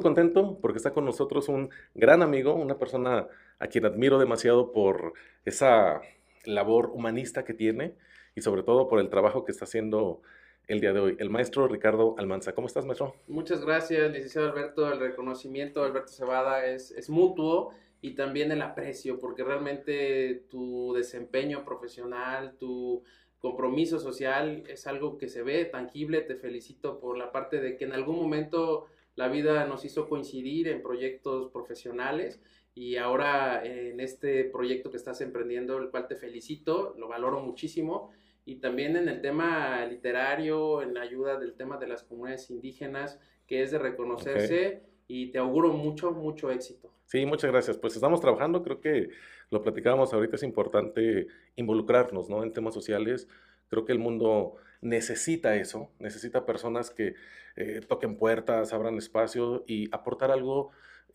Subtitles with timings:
[0.00, 3.26] contento porque está con nosotros un gran amigo, una persona
[3.58, 5.12] a quien admiro demasiado por
[5.44, 6.00] esa
[6.44, 7.94] labor humanista que tiene
[8.34, 10.22] y sobre todo por el trabajo que está haciendo
[10.70, 12.54] el día de hoy, el maestro Ricardo Almanza.
[12.54, 13.14] ¿Cómo estás, maestro?
[13.26, 14.90] Muchas gracias, licenciado Alberto.
[14.92, 21.64] El reconocimiento Alberto Cebada es, es mutuo y también el aprecio, porque realmente tu desempeño
[21.64, 23.02] profesional, tu
[23.40, 26.20] compromiso social es algo que se ve tangible.
[26.20, 28.86] Te felicito por la parte de que en algún momento
[29.20, 32.40] la vida nos hizo coincidir en proyectos profesionales
[32.74, 38.12] y ahora en este proyecto que estás emprendiendo, el cual te felicito, lo valoro muchísimo,
[38.46, 43.20] y también en el tema literario, en la ayuda del tema de las comunidades indígenas,
[43.46, 44.84] que es de reconocerse.
[45.06, 46.90] Y te auguro mucho, mucho éxito.
[47.04, 47.76] Sí, muchas gracias.
[47.76, 49.10] Pues estamos trabajando, creo que
[49.50, 51.26] lo platicábamos ahorita, es importante
[51.56, 52.42] involucrarnos ¿no?
[52.42, 53.28] en temas sociales.
[53.68, 57.14] Creo que el mundo necesita eso, necesita personas que
[57.56, 60.70] eh, toquen puertas, abran espacio y aportar algo,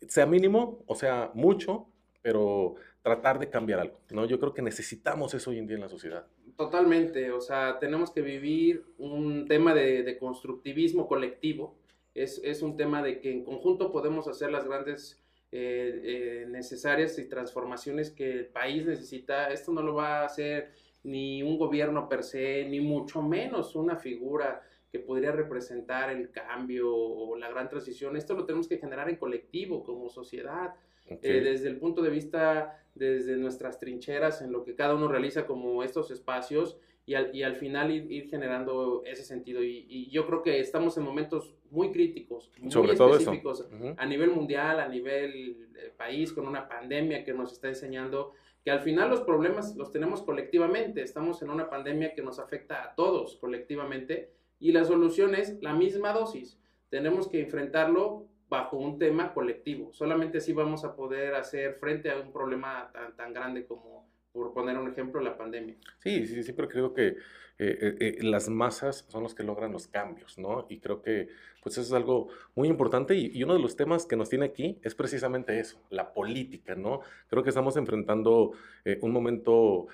[0.08, 1.88] sea mínimo o sea mucho,
[2.22, 4.24] pero tratar de cambiar algo, ¿no?
[4.26, 6.26] Yo creo que necesitamos eso hoy en día en la sociedad.
[6.56, 11.76] Totalmente, o sea, tenemos que vivir un tema de, constructivismo colectivo,
[12.14, 17.18] es, es, un tema de que en conjunto podemos hacer las grandes eh, eh, necesarias
[17.18, 19.48] y transformaciones que el país necesita.
[19.48, 20.72] Esto no lo va a hacer
[21.06, 26.92] ni un gobierno per se, ni mucho menos una figura que podría representar el cambio
[26.92, 28.16] o la gran transición.
[28.16, 30.74] Esto lo tenemos que generar en colectivo, como sociedad,
[31.06, 35.46] eh, desde el punto de vista, desde nuestras trincheras, en lo que cada uno realiza
[35.46, 36.76] como estos espacios
[37.06, 39.62] y al, y al final ir, generando ese sentido.
[39.62, 44.88] Y, yo creo que estamos en momentos muy críticos, muy específicos a nivel mundial, a
[44.88, 48.32] nivel eh, país, con una pandemia que nos está enseñando
[48.66, 52.82] que al final los problemas los tenemos colectivamente, estamos en una pandemia que nos afecta
[52.82, 56.58] a todos colectivamente y la solución es la misma dosis.
[56.88, 59.92] Tenemos que enfrentarlo bajo un tema colectivo.
[59.92, 64.52] Solamente así vamos a poder hacer frente a un problema tan, tan grande como, por
[64.52, 65.74] poner un ejemplo, la pandemia.
[65.98, 67.16] Sí, sí, siempre creo que
[67.58, 70.66] eh, eh, eh, las masas son los que logran los cambios, ¿no?
[70.68, 71.28] Y creo que
[71.62, 74.78] pues eso es algo muy importante y, uno de los temas que nos tiene aquí
[74.82, 77.00] es precisamente eso, la política, ¿no?
[77.28, 78.52] Creo que estamos enfrentando
[79.00, 79.88] un momento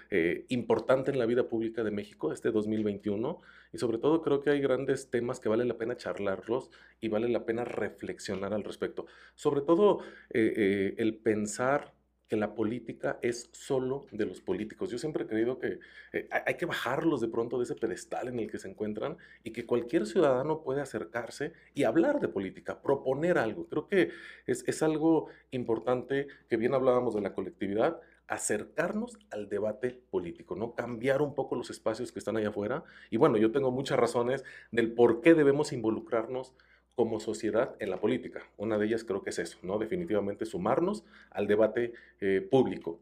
[0.49, 3.41] importante en la vida pública de México, este 2021,
[3.73, 6.71] y sobre todo creo que hay grandes temas que vale la pena charlarlos
[7.01, 9.07] y vale la pena reflexionar al respecto.
[9.35, 11.95] Sobre todo el pensar
[12.33, 14.89] que la política es solo de los políticos.
[14.89, 15.81] Yo siempre he creído que
[16.15, 19.51] eh, hay que bajarlos de pronto de ese pedestal en el que se encuentran y
[19.51, 23.67] que cualquier ciudadano puede acercarse y hablar de política, proponer algo.
[23.69, 24.13] Creo que
[24.47, 30.75] es, es algo importante que bien hablábamos de la colectividad, acercarnos al debate político, ¿no?
[30.75, 32.83] Cambiar un poco los espacios que están allá afuera.
[33.11, 36.55] Y bueno, yo tengo muchas razones del por qué debemos involucrarnos
[37.03, 38.49] como sociedad en la política.
[38.57, 39.77] Una de ellas creo que es eso, ¿no?
[39.77, 43.01] Definitivamente sumarnos al debate eh, público.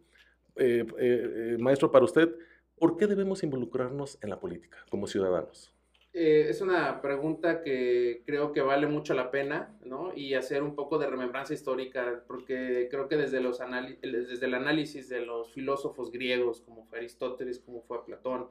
[0.57, 2.35] Eh, eh, maestro, para usted,
[2.79, 5.75] ¿por qué debemos involucrarnos en la política como ciudadanos?
[6.13, 10.13] es una pregunta que creo que vale mucho la pena, ¿no?
[10.13, 15.09] Y hacer un poco de remembranza histórica, porque creo que desde, los desde el análisis
[15.09, 18.49] de los filósofos griegos, como fue Aristóteles, como fue Platón,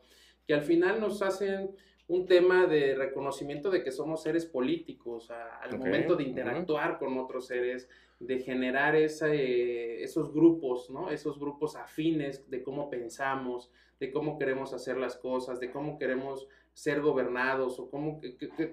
[0.47, 1.71] que al final nos hacen
[2.09, 7.45] un tema de reconocimiento de que somos seres políticos al momento de interactuar con otros
[7.45, 7.87] seres,
[8.19, 11.11] de generar eh, esos grupos, ¿no?
[11.11, 16.47] Esos grupos afines de cómo pensamos, de cómo queremos hacer las cosas, de cómo queremos
[16.73, 18.19] ser gobernados o cómo,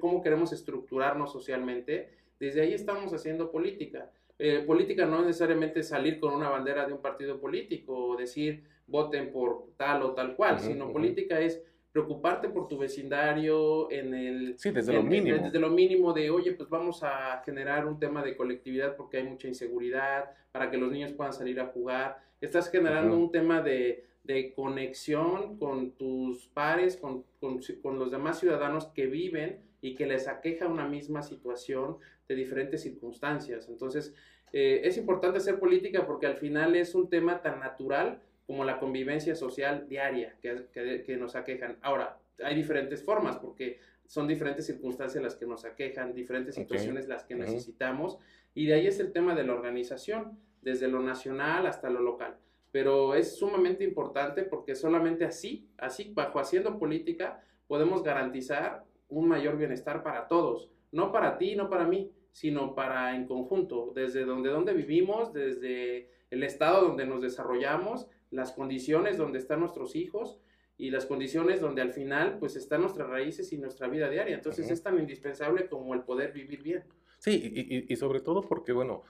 [0.01, 2.09] cómo queremos estructurarnos socialmente.
[2.41, 4.11] Desde ahí estamos haciendo política.
[4.39, 9.31] Eh, política no necesariamente salir con una bandera de un partido político o decir voten
[9.31, 11.63] por tal o tal cual, sino política es
[11.97, 14.59] preocuparte por tu vecindario en el...
[14.59, 15.43] Sí, desde lo mínimo.
[15.43, 19.25] desde lo mínimo de, oye, pues vamos a generar un tema de colectividad porque hay
[19.25, 22.19] mucha inseguridad, para que los niños puedan salir a jugar.
[22.39, 28.41] Estás generando un tema de, de, conexión con tus pares, con, con, con, los demás
[28.41, 31.97] ciudadanos que viven y que les aqueja una misma situación
[32.29, 33.71] de diferentes circunstancias.
[33.71, 34.15] Entonces,
[34.53, 38.79] eh, es importante hacer política porque al final es un tema tan natural como la
[38.79, 41.79] convivencia social diaria que, que, nos aquejan.
[41.83, 47.25] Ahora, hay diferentes formas porque son diferentes circunstancias las que nos aquejan, diferentes situaciones las
[47.25, 48.19] que necesitamos,
[48.55, 52.37] y de ahí es el tema de la organización, desde lo nacional hasta lo local.
[52.71, 59.57] Pero es sumamente importante porque solamente así, así, bajo haciendo política, podemos garantizar un mayor
[59.57, 64.51] bienestar para todos, no para ti, no para mí, sino para en conjunto, desde donde,
[64.51, 70.41] donde vivimos, desde el estado donde nos desarrollamos, las condiciones donde están nuestros hijos
[70.79, 74.37] y las condiciones donde al final pues están nuestras raíces y nuestra vida diaria.
[74.37, 76.85] Entonces es tan indispensable como el poder vivir bien.
[77.19, 79.03] Sí, y, sobre todo porque, bueno,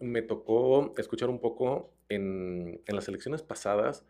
[0.00, 4.04] me tocó escuchar un poco en, en las elecciones pasadas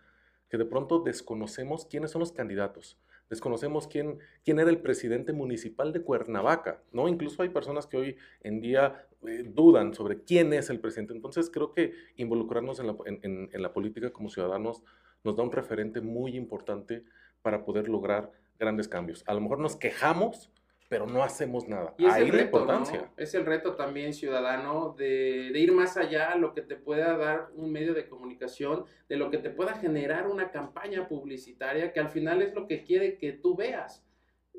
[0.49, 2.99] que de pronto desconocemos quiénes son los candidatos
[3.31, 7.09] desconocemos quién, quién era el presidente municipal de Cuernavaca, ¿no?
[7.09, 11.12] Incluso hay personas que hoy en día eh, dudan sobre quién es el presidente.
[11.12, 14.82] Entonces creo que involucrarnos en la, en, en la política como ciudadanos
[15.23, 17.05] nos da un referente muy importante
[17.43, 19.25] para poder lograr grandes cambios.
[19.26, 20.50] A lo mejor nos quejamos
[20.88, 21.93] pero no hacemos nada.
[21.99, 23.11] Y es el reto, importancia.
[23.17, 27.49] Es el reto también ciudadano de, ir más allá a lo que te pueda dar
[27.56, 32.11] un medio de comunicación, de lo que te pueda generar una campaña publicitaria, que al
[32.11, 34.04] final es lo que quiere que tú veas.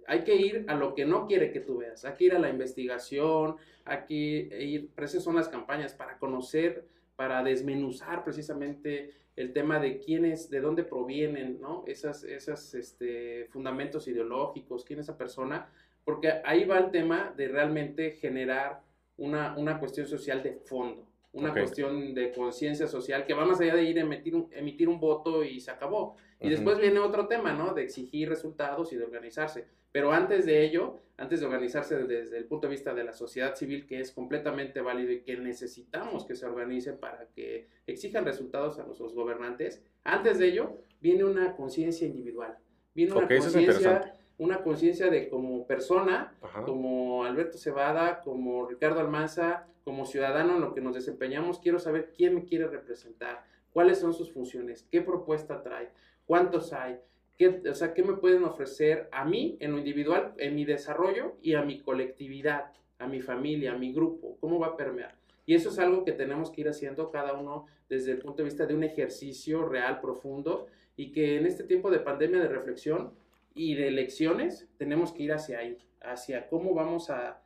[0.07, 2.39] Hay que ir a lo que no quiere que tú veas, hay que ir a
[2.39, 3.55] la investigación,
[3.85, 4.15] hay que
[4.63, 6.85] ir, esas son las campañas para conocer,
[7.15, 11.83] para desmenuzar precisamente el tema de quiénes, de dónde provienen, ¿no?
[11.87, 15.69] Esas, esas este, fundamentos ideológicos, quién es esa persona,
[16.03, 18.81] porque ahí va el tema de realmente generar
[19.17, 23.75] una, una cuestión social de fondo, una cuestión de conciencia social que va más allá
[23.75, 26.15] de ir a emitir un, emitir un voto y se acabó.
[26.39, 27.73] Y después viene otro tema, ¿no?
[27.73, 29.67] De exigir resultados y de organizarse.
[29.95, 33.55] Pero antes de ello, antes de organizarse desde el punto de vista de la sociedad
[33.55, 38.77] civil, que es completamente válido y que necesitamos que se organice para que exijan resultados
[38.77, 42.57] a nuestros gobernantes, antes de ello viene una conciencia individual.
[42.93, 50.05] Viene una conciencia una conciencia de como persona, como Alberto Cebada, como Ricardo Almanza, como
[50.05, 54.33] ciudadano en lo que nos desempeñamos, quiero saber quién me quiere representar, cuáles son sus
[54.33, 55.89] funciones, qué propuesta trae,
[56.25, 56.99] cuántos hay,
[57.37, 61.35] qué, o sea, qué me pueden ofrecer a mí en lo individual, en mi desarrollo
[61.41, 65.15] y a mi colectividad, a mi familia, a mi grupo, cómo va a permear.
[65.45, 68.45] Y eso es algo que tenemos que ir haciendo cada uno desde el punto de
[68.45, 70.67] vista de un ejercicio real, profundo,
[70.97, 73.11] y que en este tiempo de pandemia de reflexión,
[73.55, 77.41] y de elecciones, tenemos que ir hacia ahí, hacia cómo vamos a,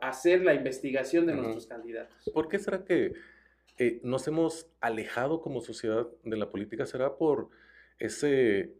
[0.00, 2.30] hacer la investigación de nuestros candidatos.
[2.32, 3.12] ¿Por qué será que
[4.02, 6.86] nos hemos alejado como sociedad de la política?
[6.86, 7.50] ¿Será por
[8.00, 8.28] esa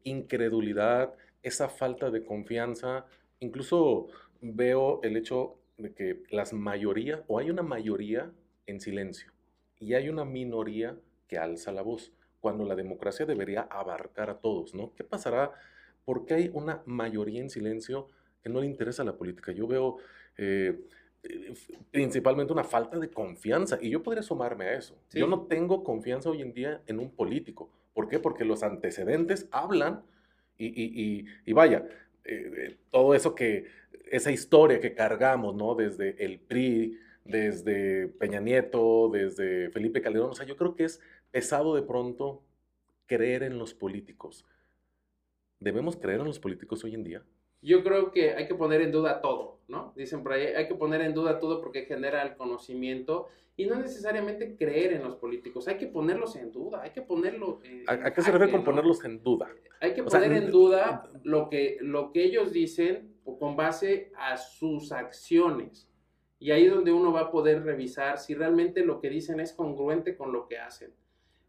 [0.02, 3.06] incredulidad, esa falta de confianza?
[3.38, 4.08] Incluso
[4.40, 8.32] veo el hecho de que las mayorías, o hay una mayoría
[8.67, 9.32] en silencio,
[9.78, 10.96] y hay una minoría
[11.28, 14.93] que alza la voz, cuando la democracia debería abarcar a todos, ¿no?
[14.96, 15.52] ¿Qué pasará?
[16.05, 18.08] porque hay una mayoría en silencio
[18.43, 19.52] que no le interesa la política.
[19.52, 19.99] Yo veo
[20.37, 20.76] eh,
[21.22, 21.55] eh,
[21.90, 24.96] principalmente una falta de confianza y yo podría sumarme a eso.
[25.12, 27.70] Yo no tengo confianza hoy en día en un político.
[28.00, 28.19] ¿Por qué?
[28.19, 30.02] Porque los antecedentes hablan
[30.56, 31.87] y, vaya,
[32.25, 33.67] eh, todo eso que,
[34.11, 35.75] esa historia que cargamos, ¿no?
[35.75, 40.99] Desde el PRI, desde Peña Nieto, desde Felipe Calderón, o sea, yo creo que es
[41.31, 42.43] pesado de pronto
[43.05, 44.46] creer en los políticos.
[45.58, 47.23] ¿Debemos creer en los políticos hoy en día?
[47.61, 49.93] Yo creo que hay que poner en duda todo, ¿no?
[49.96, 53.76] Dicen por ahí, hay que poner en duda todo porque genera el conocimiento y no
[53.76, 57.61] necesariamente creer en los políticos, hay que ponerlos en duda, hay que ponerlo...
[57.62, 59.49] Eh, ¿A, qué se refiere con ponerlos en duda?
[59.81, 64.93] Hay que poner en duda lo que, lo que ellos dicen con base a sus
[64.93, 65.88] acciones.
[66.38, 69.52] Y ahí es donde uno va a poder revisar si realmente lo que dicen es
[69.52, 70.93] congruente con lo que hacen.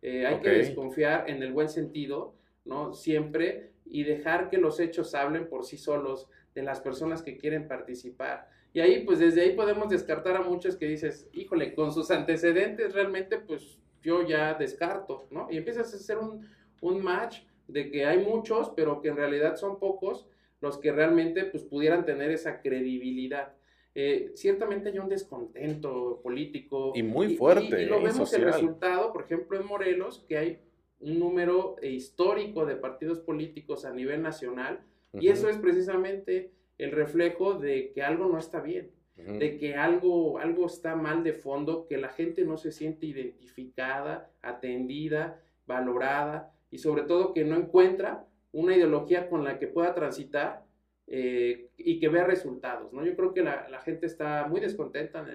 [0.02, 2.36] Eh, hay que desconfiar en el buen sentido,
[2.66, 2.94] ¿no?
[2.94, 7.68] Siempre y dejar que los hechos hablen por sí solos de las personas que quieren
[7.68, 8.50] participar.
[8.74, 12.94] Y ahí, pues desde ahí podemos descartar a muchos que dices, híjole, con sus antecedentes
[12.94, 15.48] realmente, pues yo ya descarto, ¿no?
[15.52, 16.48] Y empiezas a hacer un,
[16.82, 20.28] un match de que hay muchos, pero que en realidad son pocos
[20.62, 23.54] los que realmente pues pudieran tener esa credibilidad.
[23.94, 26.94] Eh, ciertamente hay un descontento político.
[26.96, 27.84] Y muy fuerte.
[27.84, 30.60] Y, lo vemos el resultado, por ejemplo, en Morelos, que hay
[31.00, 34.82] un número histórico de partidos políticos a nivel nacional
[35.14, 40.40] y eso es precisamente el reflejo de que algo no está bien, de que algo,
[40.40, 46.80] algo está mal de fondo, que la gente no se siente identificada, atendida, valorada y
[46.80, 50.66] sobre todo que no encuentra una ideología con la que pueda transitar
[51.08, 53.06] eh, y que vea resultados, ¿no?
[53.06, 55.26] Yo creo que la, gente está muy descontenta,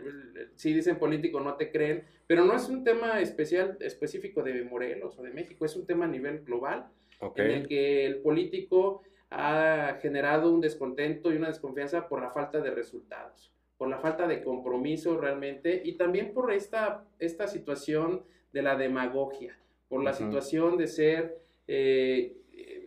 [0.55, 5.19] si dicen político no te creen, pero no es un tema especial, específico de Morelos
[5.19, 6.89] o de México, es un tema a nivel global,
[7.35, 9.03] en el que el político
[9.37, 14.27] ha generado un descontento y una desconfianza por la falta de resultados, por la falta
[14.27, 20.77] de compromiso realmente y también por esta, esta situación de la demagogia, por la situación
[20.77, 21.39] de ser...
[21.69, 22.37] Eh,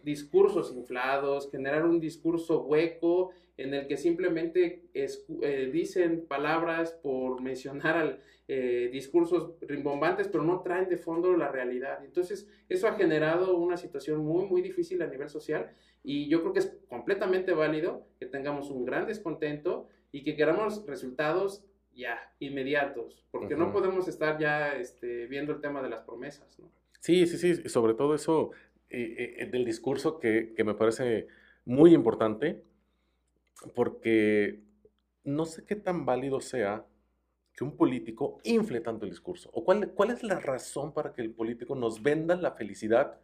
[0.09, 8.19] discursos inflados, generar un discurso hueco en el que simplemente eh, dicen palabras por mencionar
[8.47, 12.03] eh, discursos rimbombantes, pero no traen de fondo la realidad.
[12.03, 15.69] Entonces, eso ha generado una situación muy, muy difícil a nivel social
[16.03, 20.87] y yo creo que es completamente válido que tengamos un gran descontento y que queramos
[20.87, 21.63] resultados
[21.93, 26.71] ya, inmediatos, porque no podemos estar ya este, viendo el tema de las promesas, ¿no?
[26.99, 28.51] Sí, sí, sí, sobre todo eso
[28.89, 31.27] eh, eh, del discurso que, que, me parece
[31.65, 32.63] muy importante,
[33.75, 34.61] porque
[35.23, 36.85] no sé qué tan válido sea
[37.53, 41.21] que un político infle tanto el discurso, o cuál, cuál es la razón para que
[41.21, 43.19] el político nos venda la felicidad,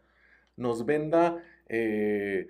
[0.56, 1.42] nos venda...
[1.68, 2.46] Eh,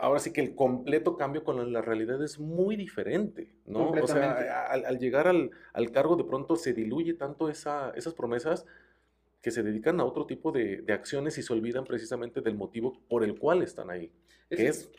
[0.00, 3.90] ahora sí que el completo cambio con la realidad es muy diferente, ¿no?
[3.90, 8.66] O sea, al, llegar al, cargo de pronto se diluye tanto esa, esas promesas
[9.46, 13.22] que se dedican a otro tipo de, acciones y se olvidan precisamente del motivo por
[13.22, 14.10] el cual están ahí,
[14.50, 14.90] que es,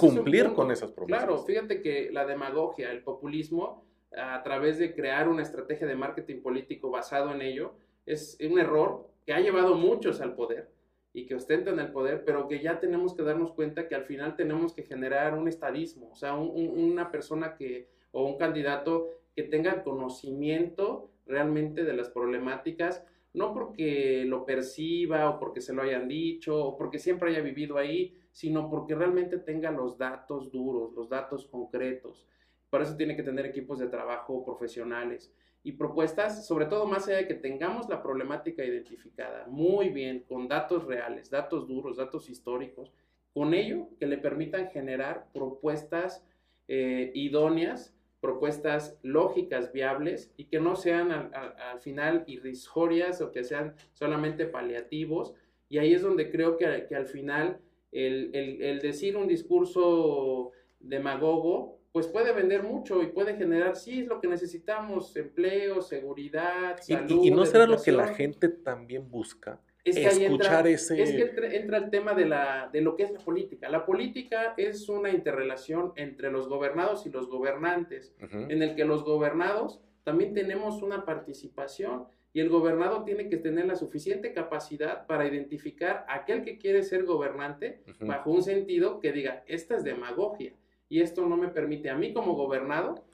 [0.00, 1.22] cumplir con esas promesas.
[1.22, 6.42] Claro, fíjate que la demagogia, el populismo, a través de crear una estrategia de marketing
[6.42, 7.74] político basado en ello,
[8.06, 10.68] es un error que ha llevado muchos al poder
[11.12, 14.34] y que ostentan el poder, pero que ya tenemos que darnos cuenta que al final
[14.34, 19.84] tenemos que generar un estadismo, o sea, una persona que, o un candidato que tenga
[19.84, 23.04] conocimiento realmente de las problemáticas,
[23.36, 27.76] no porque lo perciba o porque se lo hayan dicho o porque siempre haya vivido
[27.76, 32.26] ahí, sino porque realmente tenga los datos duros, los datos concretos.
[32.70, 37.18] Por eso tiene que tener equipos de trabajo profesionales y propuestas, sobre todo más allá
[37.18, 42.90] de que tengamos la problemática identificada muy bien, con datos reales, datos duros, datos históricos,
[43.34, 46.26] con ello que le permitan generar propuestas
[46.68, 47.95] eh, idóneas,
[48.26, 55.32] propuestas lógicas, viables y que no sean al, final irrisorias o que sean solamente paliativos.
[55.68, 57.60] Y ahí es donde creo que, al final
[57.92, 64.06] el, el decir un discurso demagogo pues puede vender mucho y puede generar, sí, es
[64.06, 67.24] lo que necesitamos, empleo, seguridad, salud.
[67.24, 69.58] Y, no será lo que la gente también busca.
[69.86, 71.00] Es que escuchar ese...
[71.00, 73.68] Es que entra, el tema de, la, de lo que es la política.
[73.68, 79.04] La política es una interrelación entre los gobernados y los gobernantes, en el que los
[79.04, 85.26] gobernados también tenemos una participación y el gobernado tiene que tener la suficiente capacidad para
[85.26, 90.52] identificar a aquel que quiere ser gobernante bajo un sentido que diga, esta es demagogia
[90.88, 93.05] y esto no me permite a mí como gobernado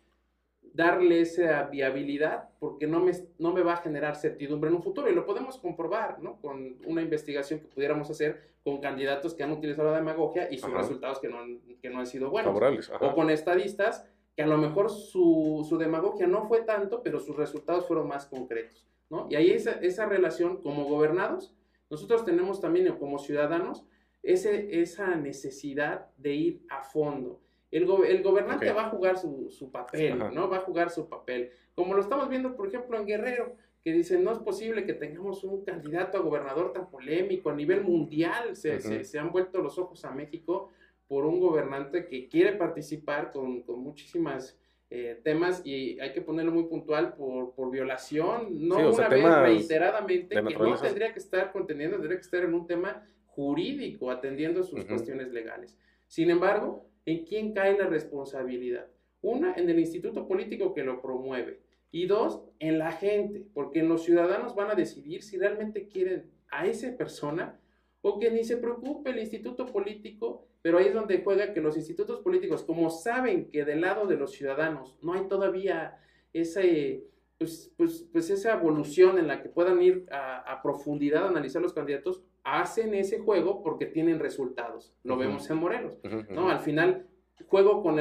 [0.72, 5.10] darle esa viabilidad porque no me, no me va a generar certidumbre en un futuro
[5.10, 6.40] y lo podemos comprobar ¿no?
[6.40, 10.72] con una investigación que pudiéramos hacer con candidatos que han utilizado la demagogia y sus
[10.72, 12.54] resultados que no, han, que no han sido buenos.
[13.00, 17.36] O con estadistas que a lo mejor su, su, demagogia no fue tanto, pero sus
[17.36, 18.88] resultados fueron más concretos.
[19.10, 19.26] ¿no?
[19.28, 21.54] Y ahí esa, esa relación como gobernados,
[21.90, 23.84] nosotros tenemos también como ciudadanos
[24.22, 27.41] ese, esa necesidad de ir a fondo
[27.72, 30.48] el, gobernante va a jugar su, papel, ¿no?
[30.48, 31.50] Va a jugar su papel.
[31.74, 35.42] Como lo estamos viendo, por ejemplo, en Guerrero, que dicen, no es posible que tengamos
[35.42, 38.54] un candidato a gobernador tan polémico a nivel mundial.
[38.54, 40.70] Se, se, han vuelto los ojos a México
[41.08, 44.58] por un gobernante que quiere participar con, con muchísimas
[44.90, 50.34] eh, temas y hay que ponerlo muy puntual por, por violación, no una vez reiteradamente,
[50.34, 54.84] que no tendría que estar conteniendo, tendría que estar en un tema jurídico, atendiendo sus
[54.84, 55.78] cuestiones legales.
[56.08, 58.86] Sin embargo, ¿En quién cae la responsabilidad?
[59.20, 61.60] Una, en el instituto político que lo promueve.
[61.90, 66.66] Y dos, en la gente, porque los ciudadanos van a decidir si realmente quieren a
[66.66, 67.60] esa persona
[68.00, 71.76] o que ni se preocupe el instituto político, pero ahí es donde juega que los
[71.76, 75.98] institutos políticos, como saben que del lado de los ciudadanos no hay todavía
[76.32, 77.04] ese,
[77.38, 81.62] pues, pues, pues esa evolución en la que puedan ir a, a profundidad a analizar
[81.62, 84.94] los candidatos, hacen ese juego porque tienen resultados.
[85.04, 85.98] Lo vemos en Morelos,
[86.30, 86.50] ¿no?
[86.50, 87.06] Al final,
[87.46, 87.98] juego con,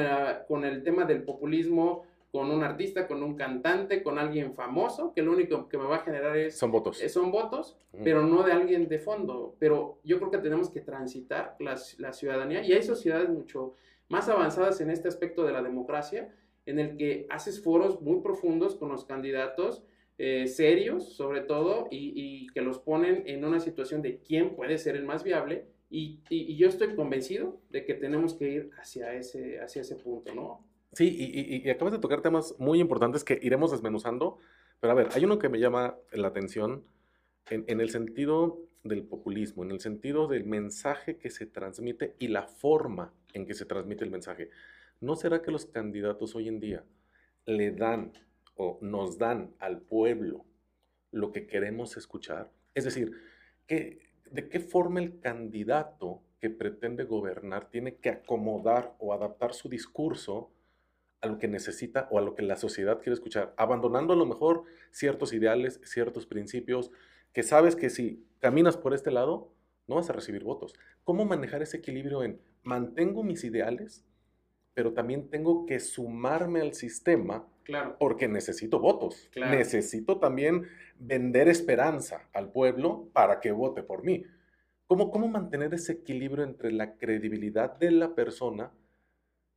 [0.48, 5.20] con el tema del populismo, con un artista, con un cantante, con alguien famoso, que
[5.20, 6.56] lo único que me va a generar es...
[6.56, 6.98] Son votos.
[6.98, 9.54] son votos, pero no de alguien de fondo.
[9.58, 13.74] Pero yo creo que tenemos que transitar la, la, ciudadanía y hay sociedades mucho
[14.08, 16.34] más avanzadas en este aspecto de la democracia,
[16.64, 19.84] en el que haces foros muy profundos con los candidatos
[20.18, 24.96] eh, serios, sobre todo, y, que los ponen en una situación de quién puede ser
[24.96, 25.66] el más viable.
[25.90, 26.20] Y,
[26.56, 30.64] yo estoy convencido de que tenemos que ir hacia ese, hacia ese punto, ¿no?
[30.92, 34.38] Sí, y, acabas de tocar temas muy importantes que iremos desmenuzando,
[34.80, 36.84] pero a ver, hay uno que me llama la atención
[37.50, 42.28] en, en el sentido del populismo, en el sentido del mensaje que se transmite y
[42.28, 44.50] la forma en que se transmite el mensaje.
[45.00, 46.84] ¿No será que los candidatos hoy en día
[47.46, 48.12] le dan
[48.56, 50.44] o nos dan al pueblo
[51.10, 52.50] lo que queremos escuchar?
[52.74, 53.12] Es decir,
[53.68, 60.50] ¿de qué forma el candidato que pretende gobernar tiene que acomodar o adaptar su discurso
[61.20, 64.26] a lo que necesita o a lo que la sociedad quiere escuchar, abandonando a lo
[64.26, 66.90] mejor ciertos ideales, ciertos principios,
[67.32, 69.52] que sabes que si caminas por este lado,
[69.86, 70.74] no vas a recibir votos.
[71.04, 74.04] ¿Cómo manejar ese equilibrio en mantengo mis ideales,
[74.74, 77.96] pero también tengo que sumarme al sistema Claro.
[77.98, 79.28] porque necesito votos.
[79.32, 79.56] Claro.
[79.56, 80.66] Necesito también
[80.98, 84.24] vender esperanza al pueblo para que vote por mí.
[84.86, 88.72] ¿Cómo, ¿Cómo mantener ese equilibrio entre la credibilidad de la persona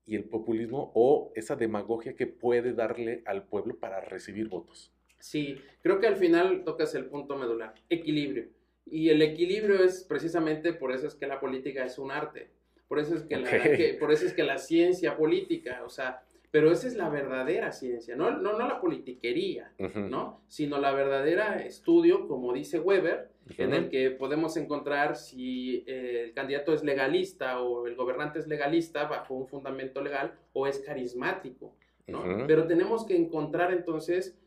[0.06, 4.94] y el populismo o esa demagogia que puede darle al pueblo para recibir votos?
[5.20, 8.50] Sí, creo que al final tocas el punto medular, equilibrio.
[8.86, 12.52] Y el equilibrio es precisamente por eso es que la política es un arte.
[12.88, 16.22] Por eso es que, la, que- por eso es que la ciencia política, o sea,
[16.52, 19.72] pero esa es la verdadera ciencia, no, no, no la politiquería,
[20.10, 20.42] ¿no?
[20.48, 26.34] Sino la verdadera estudio, como dice Weber, en el que podemos encontrar si eh, el
[26.34, 31.76] candidato es legalista o el gobernante es legalista bajo un fundamento legal o es carismático,
[32.08, 32.24] ¿no?
[32.48, 34.38] Pero tenemos que encontrar entonces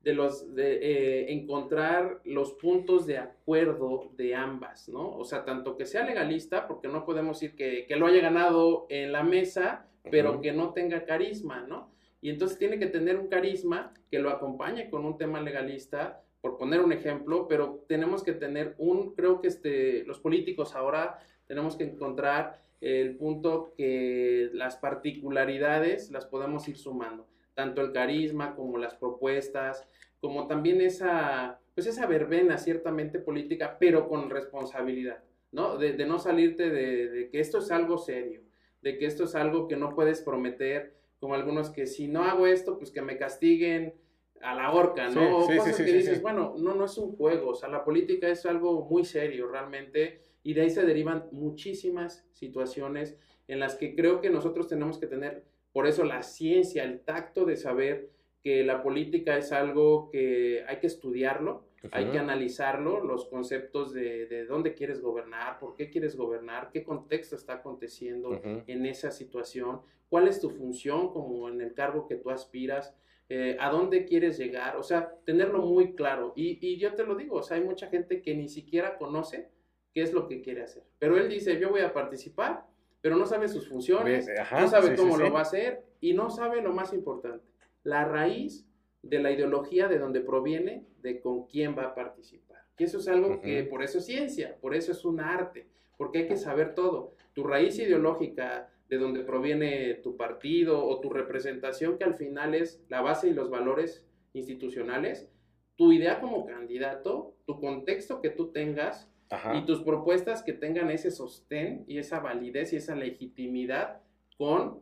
[0.00, 5.16] de los de eh, encontrar los puntos de acuerdo de ambas, ¿no?
[5.16, 8.86] O sea, tanto que sea legalista, porque no podemos decir que, que lo haya ganado
[8.88, 11.90] en la mesa, pero que no tenga carisma, ¿no?
[12.20, 16.56] Y entonces tiene que tener un carisma que lo acompañe con un tema legalista, por
[16.56, 21.76] poner un ejemplo, pero tenemos que tener un, creo que este, los políticos ahora tenemos
[21.76, 27.26] que encontrar el punto que las particularidades las podemos ir sumando,
[27.58, 29.84] tanto el carisma como las propuestas,
[30.20, 35.76] como también esa, pues esa verbena ciertamente política, pero con responsabilidad, ¿no?
[35.76, 38.42] De, de no salirte de, de que esto es algo serio,
[38.80, 42.46] de que esto es algo que no puedes prometer, como algunos que si no hago
[42.46, 43.92] esto, pues que me castiguen
[44.40, 45.20] a la horca, ¿no?
[45.20, 47.68] Sí, o sí, cosas sí, que dices, bueno, no, no es un juego, o sea,
[47.68, 53.16] la política es algo muy serio realmente, y de ahí se derivan muchísimas situaciones
[53.48, 57.44] en las que creo que nosotros tenemos que tener, por eso la ciencia, el tacto
[57.44, 58.10] de saber
[58.42, 64.26] que la política es algo que hay que estudiarlo, hay que analizarlo, los conceptos de,
[64.26, 69.82] de dónde quieres gobernar, por qué quieres gobernar, qué contexto está aconteciendo en esa situación,
[70.08, 72.94] cuál es tu función como en el cargo que tú aspiras,
[73.28, 76.32] eh, a dónde quieres llegar, o sea, tenerlo muy claro.
[76.34, 79.50] Y, y yo te lo digo, o sea, hay mucha gente que ni siquiera conoce
[79.92, 82.66] qué es lo que quiere hacer, pero él dice, yo voy a participar,
[83.00, 85.22] pero no sabe sus funciones, ajá, no sabe sí, cómo sí.
[85.22, 87.46] lo va a hacer y no sabe lo más importante,
[87.82, 88.68] la raíz
[89.02, 92.58] de la ideología de donde proviene, de con quién va a participar.
[92.78, 96.18] Y eso es algo que, por eso es ciencia, por eso es un arte, porque
[96.18, 97.14] hay que saber todo.
[97.32, 102.80] Tu raíz ideológica, de donde proviene tu partido o tu representación, que al final es
[102.88, 105.28] la base y los valores institucionales,
[105.76, 109.56] tu idea como candidato, tu contexto que tú tengas Ajá.
[109.56, 114.00] y tus propuestas que tengan ese sostén y esa validez y esa legitimidad
[114.38, 114.80] con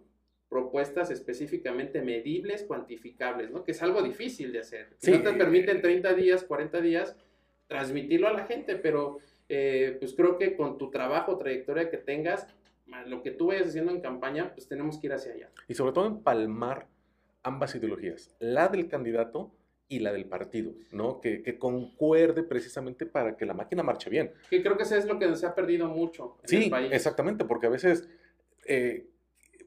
[0.48, 3.64] propuestas específicamente medibles, cuantificables, ¿no?
[3.64, 4.94] Que es algo difícil de hacer.
[4.98, 5.10] Sí.
[5.10, 7.16] No te permiten 30 días, 40 días
[7.66, 12.46] transmitirlo a la gente, pero eh, pues creo que con tu trabajo, trayectoria que tengas,
[13.06, 15.50] lo que tú vayas haciendo en campaña, pues tenemos que ir hacia allá.
[15.66, 16.86] Y sobre todo empalmar
[17.42, 19.52] ambas ideologías, la del candidato
[19.88, 21.20] y la del partido, ¿no?
[21.20, 24.32] Que, que concuerde precisamente para que la máquina marche bien.
[24.50, 26.92] Que creo que eso es lo que se ha perdido mucho en Sí, el país.
[26.92, 28.08] exactamente, porque a veces
[28.66, 29.06] eh,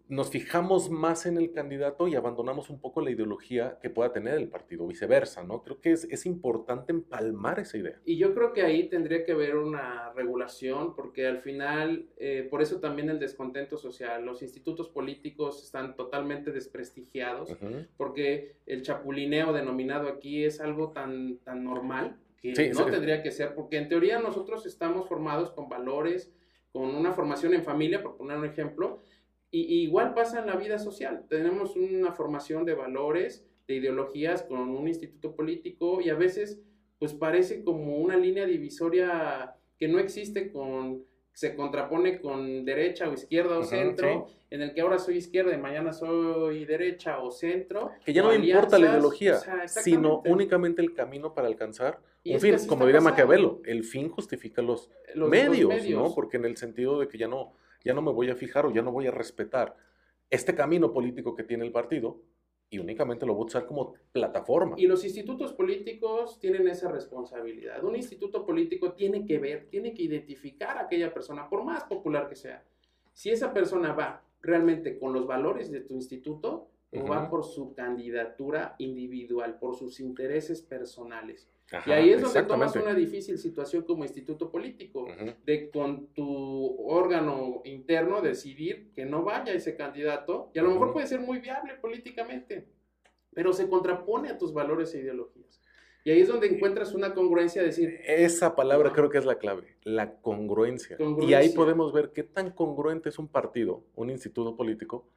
[0.10, 4.34] nos fijamos más en el candidato y abandonamos un poco la ideología que pueda tener
[4.34, 5.62] el partido, viceversa, ¿no?
[5.62, 8.02] Creo que es, es importante empalmar esa idea.
[8.06, 12.64] Y yo creo que ahí tendría que haber una regulación, porque al final, eh, por
[12.64, 17.56] eso también el descontento social, los institutos políticos están totalmente desprestigiados,
[17.96, 23.30] porque el chapulineo denominado aquí es algo tan, tan normal que Sí, no tendría que
[23.30, 26.34] ser, porque en teoría nosotros estamos formados con valores,
[26.72, 29.02] con una formación en familia, por poner un ejemplo,
[29.52, 31.26] y, y igual pasa en la vida social.
[31.30, 36.60] Tenemos una formación de valores, de ideologías con un instituto político y a veces
[36.98, 43.14] pues parece como una línea divisoria que no existe con se contrapone con derecha o
[43.14, 47.92] izquierda o centro, en el que ahora soy izquierda y mañana soy derecha o centro.
[48.04, 52.00] Que ya no me importa la ideología, o sea, sino únicamente el camino para alcanzar
[52.26, 53.00] Y un fin, como diría.
[53.00, 56.14] Maquiavelo, el fin justifica los, Los- los medios, ¿no?
[56.14, 58.72] Porque en el sentido de que ya no, ya no me voy a fijar o
[58.72, 59.76] ya no voy a respetar
[60.30, 62.22] este camino político que tiene el partido
[62.70, 64.76] y únicamente lo voy a usar como plataforma.
[64.78, 67.84] Y los institutos políticos tienen esa responsabilidad.
[67.84, 72.30] Un instituto político tiene que ver, tiene que identificar a aquella persona, por más popular
[72.30, 72.64] que sea.
[73.12, 77.74] Si esa persona va realmente con los valores de tu instituto o va por su
[77.74, 81.50] candidatura individual, por sus intereses personales.
[81.72, 85.08] Y Ajá, ahí es donde tomas una difícil situación como instituto político,
[85.46, 90.94] de con tu órgano interno decidir que no vaya ese candidato, y a lo mejor
[90.94, 92.68] puede ser muy viable políticamente,
[93.34, 95.62] pero se contrapone a tus valores e ideologías.
[96.06, 99.38] Y ahí es donde encuentras una congruencia de decir, Esa palabra creo que es la
[99.38, 100.96] clave, la congruencia.
[100.98, 101.56] Y ahí Congruencia.
[101.56, 105.08] podemos ver qué tan congruente es un partido, un instituto político,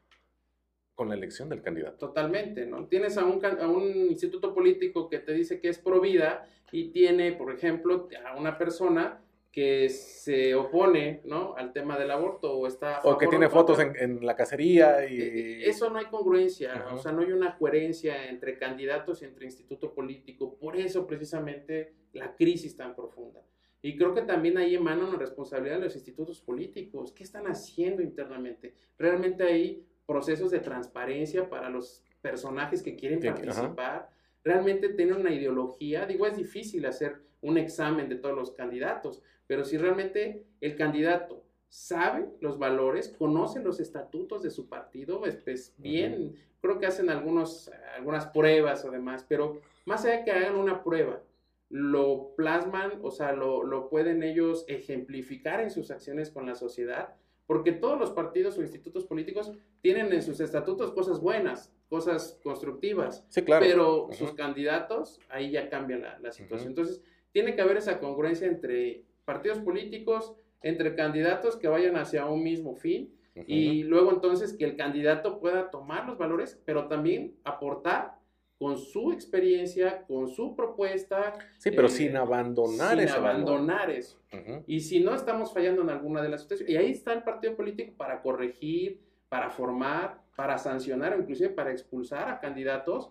[1.02, 1.96] con la elección del candidato.
[1.96, 2.86] Totalmente, ¿no?
[2.86, 6.92] Tienes a un, a un instituto político que te dice que es pro vida y
[6.92, 11.56] tiene, por ejemplo, a una persona que se opone ¿no?
[11.56, 13.00] al tema del aborto o está...
[13.02, 15.20] O que tiene fotos en, en, la cacería y...
[15.20, 19.46] Eh, eso no hay congruencia, o sea, no hay una coherencia entre candidatos y entre
[19.46, 20.56] instituto político.
[20.56, 23.42] Por eso precisamente la crisis tan profunda.
[23.82, 27.10] Y creo que también ahí emana una responsabilidad de los institutos políticos.
[27.10, 28.76] ¿Qué están haciendo internamente?
[28.96, 34.10] Realmente hay procesos de transparencia para los personajes que quieren participar.
[34.44, 36.06] Realmente tienen una ideología.
[36.06, 41.44] Digo, es difícil hacer un examen de todos los candidatos, pero si realmente el candidato
[41.68, 47.70] sabe los valores, conoce los estatutos de su partido, pues, bien, creo que hacen algunos,
[47.96, 51.22] algunas pruebas o demás, pero más allá de que hagan una prueba,
[51.70, 57.16] lo plasman, o sea, lo, lo pueden ellos ejemplificar en sus acciones con la sociedad,
[57.46, 63.26] porque todos los partidos o institutos políticos tienen en sus estatutos cosas buenas, cosas constructivas,
[63.28, 63.64] sí, claro.
[63.66, 66.70] pero sus candidatos, ahí ya cambia la, la situación.
[66.70, 67.02] Entonces,
[67.32, 72.76] tiene que haber esa congruencia entre partidos políticos, entre candidatos que vayan hacia un mismo
[72.76, 73.12] fin
[73.46, 78.18] y luego entonces que el candidato pueda tomar los valores, pero también aportar
[78.62, 81.36] con su experiencia, con su propuesta.
[81.58, 84.20] Sí, pero eh, sin abandonar sin abandonar eso.
[84.68, 87.56] Y si no estamos fallando en alguna de las situaciones, y ahí está el partido
[87.56, 93.10] político para corregir, para formar, para sancionar o inclusive para expulsar a candidatos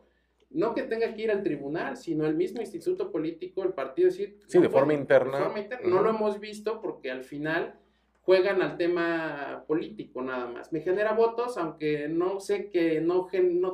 [0.51, 4.37] no que tenga que ir al tribunal, sino el mismo instituto político, el partido decir...
[4.47, 5.51] Sí, de, forma interna.
[5.85, 7.75] No lo hemos visto porque al final
[8.21, 10.71] juegan al tema político nada más.
[10.71, 13.27] Me genera votos, aunque no sé que no,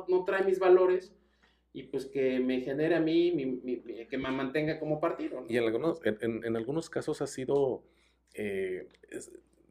[0.08, 1.14] no, trae mis valores
[1.72, 3.60] y pues que me genere a mí,
[4.08, 5.44] que me mantenga como partido.
[5.48, 7.84] Y en algunos, en, algunos casos ha sido
[8.34, 8.88] eh,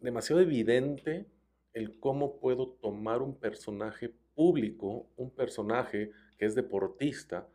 [0.01, 1.25] demasiado evidente
[1.73, 7.47] el cómo puedo tomar un personaje público, un personaje que es deportista,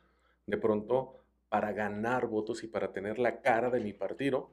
[0.47, 4.51] de pronto para ganar votos y para tener la cara de mi partido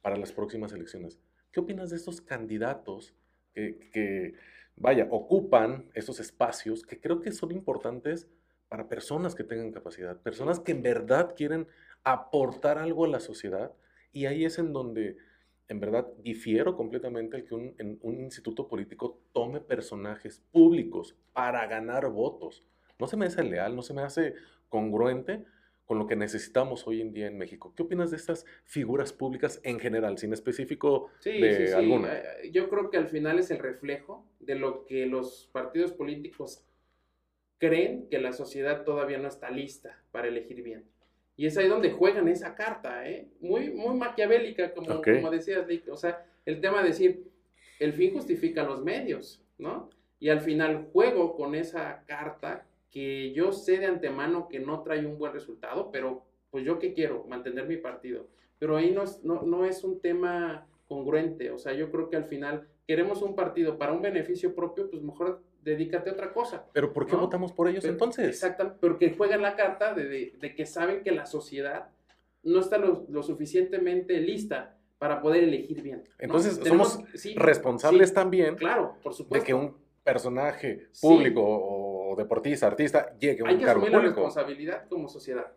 [0.00, 1.18] para las próximas elecciones.
[1.52, 3.14] ¿Qué opinas de estos candidatos
[3.52, 4.34] que,
[4.76, 8.28] vaya, ocupan esos espacios que creo que son importantes
[8.70, 11.68] para personas que tengan capacidad, personas que en verdad quieren
[12.02, 13.72] aportar algo a la sociedad?
[14.12, 15.18] Y ahí es en donde,
[15.68, 22.08] en verdad, difiero completamente el que un, un instituto político tome personajes públicos para ganar
[22.08, 22.64] votos
[23.00, 24.34] no se me hace leal, no se me hace
[24.68, 25.44] congruente
[25.86, 27.72] con lo que necesitamos hoy en día en México.
[27.74, 31.72] ¿Qué opinas de estas figuras públicas en general, sin específico de sí, sí.
[31.72, 32.16] alguna?
[32.16, 36.64] Eh, yo creo que al final es el reflejo de lo que los partidos políticos
[37.60, 40.84] creen que la sociedad todavía no está lista para elegir bien.
[41.36, 43.28] Y es ahí donde juegan esa carta, ¿eh?
[43.40, 45.88] muy, muy maquiavélica, como, como decías, Lick.
[45.88, 47.30] O sea, el tema de decir,
[47.78, 49.90] el fin justifica los medios, ¿no?
[50.18, 55.06] Y al final juego con esa carta que yo sé de antemano que no trae
[55.06, 58.26] un buen resultado, pero pues yo qué quiero, mantener mi partido.
[58.58, 62.16] Pero ahí no es, no, no es un tema congruente, o sea, yo creo que
[62.16, 66.66] al final queremos un partido para un beneficio propio, pues mejor dedícate a otra cosa.
[66.72, 68.28] Pero ¿por qué votamos por ellos entonces?
[68.28, 71.90] Exactamente, porque juegan la carta de, de, que saben que la sociedad
[72.42, 76.04] no está lo, lo, suficientemente lista para poder elegir bien.
[76.18, 77.00] Entonces somos
[77.36, 79.42] responsables también claro, por supuesto.
[79.42, 83.98] de que un personaje público o deportista, artista, llegue a un Hay que cargo asumir
[83.98, 85.52] la responsabilidad como sociedad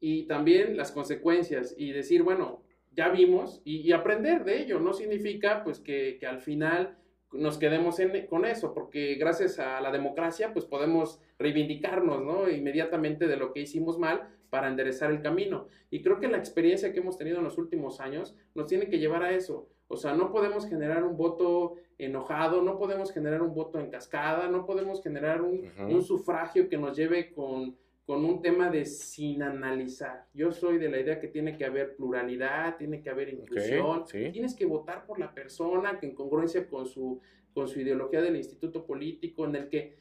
[0.00, 4.80] y también las consecuencias y decir, bueno, ya vimos y, aprender de ello.
[4.80, 6.96] No significa pues que, que al final
[7.32, 12.48] nos quedemos en, con eso, porque gracias a la democracia pues podemos reivindicarnos ¿no?
[12.48, 15.66] inmediatamente de lo que hicimos mal para enderezar el camino.
[15.90, 18.98] Y creo que la experiencia que hemos tenido en los últimos años nos tiene que
[18.98, 19.68] llevar a eso.
[19.88, 24.48] O sea, no podemos generar un voto enojado, no podemos generar un voto en cascada,
[24.48, 27.76] no podemos generar un, sufragio que nos lleve con,
[28.08, 30.24] con, un tema de sin analizar.
[30.32, 34.54] Yo soy de la idea que tiene que haber pluralidad, tiene que haber inclusión, tienes
[34.54, 37.20] que votar por la persona que en congruencia con su,
[37.52, 39.98] con su ideología del instituto político, en el que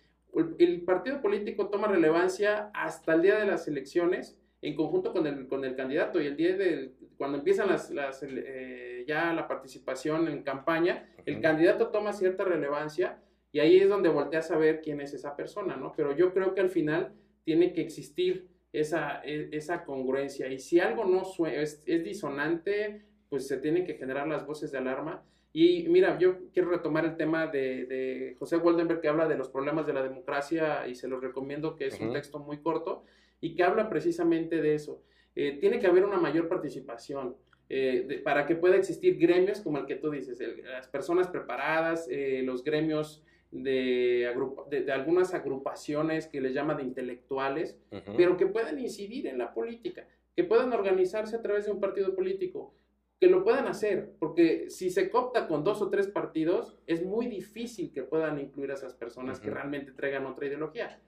[0.58, 5.46] el partido político toma relevancia hasta el día de las elecciones en conjunto con el,
[5.48, 10.28] con el candidato y el día de cuando empiezan las, las eh, ya la participación
[10.28, 13.20] en campaña, el candidato toma cierta relevancia
[13.52, 15.93] y ahí es donde volteas a ver quién es esa persona, ¿no?
[15.96, 17.13] Pero yo creo que al final
[17.47, 23.47] tiene que existir esa, e, esa congruencia y si algo no es, es disonante, pues
[23.47, 25.23] se tienen que generar las voces de alarma.
[25.53, 29.47] Y mira, yo quiero retomar el tema de, de José Waldenberg que habla de los
[29.47, 33.05] problemas de la democracia y se los recomiendo que es un texto muy corto
[33.39, 35.01] y que habla precisamente de eso.
[35.33, 37.38] Eh, tiene que haber una mayor participación
[37.69, 42.41] eh, para que pueda existir gremios como el que tú dices, las personas preparadas, eh,
[42.43, 44.33] los gremios de,
[44.69, 47.77] de, algunas agrupaciones que les llama de intelectuales,
[48.15, 52.13] pero que puedan incidir en la política, que puedan organizarse a través de un partido
[52.15, 52.73] político,
[53.19, 57.27] que lo puedan hacer, porque si se copta con dos o tres partidos, es muy
[57.27, 61.01] difícil que puedan incluir a esas personas que realmente traigan otra ideología.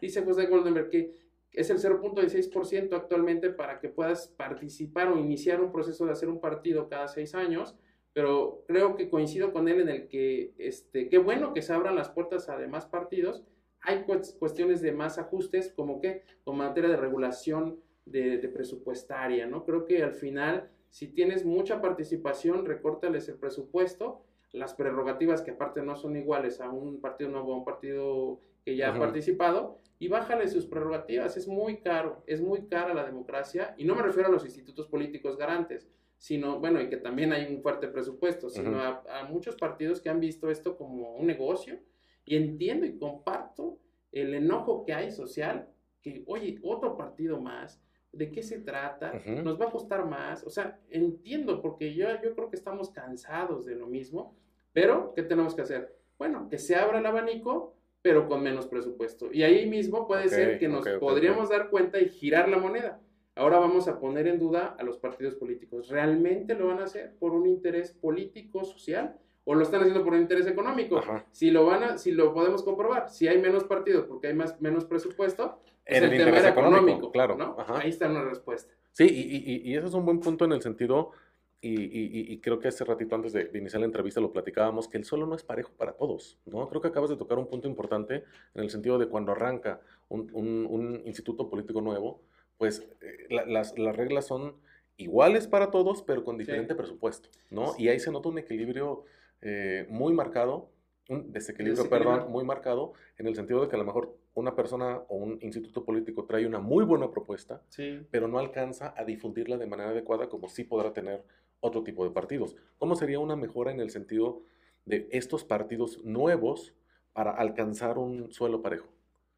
[0.00, 1.12] Dice José Goldenberg que
[1.56, 6.40] es el 0.16% actualmente para que puedas participar o iniciar un proceso de hacer un
[6.40, 7.74] partido cada seis años,
[8.16, 11.96] pero creo que coincido con él en el que, este, qué bueno que se abran
[11.96, 13.44] las puertas a demás partidos.
[13.82, 14.06] Hay
[14.38, 19.66] cuestiones de más ajustes, como que, con materia de regulación de, de presupuestaria, ¿no?
[19.66, 25.82] Creo que al final si tienes mucha participación, recórtales el presupuesto, las prerrogativas que aparte
[25.82, 30.08] no son iguales a un partido nuevo, a un partido que ya ha participado, y
[30.08, 31.36] bájale sus prerrogativas.
[31.36, 34.86] Es muy caro, es muy cara la democracia, y no me refiero a los institutos
[34.86, 35.86] políticos garantes,
[36.18, 40.08] sino, bueno, y que también hay un fuerte presupuesto, sino a, a, muchos partidos que
[40.08, 41.78] han visto esto como un negocio,
[42.24, 43.78] y entiendo y comparto
[44.12, 45.68] el enojo que hay social,
[46.02, 47.82] que, oye, otro partido más,
[48.16, 49.12] de qué se trata,
[49.44, 53.66] nos va a costar más, o sea, entiendo, porque yo, yo creo que estamos cansados
[53.66, 54.34] de lo mismo,
[54.72, 55.94] pero ¿qué tenemos que hacer?
[56.18, 59.32] Bueno, que se abra el abanico, pero con menos presupuesto.
[59.32, 63.00] Y ahí mismo puede ser que nos podríamos dar cuenta y girar la moneda.
[63.36, 65.88] Ahora vamos a poner en duda a los partidos políticos.
[65.88, 69.16] ¿Realmente lo van a hacer por un interés político, social?
[69.44, 71.00] ¿O lo están haciendo por un interés económico?
[71.30, 74.60] Si lo van a, si lo podemos comprobar, si hay menos partidos porque hay más,
[74.60, 77.56] menos presupuesto, en el, tema económico, claro.
[77.68, 78.74] Ahí está una respuesta.
[78.90, 81.12] Sí, y, y, ese es un buen punto en el sentido,
[81.60, 85.26] y, creo que hace ratito antes de, iniciar la entrevista lo platicábamos, que el suelo
[85.26, 86.68] no es parejo para todos, ¿no?
[86.68, 90.30] Creo que acabas de tocar un punto importante en el sentido de cuando arranca un,
[90.34, 92.20] un, instituto político nuevo,
[92.58, 94.56] pues eh, las, las, reglas son
[94.96, 97.74] iguales para todos, pero con diferente presupuesto, ¿no?
[97.78, 99.04] Y ahí se nota un equilibrio
[99.42, 100.70] eh, muy marcado,
[101.08, 104.98] un desequilibrio, perdón, muy marcado, en el sentido de que a lo mejor una persona
[105.08, 107.62] o un instituto político trae una muy buena propuesta,
[108.10, 111.24] pero no alcanza a difundirla de manera adecuada como sí podrá tener
[111.60, 112.56] otro tipo de partidos.
[112.78, 114.42] ¿Cómo sería una mejora en el sentido
[114.84, 116.74] de estos partidos nuevos
[117.12, 118.88] para alcanzar un suelo parejo?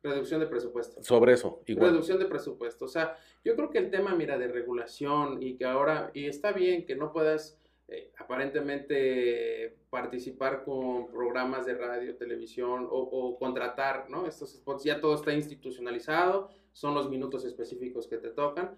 [0.02, 1.02] Reducción de presupuesto.
[1.02, 1.90] Sobre eso, igual.
[1.90, 2.84] Reducción de presupuesto.
[2.84, 6.52] O sea, yo creo que el tema, mira, de regulación y que ahora, y está
[6.52, 7.58] bien que no puedas
[7.88, 14.26] eh, aparentemente participar con programas de radio, televisión o, contratar, ¿no?
[14.26, 18.76] Estos spots, ya todo está institucionalizado, son los minutos específicos que te tocan,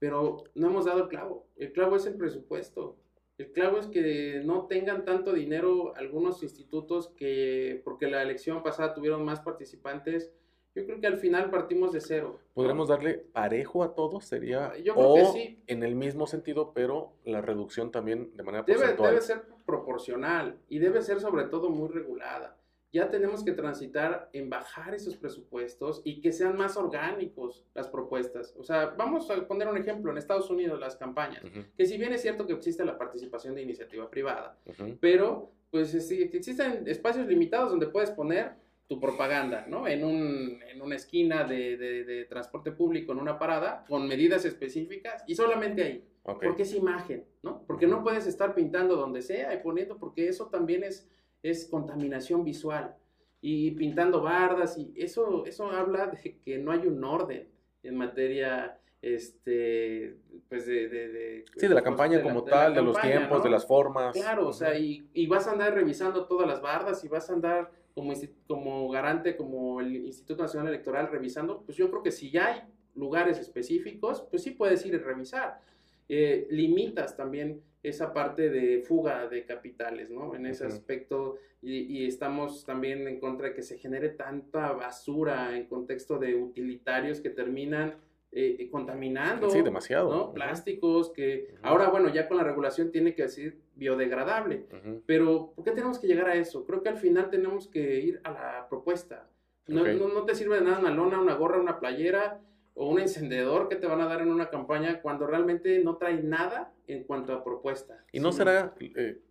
[0.00, 1.46] pero no hemos dado el clavo.
[1.56, 2.96] El clavo es el presupuesto.
[3.38, 8.94] El clavo es que no tengan tanto dinero algunos institutos que, porque la elección pasada
[8.94, 10.32] tuvieron más participantes,
[10.74, 12.38] yo creo que al final partimos de cero.
[12.52, 14.26] ¿Podríamos darle parejo a todos?
[14.26, 14.76] Sería.
[14.78, 15.62] Yo creo que sí.
[15.66, 20.78] En el mismo sentido, pero la reducción también de manera debe, Debe ser proporcional y
[20.78, 22.58] debe ser sobre todo muy regulada.
[22.92, 28.54] Ya tenemos que transitar en bajar esos presupuestos y que sean más orgánicos las propuestas.
[28.56, 31.42] O sea, vamos a poner un ejemplo en Estados Unidos, las campañas,
[31.76, 34.58] que si bien es cierto que existe la participación de iniciativa privada,
[35.00, 38.54] pero pues existen espacios limitados donde puedes poner
[38.88, 39.88] tu propaganda, ¿no?
[39.88, 45.24] En, un, en una esquina de, de, transporte público, en una parada, con medidas específicas
[45.26, 46.04] y solamente ahí.
[46.22, 47.62] Porque es imagen, ¿no?
[47.66, 51.08] Porque no puedes estar pintando donde sea y poniendo, porque eso también es,
[51.50, 52.94] es contaminación visual.
[53.40, 57.48] Y pintando bardas, y eso, eso habla de que no hay un orden
[57.82, 60.16] en materia este,
[60.48, 64.16] pues de, de, sí, de la campaña como tal, de, los tiempos, de las formas.
[64.16, 67.34] Claro, o sea, y, y, vas a andar revisando todas las bardas y vas a
[67.34, 68.12] andar como,
[68.48, 72.62] como garante, como el Instituto Nacional Electoral revisando, pues yo creo que si ya hay
[72.94, 75.60] lugares específicos, pues sí puedes ir a revisar.
[76.08, 80.34] Eh, limitas también esa parte de fuga de capitales, ¿no?
[80.34, 85.66] En ese aspecto, y, estamos también en contra de que se genere tanta basura en
[85.66, 87.94] contexto de utilitarios que terminan
[88.32, 89.50] eh, eh, contaminando.
[89.50, 90.10] Sí, demasiado.
[90.10, 90.32] ¿no?
[90.32, 94.66] Plásticos que ahora, bueno, ya con la regulación tiene que decir biodegradable.
[95.06, 96.64] Pero, ¿por qué tenemos que llegar a eso?
[96.66, 99.28] Creo que al final tenemos que ir a la propuesta.
[99.68, 102.40] No, no, te sirve de nada una lona, una gorra, una playera
[102.76, 106.22] o un encendedor que te van a dar en una campaña cuando realmente no trae
[106.22, 108.04] nada en cuanto a propuesta.
[108.12, 109.22] ¿Y no será eh,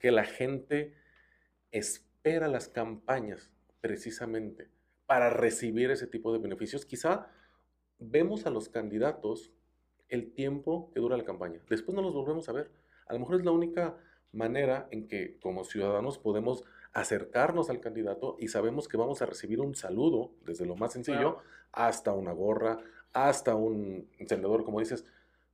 [0.00, 0.94] que la gente
[1.70, 4.70] espera las campañas precisamente
[5.04, 6.86] para recibir ese tipo de beneficios?
[6.86, 7.28] Quizá
[7.98, 9.52] vemos a los candidatos
[10.08, 11.60] el tiempo que dura la campaña.
[11.68, 12.70] Después no los volvemos a ver.
[13.08, 13.98] A lo mejor es la única
[14.32, 16.64] manera en que como ciudadanos podemos
[16.96, 21.38] acercarnos al candidato y sabemos que vamos a recibir un saludo, desde lo más sencillo,
[21.70, 22.78] hasta una gorra,
[23.12, 25.04] hasta un encendedor, como dices.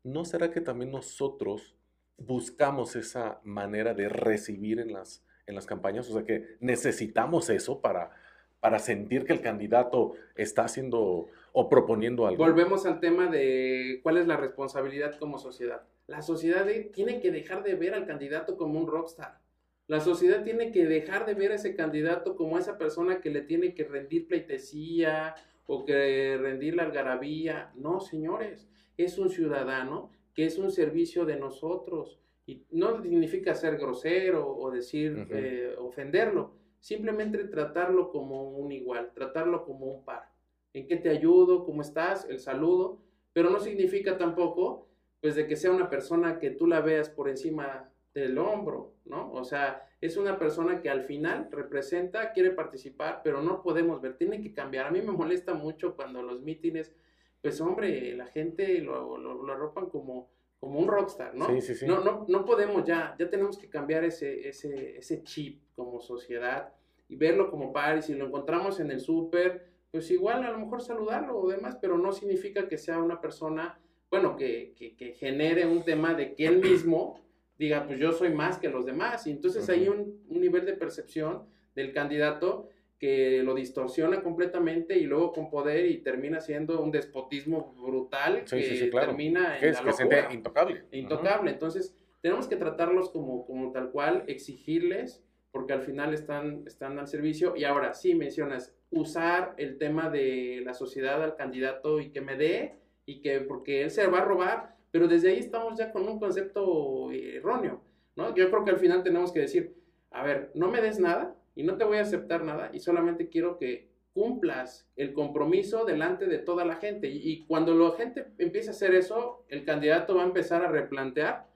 [0.05, 1.75] ¿No será que también nosotros
[2.17, 7.81] buscamos esa manera de recibir en las, en las campañas, o sea que necesitamos eso
[7.81, 8.13] para,
[8.61, 12.45] para sentir que el candidato está haciendo o proponiendo algo.
[12.45, 15.83] Volvemos al tema de cuál es la responsabilidad como sociedad.
[16.07, 19.42] La sociedad tiene que dejar de ver al candidato como un rockstar.
[19.87, 23.43] La sociedad tiene que dejar de ver a ese candidato como esa persona que le
[23.43, 25.35] tiene que rendir pleitesía
[25.67, 27.73] o que rendir la algarabía.
[27.75, 32.21] No, señores, es un ciudadano que es un servicio de nosotros.
[32.47, 39.65] Y no significa ser grosero o decir, eh, ofenderlo, simplemente tratarlo como un igual, tratarlo
[39.65, 40.33] como un par.
[40.73, 41.65] ¿En qué te ayudo?
[41.65, 42.27] ¿Cómo estás?
[42.29, 42.99] El saludo.
[43.33, 44.89] Pero no significa tampoco,
[45.21, 49.33] pues, de que sea una persona que tú la veas por encima del hombro, ¿no?
[49.33, 54.17] O sea, es una persona que al final representa, quiere participar, pero no podemos ver,
[54.17, 54.87] tiene que cambiar.
[54.87, 56.95] A mí me molesta mucho cuando los mítines,
[57.41, 61.47] pues hombre, la gente lo, lo, lo arropan como, como un rockstar, ¿no?
[61.47, 61.87] Sí, sí, sí.
[61.87, 66.75] No, no, no podemos ya, ya tenemos que cambiar ese, ese, ese chip como sociedad
[67.09, 70.59] y verlo como par, y si lo encontramos en el súper, pues igual a lo
[70.59, 73.79] mejor saludarlo o demás, pero no significa que sea una persona,
[74.11, 77.21] bueno, que, que, que genere un tema de que él mismo
[77.65, 79.27] diga, pues yo soy más que los demás.
[79.27, 81.45] Y entonces hay un, un, nivel de percepción
[81.75, 87.75] del candidato que lo distorsiona completamente y luego con poder y termina siendo un despotismo
[87.77, 89.09] brutal Sí, que sí, sí, claro.
[89.09, 90.33] termina en Que es la que locura.
[90.33, 90.85] intocable.
[90.93, 91.51] Intocable.
[91.51, 97.09] Entonces, tenemos que tratarlos como, como tal cual, exigirles, porque al final están, están al
[97.09, 97.55] servicio.
[97.57, 102.37] Y ahora, sí mencionas, usar el tema de la sociedad al candidato y que me
[102.37, 106.07] dé, y que porque él se va a robar, pero desde ahí estamos ya con
[106.09, 107.81] un concepto erróneo,
[108.15, 108.33] ¿no?
[108.37, 109.75] Yo creo que al final tenemos que decir,
[110.13, 113.29] a ver, no me des nada y no te voy a aceptar nada y solamente
[113.29, 117.09] quiero que cumplas el compromiso delante de toda la gente.
[117.09, 120.69] Y, y cuando la gente empiece a hacer eso, el candidato va a empezar a
[120.69, 121.51] replantear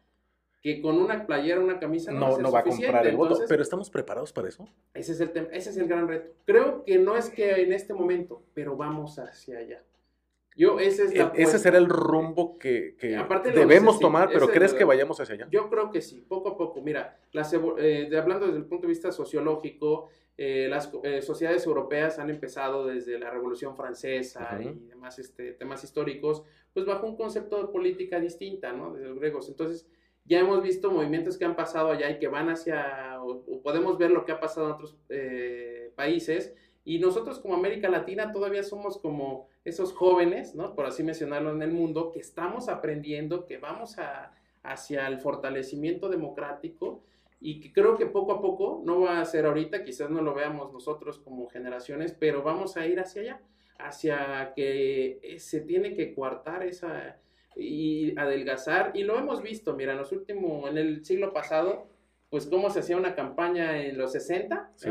[0.63, 2.87] que con una playera, una camisa no, va a, No, ser no va a suficiente.
[2.93, 4.67] comprar el voto, Entonces, pero ¿estamos preparados para eso?
[4.95, 6.31] ese es el tema, ese es el gran reto.
[6.45, 9.85] Creo que no es que en este momento, pero vamos hacia allá.
[10.57, 11.59] Yo, ese es la E- Ese apuesta.
[11.59, 15.49] será el rumbo que, lo debemos tomar, pero ese ¿crees que vayamos hacia allá?
[15.51, 16.81] Yo creo que sí, poco a poco.
[16.81, 17.59] Mira, las eh,
[18.11, 22.87] de- hablando desde el punto de vista sociológico, eh, las eh, sociedades europeas han empezado
[22.87, 26.43] desde la Revolución Francesa y demás este, temas históricos,
[26.75, 28.95] pues bajo un concepto de política distinta, ¿no?
[28.95, 29.49] De los griegos.
[29.49, 29.87] Entonces,
[30.25, 33.97] ya hemos visto movimientos que han pasado allá y que van hacia, o, o podemos
[33.99, 38.63] ver lo que ha pasado en otros eh, países, y nosotros como América Latina todavía
[38.63, 40.75] somos como esos jóvenes, ¿no?
[40.75, 46.09] Por así mencionarlo en el mundo, que estamos aprendiendo, que vamos a, hacia el fortalecimiento
[46.09, 47.03] democrático
[47.41, 50.35] y que creo que poco a poco, no va a ser ahorita, quizás no lo
[50.35, 53.41] veamos nosotros como generaciones, pero vamos a ir hacia allá,
[53.79, 57.19] hacia que eh, se tiene que coartar esa
[57.57, 61.89] y adelgazar y lo hemos visto, mira, en los últimos, en el siglo pasado,
[62.31, 64.91] pues cómo se hacía una campaña en los 60, Sí,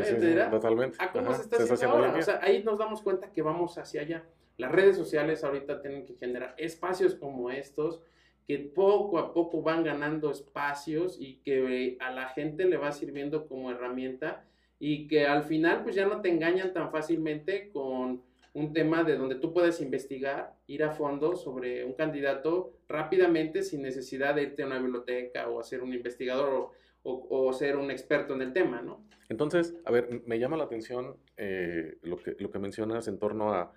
[0.50, 0.96] totalmente.
[1.00, 2.16] a cómo Ajá, se está se haciendo ahora.
[2.16, 4.24] O sea, ahí nos damos cuenta que vamos hacia allá.
[4.56, 8.00] Las redes sociales ahorita tienen que generar espacios como estos
[8.46, 12.92] que poco a poco van ganando espacios y que eh, a la gente le va
[12.92, 14.44] sirviendo como herramienta
[14.78, 19.16] y que al final pues ya no te engañan tan fácilmente con un tema de
[19.16, 24.62] donde tú puedes investigar, ir a fondo sobre un candidato rápidamente sin necesidad de irte
[24.62, 26.70] a una biblioteca o a ser un investigador
[27.08, 29.04] o, ser un experto en el tema, ¿no?
[29.28, 33.52] Entonces, a ver, me llama la atención eh, lo, que, lo que mencionas en torno
[33.52, 33.72] a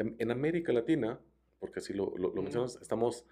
[0.00, 1.20] en- en América Latina,
[1.58, 3.24] porque así lo, lo- lo mencionas, estamos,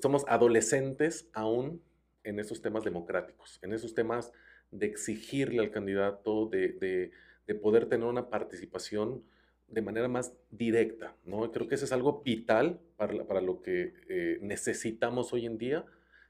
[0.00, 1.82] somos adolescentes aún
[2.24, 4.32] en esos temas democráticos, en esos temas
[4.70, 7.10] de exigirle al candidato, de, de-
[7.46, 9.22] de poder tener una participación
[9.68, 11.50] de manera más directa, ¿no?
[11.50, 15.84] Creo que eso es algo vital para, para lo que eh, necesitamos hoy en día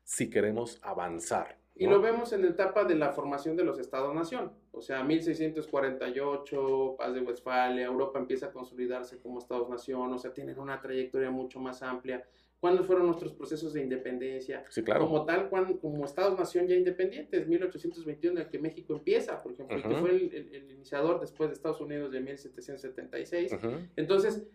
[0.04, 1.58] si queremos avanzar.
[1.74, 1.92] Y ¿no?
[1.92, 4.52] lo vemos en la etapa de la formación de los Estados-nación.
[4.76, 10.58] O sea, 1648, paz de Westfalia, Europa empieza a consolidarse como Estados-nación, o sea, tienen
[10.58, 12.24] una trayectoria mucho más amplia.
[12.60, 14.64] ¿Cuándo fueron nuestros procesos de independencia?
[14.70, 15.06] Sí, claro.
[15.06, 19.78] Como tal, cuan- como Estados-nación ya independientes, 1821, en el que México empieza, por ejemplo,
[19.78, 23.52] y que fue el, el- el iniciador después de Estados Unidos de 1776.
[23.54, 23.68] Ujú.
[23.96, 24.46] Entonces,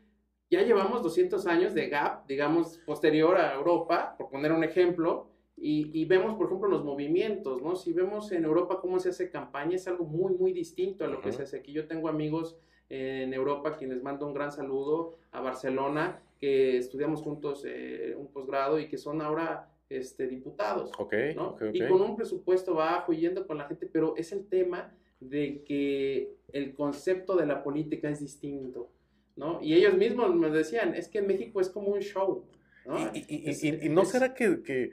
[0.52, 5.31] ya llevamos 200 años de gap, digamos, posterior a Europa, por poner un ejemplo,
[5.62, 7.76] y, y vemos, por ejemplo, los movimientos, ¿no?
[7.76, 11.22] Si vemos en Europa cómo se hace campaña, es algo muy, muy distinto a lo
[11.22, 11.72] que se hace aquí.
[11.72, 12.58] Yo tengo amigos
[12.90, 18.28] en Europa a quienes mando un gran saludo a Barcelona, que estudiamos juntos eh, un
[18.32, 20.92] posgrado y que son ahora este, diputados.
[20.98, 21.50] Ok, ¿no?
[21.50, 25.64] ok, Y con un presupuesto bajo yendo con la gente, pero es el tema de
[25.64, 28.90] que el concepto de la política es distinto,
[29.36, 29.60] ¿no?
[29.62, 32.46] Y ellos mismos me decían, es que en México es como un show,
[32.88, 32.98] ¿no?
[33.14, 34.90] Y, y- y- Es- y- y no es- será que, que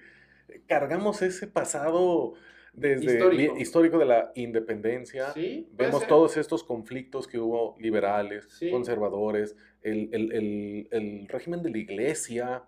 [0.67, 2.35] cargamos ese pasado
[2.73, 3.57] desde Histórico.
[3.59, 5.33] histórico, de la independencia.
[5.33, 6.09] Sí, Vemos ser.
[6.09, 8.71] todos estos conflictos que hubo liberales, Sí.
[8.71, 12.65] conservadores, el, el- el- el régimen de la iglesia,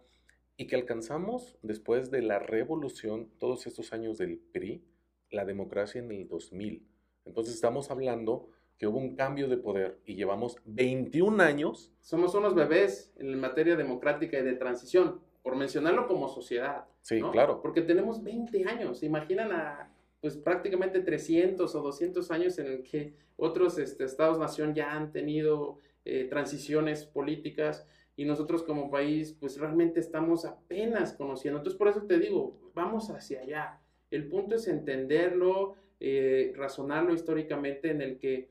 [0.56, 4.82] y que alcanzamos después de la revolución, todos estos años del PRI,
[5.30, 6.86] la democracia en el 2000.
[7.24, 11.92] Entonces estamos hablando que hubo un cambio de poder y llevamos 21 años.
[12.00, 16.84] Somos unos bebés en materia democrática y de transición, por mencionarlo como sociedad.
[17.00, 17.30] Sí, ¿no?
[17.30, 17.60] claro.
[17.62, 22.82] Porque tenemos 20 años, ¿se imaginan a pues prácticamente 300 o 200 años en el
[22.82, 27.86] que otros este, estados-nación ya han tenido eh, transiciones políticas
[28.16, 31.58] y nosotros como país pues realmente estamos apenas conociendo.
[31.58, 33.80] Entonces por eso te digo, vamos hacia allá.
[34.10, 38.50] El punto es entenderlo, eh, razonarlo históricamente en el que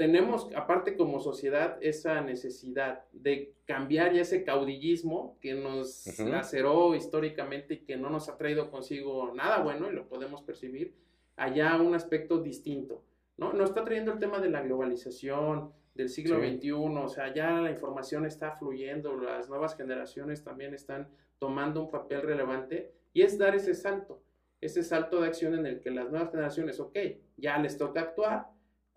[0.00, 6.26] tenemos, aparte como sociedad, esa necesidad de cambiar ya ese caudillismo que nos Ujú.
[6.26, 10.94] laceró históricamente y que no nos ha traído consigo nada bueno, y lo podemos percibir,
[11.36, 13.04] allá un aspecto distinto,
[13.36, 13.52] ¿no?
[13.52, 16.56] Nos está trayendo el tema de la globalización, del siglo Sí.
[16.56, 21.90] XXI, o sea, ya la información está fluyendo, las nuevas generaciones también están tomando un
[21.90, 24.22] papel relevante, y es dar ese salto,
[24.62, 26.96] ese salto de acción en el que las nuevas generaciones, ok,
[27.36, 28.46] ya les toca actuar,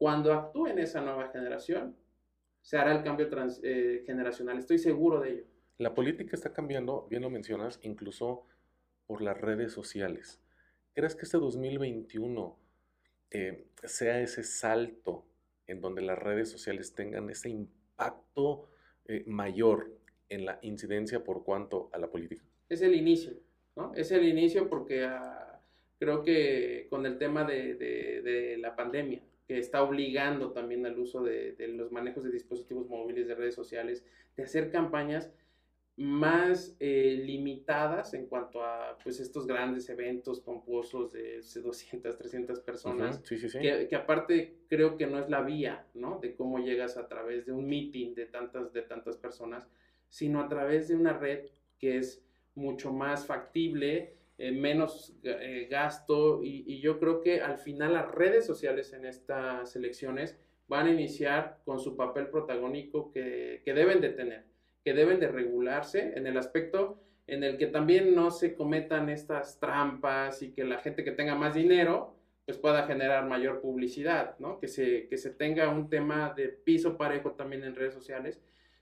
[0.03, 1.95] cuando actúen esa nueva generación,
[2.59, 4.57] se hará el cambio trans- eh, generacional.
[4.57, 5.43] Estoy seguro de ello.
[5.77, 8.45] La política está cambiando, bien lo mencionas, incluso
[9.07, 10.41] por las redes sociales.
[10.93, 12.59] ¿Crees que este 2021
[13.31, 15.23] eh, sea ese salto
[15.67, 18.67] en donde las redes sociales tengan ese impacto
[19.05, 19.89] eh, mayor
[20.27, 22.43] en la incidencia por cuanto a la política?
[22.67, 23.35] Es el inicio,
[23.77, 23.93] ¿no?
[23.95, 25.61] Es el inicio porque ah,
[25.97, 30.97] creo que con el tema de, de- de la pandemia, que está obligando también al
[30.97, 35.31] uso de, de los manejos de dispositivos móviles, de redes sociales, de hacer campañas
[35.95, 43.17] más eh, limitadas en cuanto a pues estos grandes eventos pomposos de 200, 300 personas.
[43.17, 43.59] Ujú, Sí, sí, sí.
[43.59, 46.19] que, que aparte creo que no es la vía, ¿no?
[46.19, 49.69] De cómo llegas a través de un meeting de tantas, de tantas personas,
[50.09, 51.45] sino a través de una red
[51.77, 52.23] que es
[52.55, 58.11] mucho más factible, eh, menos eh, gasto y, y yo creo que al final las
[58.11, 60.37] redes sociales en estas elecciones
[60.67, 64.43] van a iniciar con su papel protagónico que, que deben de tener,
[64.83, 69.61] que deben de regularse en el aspecto en el que también no se cometan estas
[69.61, 74.59] trampas y que la gente que tenga más dinero pues pueda generar mayor publicidad, ¿no?
[74.59, 78.41] Que se, que se tenga un tema de piso parejo también en redes sociales,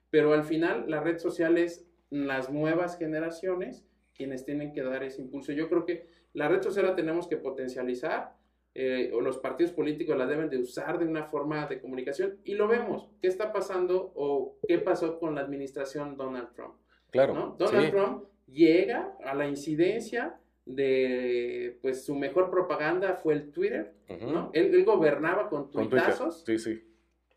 [0.10, 3.86] pero al final la red social es las nuevas generaciones
[4.22, 5.52] quienes tienen que dar ese impulso.
[5.52, 8.36] Yo creo que la red social la tenemos que potencializar,
[8.76, 12.54] eh, o los partidos políticos la deben de usar de una forma de comunicación, y
[12.54, 13.10] lo vemos.
[13.20, 16.76] ¿Qué está pasando o qué pasó con la administración Donald Trump?
[17.10, 17.34] Claro.
[17.34, 17.56] ¿no?
[17.58, 17.92] Donald sí.
[17.92, 24.28] Trump llega a la incidencia de, pues su mejor propaganda fue el Twitter, Ujú.
[24.30, 24.52] ¿no?
[24.54, 25.90] Él, él gobernaba con Con Twitter.
[26.06, 26.84] tuitazos Sí, sí.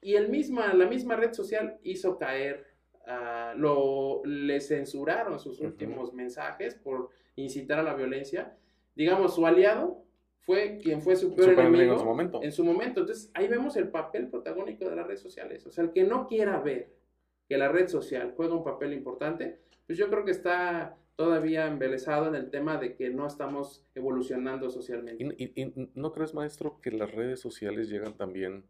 [0.03, 2.66] y el misma, la misma red social hizo caer,
[3.07, 8.57] ah, lo, le censuraron sus últimos mensajes por incitar a la violencia.
[8.95, 10.03] Digamos, su aliado
[10.41, 12.41] fue quien fue su peor enemigo en su momento.
[12.43, 13.01] en su momento.
[13.01, 15.67] Entonces, ahí vemos el papel protagónico de las redes sociales.
[15.67, 16.93] O sea, el que no quiera ver
[17.49, 22.27] que la red social juega un papel importante, pues yo creo que está todavía embelesado
[22.29, 25.23] en el tema de que no estamos evolucionando socialmente.
[25.39, 28.65] ¿Y, y- y no crees, maestro, que las redes sociales llegan también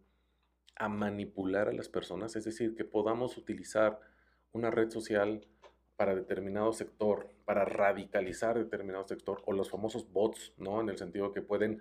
[0.76, 2.36] a manipular a las personas?
[2.36, 3.98] Es decir, que podamos utilizar
[4.54, 5.46] una red social
[5.96, 10.80] para determinado sector, para radicalizar determinado sector, o los famosos bots, ¿no?
[10.80, 11.80] En el sentido que pueden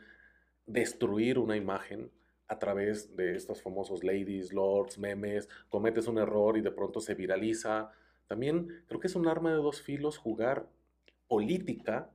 [0.66, 2.12] destruir una imagen
[2.48, 7.16] a través de estos famosos ladies, lords, memes, cometes un error y de pronto se
[7.16, 7.92] viraliza.
[8.28, 10.68] También creo que es un arma de dos filos jugar
[11.28, 12.12] política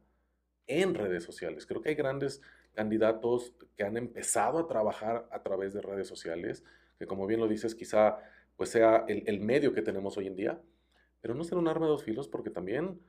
[0.66, 1.66] en redes sociales.
[1.66, 2.42] Creo que hay grandes
[2.74, 6.62] candidatos que han empezado a trabajar a través de redes sociales,
[6.98, 8.18] que como bien lo dices, quizá
[8.58, 10.60] pues sea el, el medio que tenemos hoy en día,
[11.22, 13.00] pero no será un arma de dos filos porque también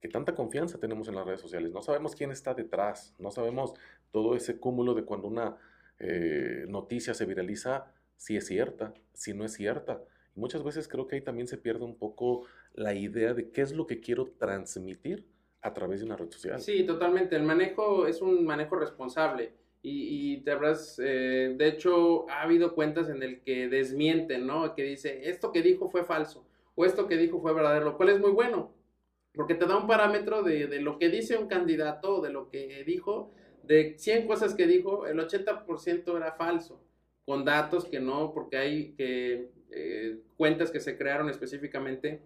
[0.00, 1.72] que tanta confianza tenemos en las redes sociales.
[1.72, 3.74] No sabemos quién está detrás, no sabemos
[4.10, 5.56] todo ese cúmulo de cuando una
[5.98, 7.86] eh, noticia se viraliza,
[8.16, 10.02] si es cierta, si no es cierta.
[10.34, 13.62] Y muchas veces creo que ahí también se pierde un poco la idea de qué
[13.62, 15.26] es lo que quiero transmitir
[15.62, 16.60] a través de una red social.
[16.60, 17.36] Sí, totalmente.
[17.36, 19.54] El manejo es un manejo responsable.
[19.84, 24.74] Y, y te habrás, eh, de hecho, ha habido cuentas en el que desmienten, ¿no?
[24.74, 28.08] Que dice, esto que dijo fue falso, o esto que dijo fue verdadero, lo cual
[28.08, 28.72] es muy bueno,
[29.34, 32.82] porque te da un parámetro de, de lo que dice un candidato, de lo que
[32.84, 33.30] dijo,
[33.62, 36.80] de 100 cosas que dijo, el 80% era falso,
[37.26, 42.20] con datos que no, porque hay que, eh, cuentas que se crearon específicamente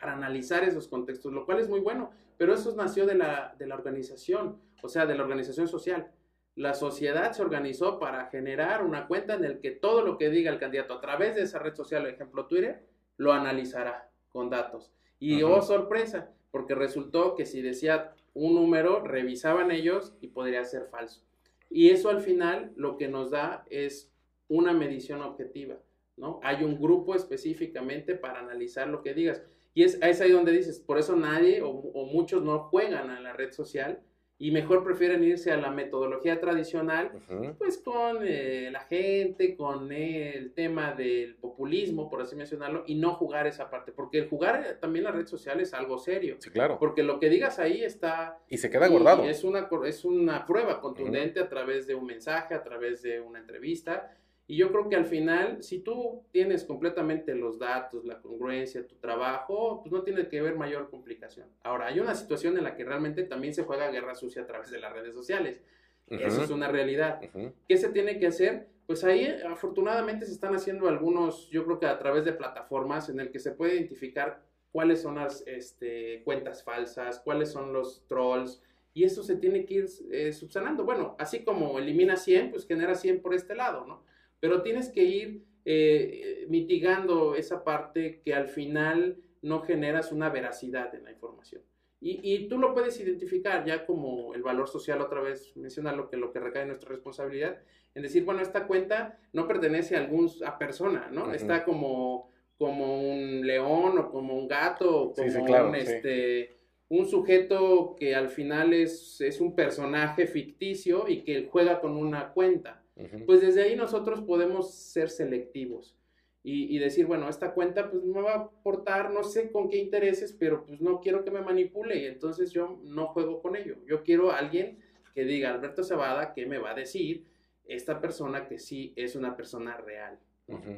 [0.00, 3.66] para analizar esos contextos, lo cual es muy bueno, pero eso nació de la, de
[3.66, 6.10] la organización, o sea, de la organización social.
[6.54, 10.50] La sociedad se organizó para generar una cuenta en el que todo lo que diga
[10.50, 12.84] el candidato a través de esa red social, ejemplo Twitter,
[13.16, 14.92] lo analizará con datos.
[15.18, 20.86] Y oh sorpresa, porque resultó que si decía un número, revisaban ellos y podría ser
[20.90, 21.22] falso.
[21.70, 24.12] Y eso al final lo que nos da es
[24.48, 25.76] una medición objetiva,
[26.16, 26.40] ¿no?
[26.42, 29.42] Hay un grupo específicamente para analizar lo que digas.
[29.72, 33.20] Y es, es ahí donde dices, por eso nadie o, o muchos no juegan a
[33.20, 34.02] la red social
[34.42, 37.12] y mejor prefieren irse a la metodología tradicional,
[37.58, 43.14] pues con eh, la gente, con el tema del populismo, por así mencionarlo, y no
[43.14, 46.38] jugar esa parte, porque el jugar también la red social es algo serio.
[46.40, 46.76] Sí, claro.
[46.80, 48.40] Porque lo que digas ahí está...
[48.48, 49.22] Y se queda guardado.
[49.28, 53.38] es una, es una prueba contundente a través de un mensaje, a través de una
[53.38, 54.10] entrevista,
[54.46, 58.96] y yo creo que al final, si tú tienes completamente los datos, la congruencia, tu
[58.96, 61.48] trabajo, pues no tiene que haber mayor complicación.
[61.62, 64.70] Ahora, hay una situación en la que realmente también se juega guerra sucia a través
[64.70, 65.62] de las redes sociales.
[66.08, 67.20] Eso es una realidad.
[67.68, 68.68] ¿Qué se tiene que hacer?
[68.86, 73.20] Pues ahí afortunadamente se están haciendo algunos, yo creo que a través de plataformas en
[73.20, 78.60] el que se puede identificar cuáles son las este, cuentas falsas, cuáles son los trolls,
[78.92, 80.84] y eso se tiene que ir eh, subsanando.
[80.84, 84.04] Bueno, así como elimina 100, pues genera 100 por este lado, ¿no?
[84.42, 90.92] Pero tienes que ir eh, mitigando esa parte que al final no generas una veracidad
[90.96, 91.62] en la información.
[92.00, 96.16] Y, tú lo puedes identificar ya como el valor social, otra vez menciona lo que,
[96.16, 97.60] lo que recae en nuestra responsabilidad,
[97.94, 101.32] en decir, bueno, esta cuenta no pertenece a algún a persona, ¿no?
[101.32, 102.28] Está como,
[102.58, 106.56] como un león o como un gato o como un, este,
[106.88, 112.32] un sujeto que al final es, es un personaje ficticio y que juega con una
[112.32, 112.81] cuenta.
[113.26, 115.96] Pues desde ahí nosotros podemos ser selectivos
[116.44, 120.32] y, decir, bueno, esta cuenta pues me va a aportar, no sé con qué intereses,
[120.32, 123.76] pero pues no quiero que me manipule y entonces yo no juego con ello.
[123.86, 124.78] Yo quiero a alguien
[125.14, 127.24] que diga, Alberto Cebada, ¿qué me va a decir
[127.64, 130.18] esta persona que sí es una persona real?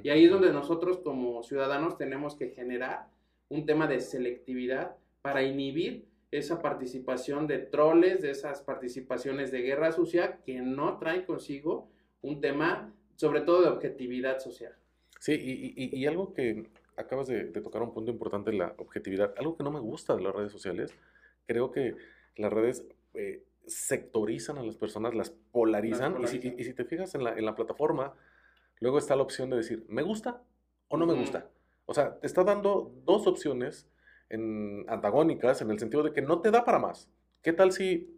[0.03, 3.09] Y ahí es donde nosotros como ciudadanos tenemos que generar
[3.49, 9.93] un tema de selectividad para inhibir esa participación de troles, de esas participaciones de guerra
[9.93, 11.89] sucia que no traen consigo
[12.25, 14.75] un tema sobre todo de objetividad social.
[15.20, 15.33] Sí,
[15.77, 19.81] y, algo que acabas de, tocar un punto importante, la objetividad, algo que no me
[19.81, 20.93] gusta de las redes sociales,
[21.47, 21.97] creo que
[22.37, 27.39] las redes eh, sectorizan a las personas, las polarizan, Y, si, te fijas en la,
[27.39, 28.14] en la, plataforma,
[28.81, 30.43] luego está la opción de decir, ¿me gusta
[30.89, 31.49] o no me gusta?
[31.87, 33.89] O sea, te está dando dos opciones
[34.29, 37.11] en, antagónicas en el sentido de que no te da para más.
[37.43, 38.14] ¿Qué tal si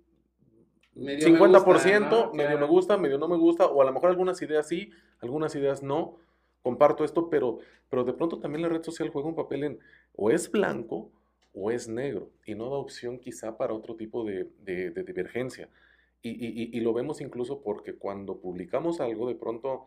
[0.97, 4.91] 50%, medio me gusta, medio no me gusta, o a lo mejor algunas ideas sí,
[5.21, 6.19] algunas ideas no.
[6.63, 9.79] Comparto esto, pero, pero de pronto también la red social juega un papel en
[10.17, 11.13] o es blanco
[11.55, 15.69] o es negro y no da opción quizá para otro tipo de, divergencia.
[16.23, 19.87] Y, y, lo vemos incluso porque cuando publicamos algo, de pronto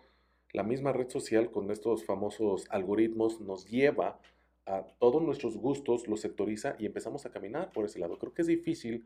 [0.53, 4.22] la misma red social con estos famosos algoritmos nos lleva
[4.66, 8.18] a todos nuestros gustos, los sectoriza y empezamos a caminar por ese lado.
[8.18, 9.05] Creo que es difícil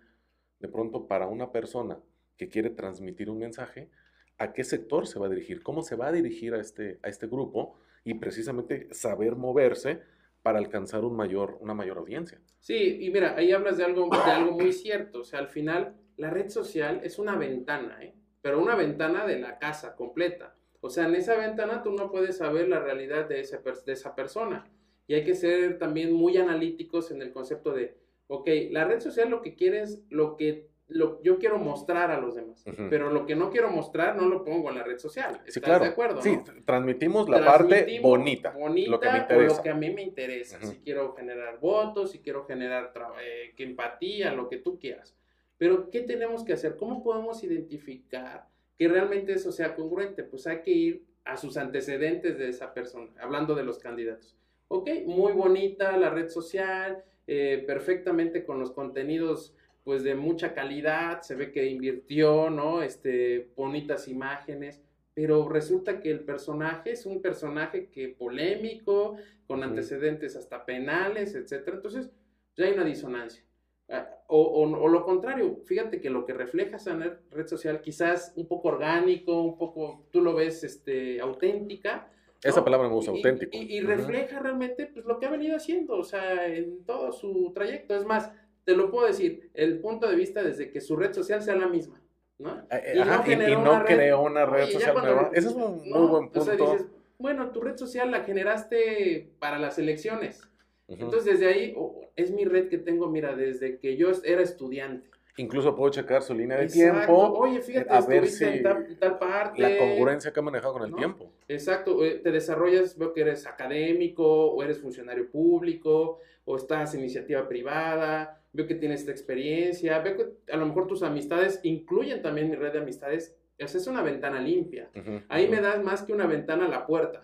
[0.59, 1.99] de pronto para una persona
[2.37, 3.89] que quiere transmitir un mensaje,
[4.37, 7.09] a qué sector se va a dirigir, cómo se va a dirigir a este, a
[7.09, 10.01] este grupo y precisamente saber moverse
[10.41, 12.41] para alcanzar un mayor, una mayor audiencia.
[12.59, 15.95] Sí, y mira, ahí hablas de algo, de algo muy cierto, o sea, al final
[16.17, 18.13] la red social es una ventana, ¿eh?
[18.41, 20.55] pero una ventana de la casa completa.
[20.81, 24.15] O sea, en esa ventana tú no puedes saber la realidad de, ese, de esa
[24.15, 24.69] persona.
[25.07, 27.97] Y hay que ser también muy analíticos en el concepto de
[28.33, 32.19] ok, la red social lo que quiere es lo que lo, yo quiero mostrar a
[32.19, 35.41] los demás, pero lo que no quiero mostrar no lo pongo en la red social.
[35.45, 36.21] ¿Estás de acuerdo?
[36.21, 39.57] Sí, transmitimos la parte bonita, bonita, lo que me interesa.
[39.57, 40.59] lo que a mí me interesa.
[40.61, 42.91] Si quiero generar votos, si quiero generar
[43.23, 45.15] eh, empatía, lo que tú quieras.
[45.57, 46.75] Pero, ¿qué tenemos que hacer?
[46.75, 50.23] ¿Cómo podemos identificar que realmente eso sea congruente?
[50.23, 54.35] Pues hay que ir a sus antecedentes de esa persona, hablando de los candidatos.
[54.67, 61.21] Ok, muy bonita la red social, eh, perfectamente con los contenidos pues de mucha calidad,
[61.21, 62.81] se ve que invirtió, ¿no?
[62.81, 64.81] Este, bonitas imágenes,
[65.13, 71.77] pero resulta que el personaje es un personaje que polémico, con antecedentes hasta penales, etcétera.
[71.77, 72.09] Entonces,
[72.55, 73.43] ya hay una disonancia.
[73.89, 76.97] Ah, o, o, lo contrario, fíjate que lo que refleja esa
[77.29, 82.09] red social quizás un poco orgánico, un poco, tú lo ves este, auténtica,
[82.43, 83.57] esa palabra me gusta, auténtico.
[83.57, 87.95] Y, refleja realmente pues, lo que ha venido haciendo, o sea, en todo su trayecto.
[87.95, 88.31] Es más,
[88.65, 91.67] te lo puedo decir, el punto de vista desde que su red social sea la
[91.67, 92.01] misma,
[92.39, 92.65] ¿no?
[92.69, 95.31] Eh, y no, creó una red social nueva.
[95.33, 96.41] Ese es un muy buen punto.
[96.41, 96.87] O sea, dices,
[97.17, 100.41] bueno, tu red social la generaste para las elecciones.
[100.87, 101.75] Entonces, desde ahí,
[102.15, 105.09] es mi red que tengo, mira, desde que yo era estudiante.
[105.37, 107.33] Incluso puedo checar su línea de tiempo.
[107.33, 109.61] Oye, fíjate, a ver si en tal, parte.
[109.61, 111.31] La congruencia que ha manejado con el tiempo.
[111.47, 112.05] Exacto.
[112.05, 117.47] Eh, te desarrollas, veo que eres académico, o eres funcionario público, o estás en iniciativa
[117.47, 122.49] privada, veo que tienes esta experiencia, veo que a lo mejor tus amistades incluyen también
[122.49, 123.35] mi red de amistades.
[123.57, 124.89] Es una ventana limpia.
[125.29, 127.21] Ahí me das más que una ventana a la puerta.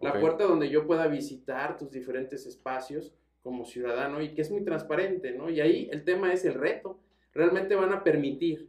[0.00, 3.12] La puerta donde yo pueda visitar tus diferentes espacios
[3.42, 5.48] como ciudadano y que es muy transparente, ¿no?
[5.50, 6.98] Y ahí el tema es el reto
[7.38, 8.68] realmente van a permitir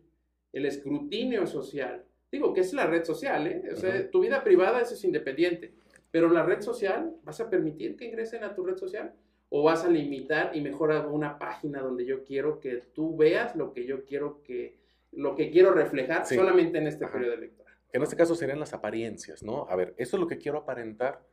[0.54, 2.06] el escrutinio social.
[2.32, 3.64] Digo que es la red social, ¿eh?
[3.74, 5.74] O sea, tu vida privada eso es independiente,
[6.12, 9.14] pero la red social, ¿vas a permitir que ingresen a tu red social?
[9.50, 13.56] ¿O vas a limitar y mejor hago una página donde yo quiero que tú veas
[13.56, 14.78] lo que yo quiero que,
[15.12, 17.74] lo que quiero reflejar solamente en este periodo electoral?
[17.92, 19.66] En este caso serían las apariencias, ¿no?
[19.68, 21.26] A ver, eso es lo que quiero aparentar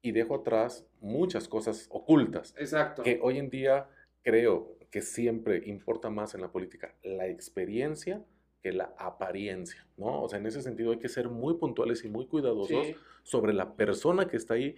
[0.00, 2.54] y dejo atrás muchas cosas ocultas.
[2.56, 3.02] Exacto.
[3.02, 3.86] Que hoy en día
[4.22, 8.24] creo que siempre importa más en la política la experiencia
[8.62, 10.22] que la apariencia, ¿no?
[10.22, 12.88] O sea, en ese sentido hay que ser muy puntuales y muy cuidadosos
[13.22, 14.76] sobre la persona que está ahí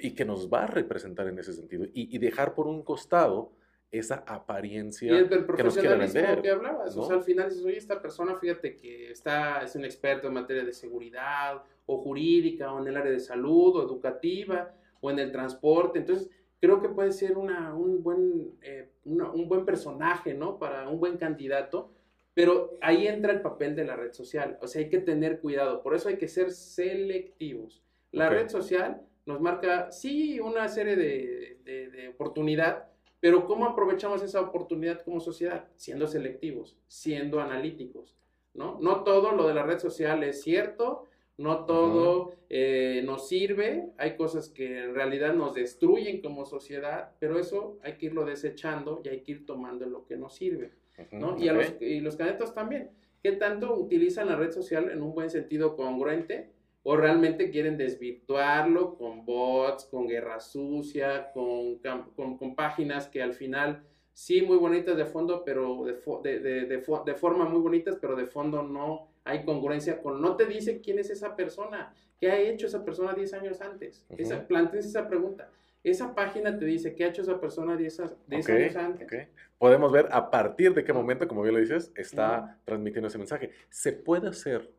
[0.00, 3.52] y que nos va a representar en ese sentido y, dejar por un costado
[3.90, 6.42] esa apariencia y el, que nos quiere vender.
[6.42, 9.84] que hablabas, o sea, al final dices, oye, esta persona, fíjate que está, es un
[9.84, 14.74] experto en materia de seguridad o jurídica o en el área de salud o educativa
[15.00, 16.30] o en el transporte, entonces
[16.60, 20.58] creo que puede ser una, un, buen, eh, un buen personaje, ¿no?
[20.58, 21.90] Para un buen candidato,
[22.34, 25.82] pero ahí entra el papel de la red social, o sea, hay que tener cuidado,
[25.82, 27.82] por eso hay que ser selectivos.
[28.12, 32.88] La red social nos marca, sí, una serie de, de, de oportunidad,
[33.20, 35.68] pero ¿cómo aprovechamos esa oportunidad como sociedad?
[35.74, 38.16] Siendo selectivos, siendo analíticos,
[38.54, 38.78] ¿no?
[38.80, 41.04] No todo lo de la red social es cierto,
[41.38, 47.38] no todo eh, nos sirve, hay cosas que en realidad nos destruyen como sociedad, pero
[47.38, 50.72] eso hay que irlo desechando y hay que ir tomando lo que nos sirve.
[51.12, 51.36] ¿no?
[51.38, 52.90] y, los, y los candidatos también.
[53.22, 56.50] ¿Qué tanto utilizan la red social en un buen sentido congruente?
[56.82, 61.78] ¿O realmente quieren desvirtuarlo con bots, con guerra sucia, con,
[62.16, 66.66] con, con páginas que al final sí muy bonitas de fondo, pero de, de, de,
[66.66, 70.98] de, forma muy bonitas, pero de fondo no hay congruencia con, no te dice quién
[70.98, 74.06] es esa persona, qué ha hecho esa persona 10 años antes.
[74.16, 75.50] esa, plantense esa pregunta.
[75.84, 79.28] Esa página te dice qué ha hecho esa persona 10, años antes.
[79.58, 83.50] Podemos ver a partir de qué momento, como bien lo dices, está transmitiendo ese mensaje.
[83.68, 84.72] ¿Se puede hacer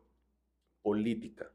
[0.82, 1.52] política?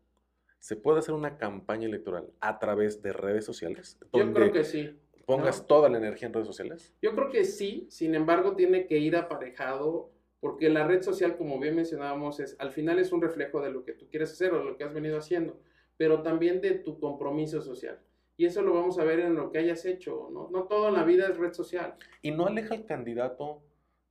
[0.60, 4.00] ¿Se puede hacer una campaña electoral a través de redes sociales?
[4.14, 4.98] Yo creo que sí.
[5.26, 6.94] ¿Pongas toda la energía en redes sociales?
[7.02, 10.15] Yo creo que sí, sin embargo tiene que ir aparejado
[10.46, 13.84] porque la red social, como bien mencionábamos, es, al final es un reflejo de lo
[13.84, 15.60] que tú quieres hacer o lo que has venido haciendo,
[15.98, 17.98] pero también de tu compromiso social.
[18.38, 20.48] Y eso lo vamos a ver en lo que hayas hecho, ¿no?
[20.52, 21.96] No todo en la vida es red social.
[22.22, 23.64] Y no aleja al candidato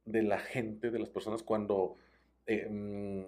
[0.07, 1.99] de la gente, de las personas, cuando
[2.47, 3.27] eh, mm,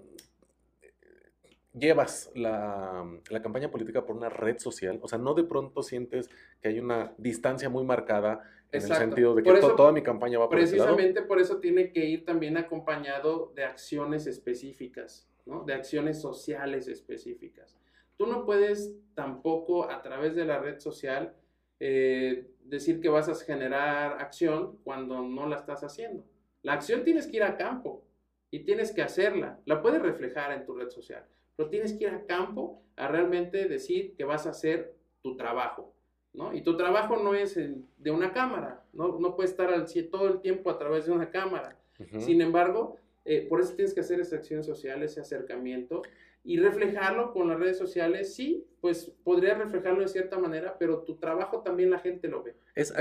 [1.79, 6.29] llevas la, la, campaña política por una red social, o sea, no de pronto sientes
[6.61, 8.43] que hay una distancia muy marcada
[8.77, 12.05] en el sentido de que toda mi campaña va por Precisamente por eso tiene que
[12.05, 15.65] ir también acompañado de acciones específicas, ¿no?
[15.65, 17.77] De acciones sociales específicas.
[18.17, 21.35] Tú no puedes tampoco a través de la red social
[21.79, 26.25] eh, decir que vas a generar acción cuando no la estás haciendo.
[26.63, 28.05] La acción tienes que ir a campo
[28.51, 29.61] y tienes que hacerla.
[29.67, 33.69] La puedes reflejar en tu red social, pero tienes que ir a campo a realmente
[33.69, 35.96] decir que vas a hacer tu trabajo.
[36.37, 36.55] ¿No?
[36.55, 40.41] Y tu trabajo no es de una cámara, no, no puedes estar al, todo el
[40.41, 41.79] tiempo a través de una cámara.
[42.19, 46.03] Sin embargo, eh, por eso tienes que hacer esa acción social, ese acercamiento
[46.45, 51.17] y reflejarlo con las redes sociales, sí, pues podría reflejarlo de cierta manera, pero tu
[51.17, 52.55] trabajo también la gente lo ve.
[52.75, 52.95] Es,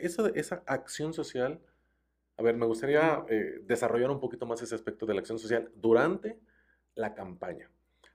[0.00, 1.60] eso, esa acción social,
[2.36, 5.70] a ver, me gustaría eh, desarrollar un poquito más ese aspecto de la acción social
[5.76, 6.38] durante
[6.94, 7.70] la campaña,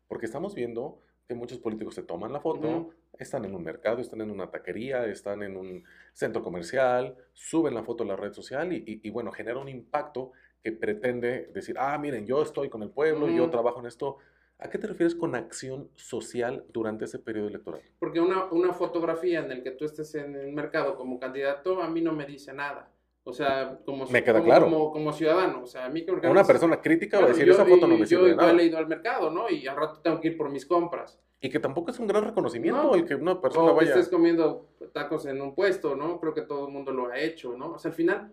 [0.07, 4.21] porque estamos viendo que muchos políticos se toman la foto, están en un mercado, están
[4.21, 8.71] en una taquería, están en un centro comercial, suben la foto a la red social
[8.71, 10.32] y, bueno, genera un impacto
[10.63, 14.17] que pretende decir, ah, miren, yo estoy con el pueblo, yo trabajo en esto.
[14.57, 17.82] ¿A qué te refieres con acción social durante ese periodo electoral?
[17.99, 21.89] Porque una, una fotografía en la que tú estés en el mercado como candidato a
[21.89, 22.89] mí no me dice nada.
[23.28, 24.69] O sea, como, me queda claro.
[24.69, 25.63] como, ciudadano.
[25.63, 28.36] O sea, a mí Una persona crítica va a decir, esa foto no me sirve.
[28.36, 29.49] Yo he ido al mercado, ¿no?
[29.49, 31.19] Y al rato tengo que ir por mis compras.
[31.41, 33.89] Y que tampoco es un gran reconocimiento el que una persona o vaya...
[33.89, 36.19] estés comiendo tacos en un puesto, ¿no?
[36.19, 37.73] Creo que todo el mundo lo ha hecho, ¿no?
[37.73, 38.32] O sea, al final,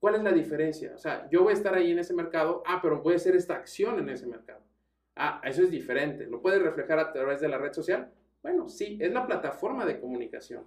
[0.00, 0.92] ¿cuál es la diferencia?
[0.94, 3.36] O sea, yo voy a estar ahí en ese mercado, ah, pero voy a hacer
[3.36, 4.60] esta acción en ese mercado.
[5.14, 6.26] Ah, eso es diferente.
[6.26, 8.10] ¿Lo puedes reflejar a través de la red social?
[8.42, 10.64] Bueno, sí, es la plataforma de comunicación.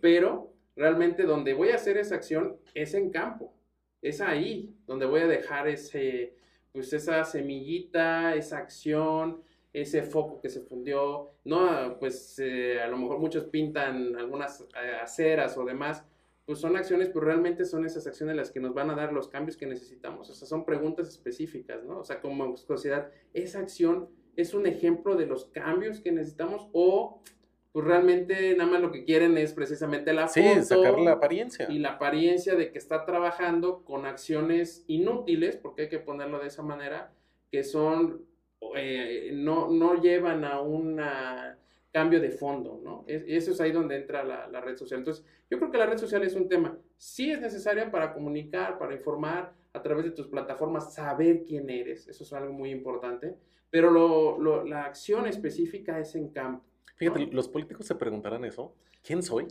[0.00, 3.54] Pero realmente donde voy a hacer esa acción es en campo.
[4.02, 6.34] Es ahí donde voy a dejar ese,
[6.72, 9.42] pues esa semillita, esa acción,
[9.72, 14.96] ese foco que se fundió, no, pues eh, a lo mejor muchos pintan algunas eh,
[15.00, 16.04] aceras o demás,
[16.44, 19.28] pues son acciones, pero realmente son esas acciones las que nos van a dar los
[19.28, 22.00] cambios que necesitamos, o sea, son preguntas específicas, ¿no?
[22.00, 27.22] O sea, como sociedad, esa acción es un ejemplo de los cambios que necesitamos o
[27.72, 31.66] pues realmente nada más lo que quieren es precisamente la sí, sacar la apariencia.
[31.70, 36.48] Y la apariencia de que está trabajando con acciones inútiles, porque hay que ponerlo de
[36.48, 37.12] esa manera,
[37.50, 38.26] que son,
[38.74, 41.00] eh, no, no llevan a un
[41.92, 43.04] cambio de fondo, ¿no?
[43.06, 45.00] eso es ahí donde entra la, la, red social.
[45.00, 48.78] Entonces, yo creo que la red social es un tema, sí es necesaria para comunicar,
[48.78, 53.36] para informar a través de tus plataformas, saber quién eres, eso es algo muy importante,
[53.70, 56.69] pero lo, lo, la acción específica es en campo.
[56.96, 58.74] Fíjate, los políticos se preguntarán eso.
[59.02, 59.48] ¿Quién soy?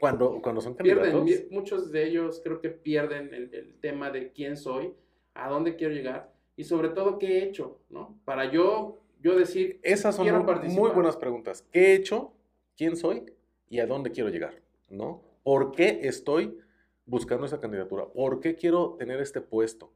[0.00, 1.24] Cuando, cuando son candidatos.
[1.24, 4.94] Pierden, muchos de ellos creo que pierden el, tema de quién soy,
[5.34, 8.18] a dónde quiero llegar y sobre todo qué he hecho, ¿no?
[8.24, 9.78] Para yo, yo decir.
[9.82, 10.26] Esas son
[10.72, 11.64] muy buenas preguntas.
[11.70, 12.32] ¿Qué he hecho?
[12.76, 13.24] ¿Quién soy?
[13.68, 14.60] ¿Y a dónde quiero llegar?
[14.88, 15.22] ¿No?
[15.42, 16.58] ¿Por qué estoy
[17.06, 18.06] buscando esa candidatura?
[18.06, 19.92] ¿Por qué quiero tener este puesto?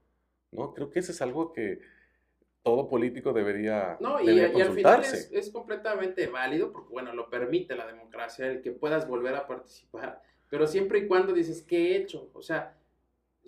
[0.51, 0.75] ¿No?
[0.75, 1.81] Creo que eso es algo que,
[2.63, 3.97] todo político debería.
[4.01, 8.73] No, y, al final es, completamente válido porque, bueno, lo permite la democracia, el que
[8.73, 12.31] puedas volver a participar, pero siempre y cuando dices, ¿qué he hecho?
[12.35, 12.77] O sea,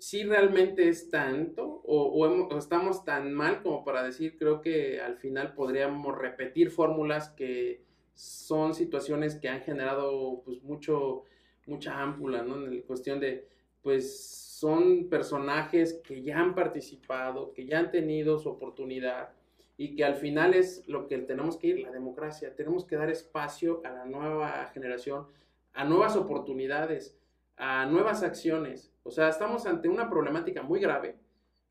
[0.01, 5.53] si realmente es tanto o, estamos tan mal como para decir, creo que al final
[5.53, 7.83] podríamos repetir fórmulas que
[8.15, 11.25] son situaciones que han generado pues mucho,
[11.67, 12.55] mucha ámpula, ¿no?
[12.55, 13.47] En la cuestión de,
[13.83, 19.31] pues son personajes que ya han participado, que ya han tenido su oportunidad
[19.75, 22.55] y que al final es lo que tenemos que ir, la democracia.
[22.55, 25.25] Tenemos que dar espacio a la nueva generación,
[25.73, 27.17] a nuevas oportunidades,
[27.57, 28.93] a nuevas acciones.
[29.01, 31.15] O sea, estamos ante una problemática muy grave,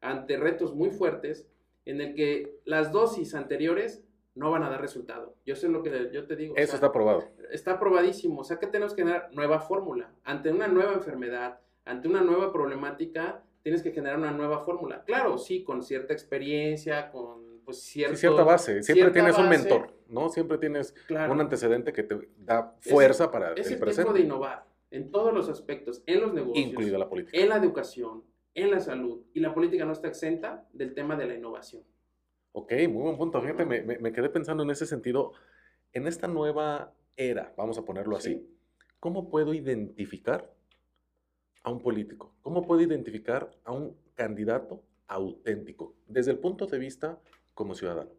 [0.01, 1.47] ante retos muy fuertes,
[1.84, 4.03] en el que las dosis anteriores
[4.34, 5.36] no van a dar resultado.
[5.47, 6.57] Yo sé lo que yo te digo.
[6.57, 7.22] Eso está probado.
[7.53, 8.41] Está probadísimo.
[8.41, 12.53] O sea que tenemos que dar nueva fórmula ante una nueva enfermedad, ante una nueva
[12.53, 15.05] problemática, tienes que generar una nueva fórmula.
[15.05, 18.83] Claro, sí, con cierta experiencia, con pues, cierta base.
[18.83, 20.28] Siempre tienes un mentor, ¿no?
[20.28, 25.11] Siempre tienes un antecedente que te da fuerza para es el, tiempo de innovar en
[25.11, 28.24] todos los aspectos, en los negocios, incluida la política, en la educación,
[28.55, 29.22] en la salud.
[29.35, 31.83] Y la política no está exenta del tema de la innovación.
[32.53, 33.41] Ok, muy buen punto.
[33.41, 35.33] Fíjate, me, me, quedé pensando en ese sentido.
[35.93, 38.49] En esta nueva era, vamos a ponerlo así,
[38.99, 40.53] ¿cómo puedo identificar
[41.63, 42.35] a un político?
[42.43, 47.19] ¿Cómo puedo identificar a un candidato auténtico desde el punto de vista
[47.55, 48.11] como ciudadano?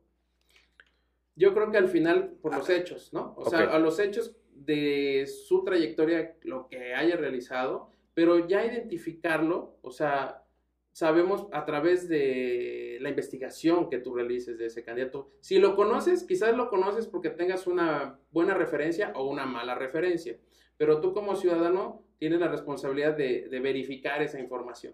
[1.36, 3.34] Yo creo que al final por los ah, hechos, ¿no?
[3.38, 9.78] O sea, a los hechos de su trayectoria, lo que haya realizado, pero ya identificarlo,
[9.82, 10.44] o sea,
[10.92, 15.32] sabemos a través de la investigación que tú realices de ese candidato.
[15.40, 20.38] Si lo conoces, quizás lo conoces porque tengas una buena referencia o una mala referencia,
[20.78, 24.94] pero tú como ciudadano tienes la responsabilidad de, verificar esa información.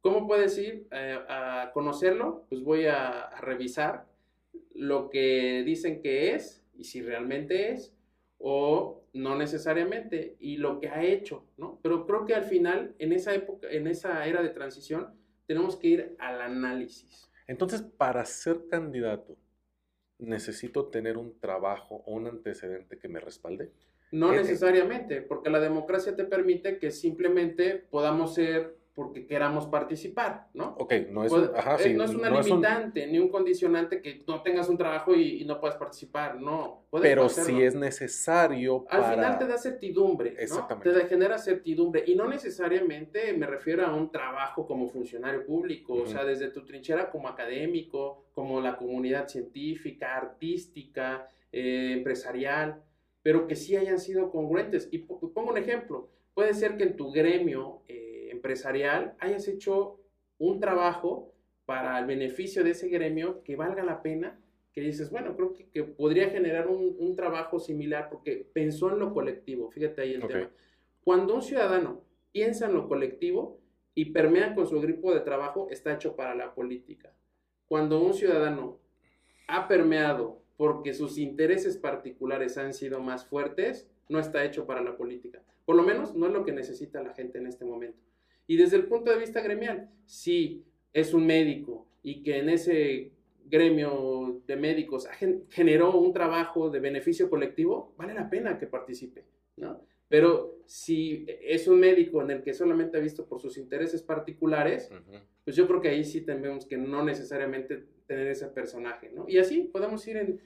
[0.00, 2.46] ¿Cómo puedes ir eh, a conocerlo?
[2.48, 4.06] Pues voy a, revisar
[4.74, 7.94] lo que dicen que es y si realmente es
[8.38, 11.44] o no necesariamente y lo que ha hecho.
[11.80, 15.14] Pero creo que al final, en esa época, en esa era de transición,
[15.46, 17.30] tenemos que ir al análisis.
[17.46, 19.36] Entonces, para ser candidato,
[20.18, 23.70] ¿necesito tener un trabajo o un antecedente que me respalde?
[24.12, 30.74] No necesariamente, porque la democracia te permite que simplemente podamos ser porque queramos participar, ¿no?
[30.78, 34.70] Ok, no es, ajá, eh, no es una limitante ni un condicionante que no tengas
[34.70, 36.86] un trabajo y, no puedas participar, no.
[37.02, 40.40] Pero si es necesario Al final te da certidumbre, ¿no?
[40.40, 40.98] Exactamente.
[40.98, 46.06] Te genera certidumbre y no necesariamente me refiero a un trabajo como funcionario público, o
[46.06, 52.82] sea, desde tu trinchera como académico, como la comunidad científica, artística, eh, empresarial
[53.26, 54.88] pero que sí hayan sido congruentes.
[54.92, 59.98] Y pongo un ejemplo, puede ser que en tu gremio eh, empresarial hayas hecho
[60.38, 64.38] un trabajo para el beneficio de ese gremio que valga la pena,
[64.72, 69.72] que dices, bueno, creo que, podría generar un, trabajo similar porque pensó en lo colectivo,
[69.72, 70.48] fíjate ahí el tema.
[71.02, 73.58] Cuando un ciudadano piensa en lo colectivo
[73.96, 77.12] y permea con su grupo de trabajo, está hecho para la política.
[77.66, 78.78] Cuando un ciudadano
[79.48, 84.96] ha permeado porque sus intereses particulares han sido más fuertes, no está hecho para la
[84.96, 85.42] política.
[85.64, 87.98] Por lo menos no es lo que necesita la gente en este momento.
[88.46, 93.10] Y desde el punto de vista gremial, si es un médico y que en ese
[93.44, 95.08] gremio de médicos
[95.50, 99.24] generó un trabajo de beneficio colectivo, vale la pena que participe,
[99.56, 99.80] ¿no?
[100.08, 104.90] Pero si es un médico en el que solamente ha visto por sus intereses particulares,
[105.44, 109.26] pues yo creo que ahí sí tenemos que no necesariamente tener ese personaje, ¿no?
[109.28, 110.40] Y así podemos ir en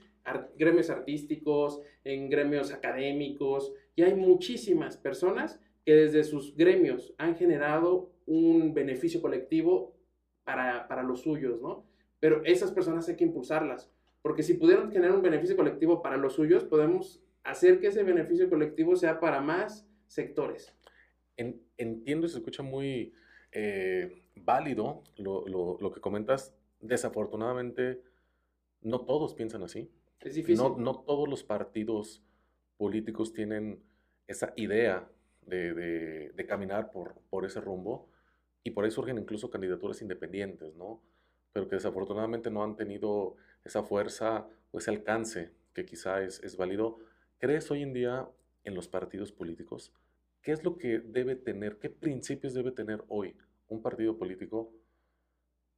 [0.57, 8.13] gremios artísticos, en gremios académicos, y hay muchísimas personas que desde sus gremios han generado
[8.27, 9.97] un beneficio colectivo
[10.45, 11.85] para, para los suyos, ¿no?
[12.19, 13.91] Pero esas personas hay que impulsarlas,
[14.23, 18.49] porque si pudieran generar un beneficio colectivo para los suyos, podemos hacer que ese beneficio
[18.49, 20.75] colectivo sea para más sectores.
[21.37, 23.15] entiendo y se escucha muy
[23.53, 26.55] eh, válido lo, lo, lo, que comentas.
[26.81, 28.03] Desafortunadamente,
[28.83, 29.91] no todos piensan así.
[30.21, 30.57] Es difícil.
[30.57, 32.23] No, no todos los partidos
[32.77, 33.83] políticos tienen
[34.27, 35.09] esa idea
[35.47, 38.09] de, de, de, caminar por, por ese rumbo
[38.63, 41.03] y por ahí surgen incluso candidaturas independientes, ¿no?
[41.53, 46.57] Pero que desafortunadamente no han tenido esa fuerza o ese alcance que quizá es, es
[46.57, 46.99] válido.
[47.39, 48.29] ¿Crees hoy en día
[48.65, 49.93] en los partidos políticos?
[50.43, 53.37] ¿Qué es lo que debe tener, qué principios debe tener hoy
[53.69, 54.73] un partido político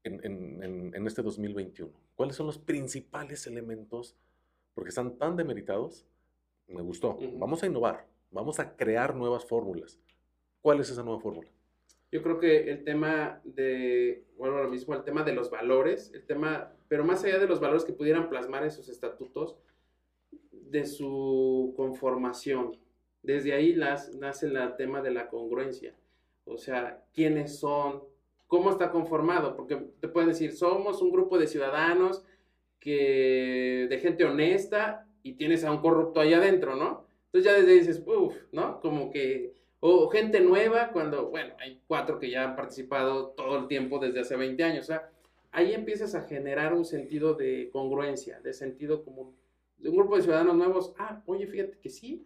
[0.04, 1.92] en, en, en este 2021?
[2.14, 4.16] ¿Cuáles son los principales elementos?
[4.74, 6.06] Porque están tan demeritados.
[6.68, 7.18] Me gustó.
[7.34, 10.00] Vamos a innovar, vamos a crear nuevas fórmulas.
[10.60, 11.48] ¿Cuál es esa nueva fórmula?
[12.12, 16.24] Yo creo que el tema de, bueno, lo mismo, el tema de los valores, el
[16.24, 19.56] tema, pero más allá de los valores que pudieran plasmar en sus estatutos,
[20.50, 22.76] de su conformación.
[23.22, 25.94] Desde ahí las, nace el tema de la congruencia.
[26.44, 28.02] O sea, quiénes son,
[28.52, 32.22] cómo está conformado, porque te pueden decir, somos un grupo de ciudadanos
[32.78, 37.06] que, de gente honesta y tienes a un corrupto ahí adentro, ¿no?
[37.24, 38.78] Entonces ya desde dices, uff, ¿no?
[38.82, 43.68] Como que o gente nueva, cuando, bueno, hay cuatro que ya han participado todo el
[43.68, 44.84] tiempo desde hace 20 años.
[44.84, 45.10] O sea,
[45.50, 49.34] ahí empiezas a generar un sentido de congruencia, de sentido común.
[49.78, 52.22] De un grupo de ciudadanos nuevos, ah, oye, fíjate que sí,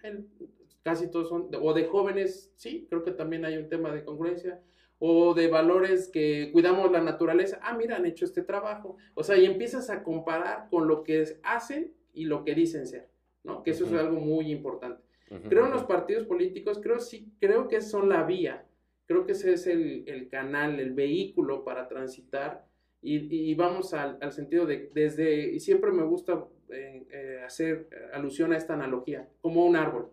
[0.82, 4.60] casi todos son, o de jóvenes, sí, creo que también hay un tema de congruencia,
[4.98, 8.96] o de valores que cuidamos la naturaleza, ah, mira, han hecho este trabajo.
[9.14, 13.08] O sea, y empiezas a comparar con lo que hacen y lo que dicen ser,
[13.44, 13.62] ¿no?
[13.62, 15.02] Que eso es algo muy importante.
[15.48, 18.64] Creo en los partidos políticos, creo sí, creo que son la vía,
[19.06, 22.64] creo que ese es el, el canal, el vehículo para transitar
[23.02, 27.88] y, y vamos al, al, sentido de desde, y siempre me gusta eh, eh, hacer
[28.12, 30.10] alusión a esta analogía, como un árbol.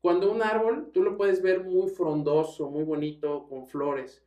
[0.00, 4.25] Cuando un árbol, tú lo puedes ver muy frondoso, muy bonito, con flores,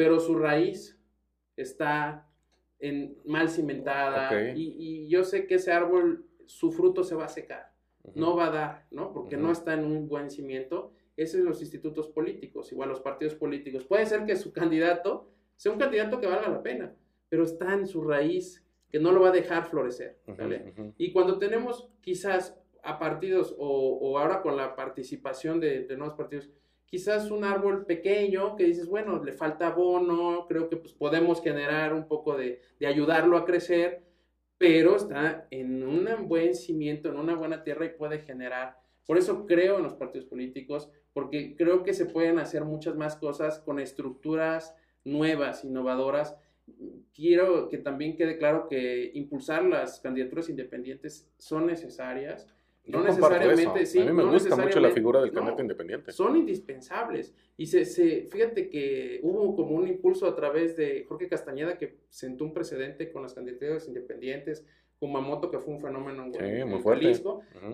[0.00, 0.98] pero su raíz
[1.56, 2.26] está
[2.78, 7.28] en, mal cimentada y, y yo sé que ese árbol, su fruto se va a
[7.28, 7.70] secar
[8.14, 9.12] no va a dar, ¿no?
[9.12, 10.92] Porque no está en un buen cimiento.
[11.16, 13.84] Esos son los institutos políticos, igual los partidos políticos.
[13.84, 16.94] Puede ser que su candidato sea un candidato que valga la pena,
[17.28, 20.94] pero está en su raíz, que no lo va a dejar florecer, ¿vale?
[20.96, 26.48] Y cuando tenemos quizás a partidos o, ahora con la participación de, nuevos partidos,
[26.90, 31.94] quizás un árbol pequeño que dices, bueno, le falta abono, creo que pues, podemos generar
[31.94, 34.02] un poco de, de ayudarlo a crecer,
[34.58, 38.76] pero está en un buen cimiento, en una buena tierra y puede generar.
[39.06, 43.16] Por eso creo en los partidos políticos, porque creo que se pueden hacer muchas más
[43.16, 44.74] cosas con estructuras
[45.04, 46.36] nuevas, innovadoras.
[47.14, 52.46] Quiero que también quede claro que impulsar las candidaturas independientes son necesarias
[52.90, 54.00] no necesariamente, sí.
[54.00, 56.12] A mí me gusta mucho la figura del candidato independiente.
[56.12, 57.34] Son indispensables.
[57.56, 61.98] Y se, se, fíjate que hubo como un impulso a través de Jorge Castañeda que
[62.08, 64.64] sentó un precedente con las candidaturas independientes,
[64.98, 67.12] con Mamoto, que fue un fenómeno en, sí, muy fuerte.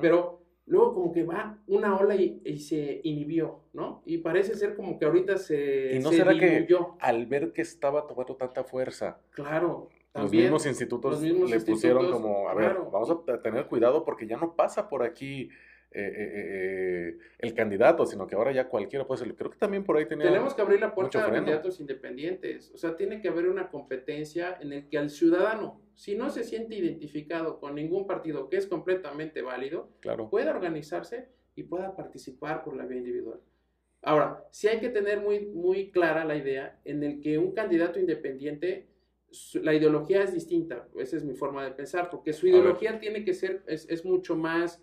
[0.01, 4.03] pero luego como que va una ola y, y, se inhibió, ¿no?
[4.05, 6.67] Y parece ser como que ahorita se ¿Y no será que
[7.01, 9.21] al ver que estaba tomando tanta fuerza?
[9.31, 9.89] Claro
[10.23, 14.55] los mismos institutos le pusieron como, a ver, vamos a tener cuidado porque ya no
[14.55, 15.51] pasa por aquí
[15.93, 19.35] eh, eh, eh, el candidato, sino que ahora ya cualquiera puede ser.
[19.35, 20.27] Creo que también por ahí tenía.
[20.27, 22.71] Tenemos que abrir la puerta a candidatos independientes.
[22.75, 26.45] O sea, tiene que haber una competencia en el que al ciudadano, si no se
[26.45, 30.29] siente identificado con ningún partido que es completamente válido, claro.
[30.29, 33.41] pueda organizarse y pueda participar por la vía individual.
[34.03, 37.99] Ahora, sí hay que tener muy, muy clara la idea en el que un candidato
[37.99, 38.87] independiente
[39.55, 43.35] la ideología es distinta, esa es mi forma de pensar, porque su ideología tiene que
[43.35, 44.83] ser, es, es mucho más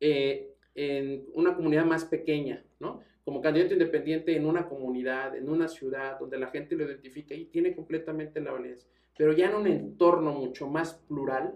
[0.00, 3.00] eh, en una comunidad más pequeña, ¿no?
[3.24, 7.44] Como candidato independiente en una comunidad, en una ciudad, donde la gente lo identifica y
[7.44, 8.88] tiene completamente la validez.
[9.16, 11.54] Pero ya en un entorno mucho más plural,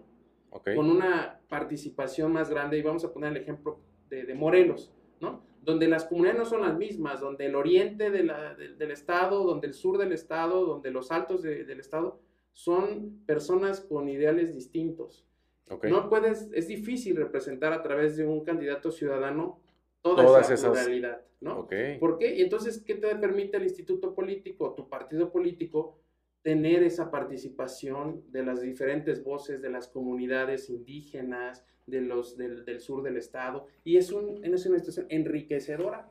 [0.50, 5.42] con una participación más grande, y vamos a poner el ejemplo de, de Morelos, ¿no?
[5.62, 9.66] Donde las comunidades no son las mismas, donde el oriente de la, del estado, donde
[9.66, 12.20] el sur del estado, donde los altos del estado
[12.56, 15.26] son personas con ideales distintos.
[15.82, 19.60] No puedes, es difícil representar a través de un candidato ciudadano
[20.00, 21.58] toda Todas esa esas- pluralidad, ¿no?
[21.60, 21.74] Ok.
[22.00, 22.34] ¿Por qué?
[22.36, 25.98] Y entonces, ¿qué te permite el instituto político, tu partido político,
[26.42, 32.80] tener esa participación de las diferentes voces de las comunidades indígenas, de los del, del
[32.80, 33.66] sur del estado?
[33.84, 36.08] Y es, un, es una institución enriquecedora,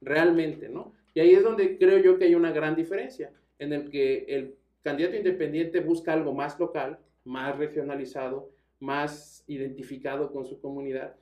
[0.00, 0.92] realmente, ¿no?
[1.14, 4.54] Y ahí es donde creo yo que hay una gran diferencia, en el que el
[4.82, 8.50] candidato independiente busca algo más local, más regionalizado,
[8.80, 11.16] más identificado con su comunidad,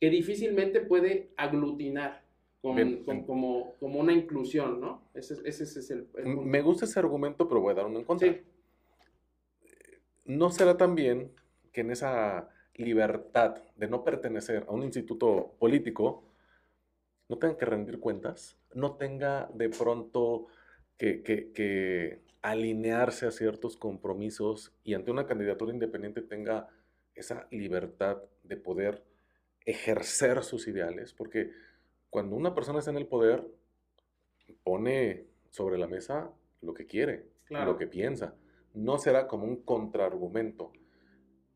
[0.00, 2.22] que difícilmente puede aglutinar
[2.62, 3.04] con- Bien.
[3.04, 5.02] con- como, como una inclusión, ¿no?
[5.14, 6.42] Ese, ese- ese es el, el punto.
[6.42, 8.32] Me gusta ese argumento, pero voy a dar uno en contra.
[8.32, 8.40] Sí,
[10.24, 11.32] ¿No será también
[11.72, 16.22] que en esa libertad de no pertenecer a un instituto político
[17.28, 18.56] no tenga que rendir cuentas?
[18.74, 20.46] ¿No tenga de pronto
[20.96, 26.68] que, que- que alinearse a ciertos compromisos y ante una candidatura independiente tenga
[27.14, 29.04] esa libertad de poder
[29.64, 31.12] ejercer sus ideales?
[31.14, 31.50] Porque
[32.10, 33.46] cuando una persona está en el poder,
[34.64, 36.30] pone sobre la mesa
[36.60, 37.72] lo que quiere, Claro.
[37.72, 38.34] lo que piensa.
[38.74, 40.72] No será como un contraargumento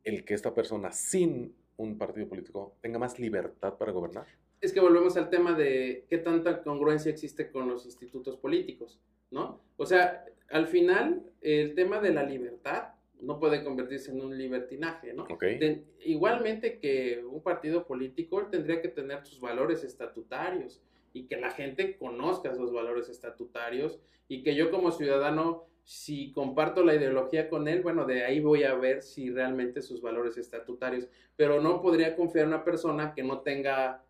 [0.03, 4.25] el que esta persona sin un partido político tenga más libertad para gobernar.
[4.59, 8.99] es que volvemos al tema de qué tanta congruencia existe con los institutos políticos,
[9.31, 9.61] ¿no?
[9.77, 12.89] O sea, al final, el tema de la libertad
[13.21, 15.27] no puede convertirse en un libertinaje, ¿no?
[16.05, 20.81] Igualmente que un partido político tendría que tener sus valores estatutarios
[21.13, 26.83] y que la gente conozca esos valores estatutarios y que yo como ciudadano, si comparto
[26.83, 31.07] la ideología con él, bueno, de ahí voy a ver si realmente sus valores estatutarios,
[31.35, 34.03] pero no podría confiar en una persona que no tenga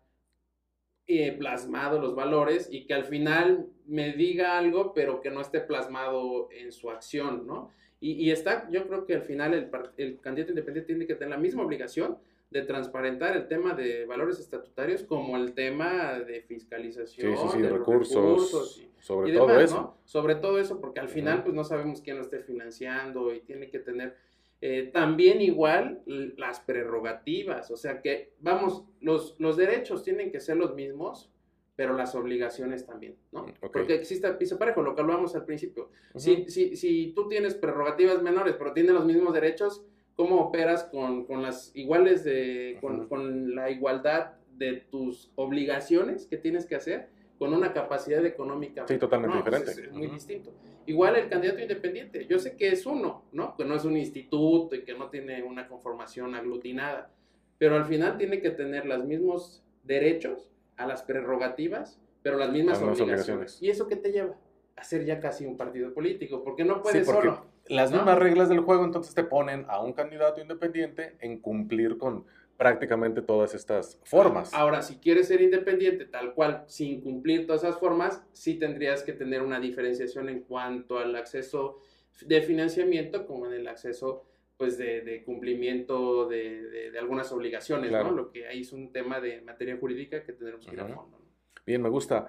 [1.10, 5.60] eh, plasmado los valores y que al final me diga algo, pero que no esté
[5.60, 7.70] plasmado en su acción, ¿no?
[7.98, 9.54] Y, y está, yo creo que al final
[9.96, 12.18] el, candidato independiente tiene que tener la misma obligación
[12.50, 17.70] de transparentar el tema de valores estatutarios como el tema de fiscalización, sí, sí, de
[17.70, 19.76] los recursos, recursos y- sobre y todo eso.
[19.76, 19.96] ¿no?
[20.04, 23.70] Sobre todo eso, porque al final pues no sabemos quién lo esté financiando y tiene
[23.70, 24.14] que tener
[24.60, 30.56] eh, también igual las prerrogativas, o sea que, vamos, los, los derechos tienen que ser
[30.56, 31.30] los mismos,
[31.76, 33.42] pero las obligaciones también, ¿no?
[33.42, 33.70] Ok.
[33.72, 35.90] Porque existe piso parejo, lo que hablábamos al principio.
[36.16, 39.84] Si, si, si tú tienes prerrogativas menores, pero tienes los mismos derechos,
[40.16, 46.36] ¿cómo operas con, con las iguales de, con, con la igualdad de tus obligaciones que
[46.36, 48.84] tienes que hacer con una capacidad económica?
[48.86, 49.82] Sí, totalmente No, pues, diferente.
[49.82, 50.14] Es, es muy Ujú.
[50.14, 50.52] distinto.
[50.86, 53.56] Igual el candidato independiente, yo sé que es uno, ¿no?
[53.56, 57.10] Que no es un instituto y que no tiene una conformación aglutinada,
[57.58, 62.80] pero al final tiene que tener los mismos derechos a las prerrogativas, pero las mismas
[62.80, 63.28] Las mismas obligaciones.
[63.28, 63.62] obligaciones.
[63.62, 64.34] ¿Y eso qué te lleva?
[64.76, 67.46] A ser ya casi un partido político, porque no Sí, puedes porque solo.
[67.66, 67.98] las ¿no?
[67.98, 72.24] mismas reglas del juego entonces te ponen a un candidato independiente en cumplir con
[72.58, 74.52] prácticamente todas estas formas.
[74.52, 79.12] Ahora, si quieres ser independiente tal cual, sin cumplir todas esas formas, sí tendrías que
[79.14, 81.80] tener una diferenciación en cuanto al acceso
[82.26, 84.24] de financiamiento como en el acceso
[84.56, 88.10] pues de, de cumplimiento de, de- de algunas obligaciones, Claro.
[88.10, 88.16] ¿no?
[88.16, 91.22] Lo que ahí es un tema de materia jurídica que tendremos que ir a fondo.
[91.64, 92.26] Bien, me gusta.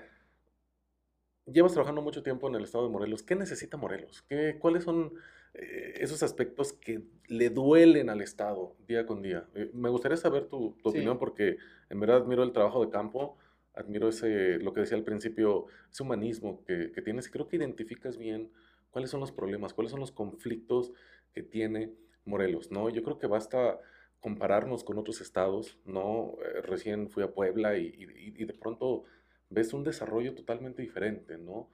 [1.51, 3.23] Llevas trabajando mucho tiempo en el estado de Morelos.
[3.23, 4.21] ¿Qué necesita Morelos?
[4.29, 5.11] ¿Qué, ¿Cuáles son
[5.55, 9.47] eh, esos aspectos que le duelen al estado día con día?
[9.55, 10.97] Eh, me gustaría saber tu, tu Sí.
[10.97, 11.57] opinión porque
[11.89, 13.37] en verdad admiro el trabajo de campo,
[13.73, 17.57] admiro ese, lo que decía al principio, ese humanismo que, que tienes y creo que
[17.57, 18.51] identificas bien
[18.91, 20.91] cuáles son los problemas, cuáles son los conflictos
[21.33, 21.93] que tiene
[22.25, 22.89] Morelos, ¿no?
[22.89, 23.79] Yo creo que basta
[24.19, 26.35] compararnos con otros estados, ¿no?
[26.43, 29.03] Eh, recién fui a Puebla y, y- y de pronto
[29.49, 31.69] ves un desarrollo totalmente diferente, ¿no?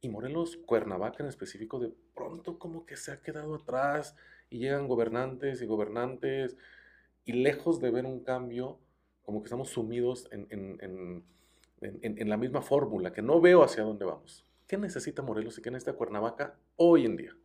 [0.00, 4.16] Y Morelos, Cuernavaca en específico, de pronto como que se ha quedado atrás
[4.54, 6.56] y llegan gobernantes y gobernantes
[7.24, 8.78] y lejos de ver un cambio,
[9.24, 11.24] como que estamos sumidos en, en- en-
[12.18, 14.46] en- la misma fórmula, que no veo hacia dónde vamos.
[14.68, 17.36] ¿Qué necesita Morelos y qué necesita Cuernavaca hoy en día?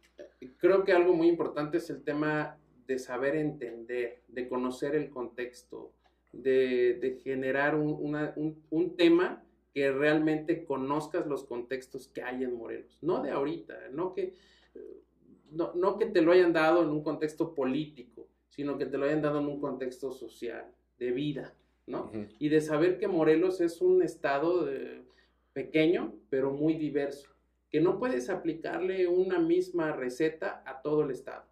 [0.58, 5.92] Creo que algo muy importante es el tema de saber entender, de conocer el contexto,
[6.32, 7.90] de, de generar un,
[8.36, 9.44] un- un tema
[9.74, 13.00] que realmente conozcas los contextos que hay en Morelos.
[13.02, 14.34] No de ahorita, no que,
[15.52, 19.06] no, no que te lo hayan dado en un contexto político, sino que te lo
[19.06, 20.66] hayan dado en un contexto social,
[20.98, 21.54] de vida,
[21.88, 22.12] ¿no?
[22.40, 25.02] Y de saber que Morelos es un estado de-
[25.54, 27.30] pequeño, pero muy diverso,
[27.70, 31.46] que no puedes aplicarle una misma receta a todo el estado,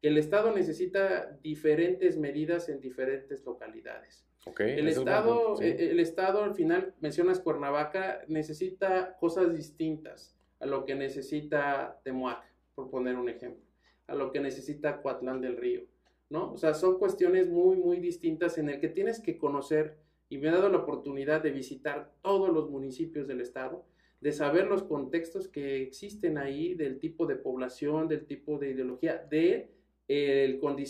[0.00, 4.24] que el estado necesita diferentes medidas en diferentes localidades.
[4.46, 5.64] Ok, El es estado, punto, sí.
[5.64, 12.42] eh, el estado al final, mencionas Cuernavaca, necesita cosas distintas a lo que necesita Temuac,
[12.78, 13.64] por poner un ejemplo,
[14.06, 15.82] a lo que necesita Coatlán del Río,
[16.30, 16.52] ¿no?
[16.52, 19.96] O sea, son cuestiones muy, muy distintas en el que tienes que conocer
[20.28, 23.84] y me ha dado la oportunidad de visitar todos los municipios del estado,
[24.20, 29.26] de saber los contextos que existen ahí, del tipo de población, del tipo de ideología,
[29.28, 29.72] de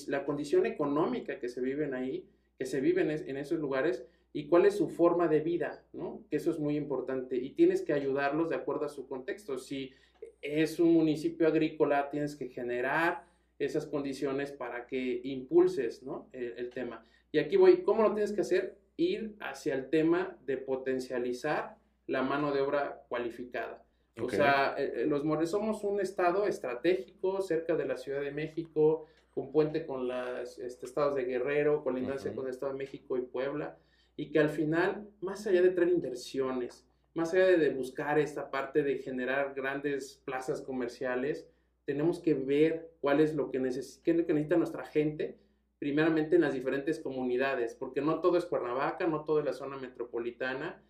[0.09, 2.29] la condición económica que se viven ahí,
[2.59, 6.23] que se viven en esos lugares y cuál es su forma de vida, ¿no?
[6.31, 9.57] Eso es muy importante y tienes que ayudarlos de acuerdo a su contexto.
[9.57, 9.95] Si
[10.41, 13.25] es un municipio agrícola, tienes que generar
[13.59, 16.29] esas condiciones para que impulses, ¿no?
[16.33, 17.05] el tema.
[17.33, 18.79] Y aquí voy, ¿cómo lo tienes que hacer?
[18.97, 21.77] Ir hacia el tema de potencializar
[22.07, 23.85] la mano de obra cualificada.
[24.21, 28.33] O sea, eh, eh, los Morelos somos un estado estratégico cerca de la Ciudad de
[28.33, 33.17] México, con puente con los este, estados de Guerrero, colindancia con el Estado de México
[33.17, 33.79] y Puebla,
[34.17, 36.88] y que al final, más allá de traer inversiones,
[37.19, 41.49] más allá de buscar esta parte de generar grandes plazas comerciales,
[41.85, 45.37] tenemos que ver cuál es lo que, necesita nuestra gente
[45.81, 49.77] primeramente en las diferentes comunidades, porque no todo es Cuernavaca, no todo es la zona
[49.79, 50.81] metropolitana,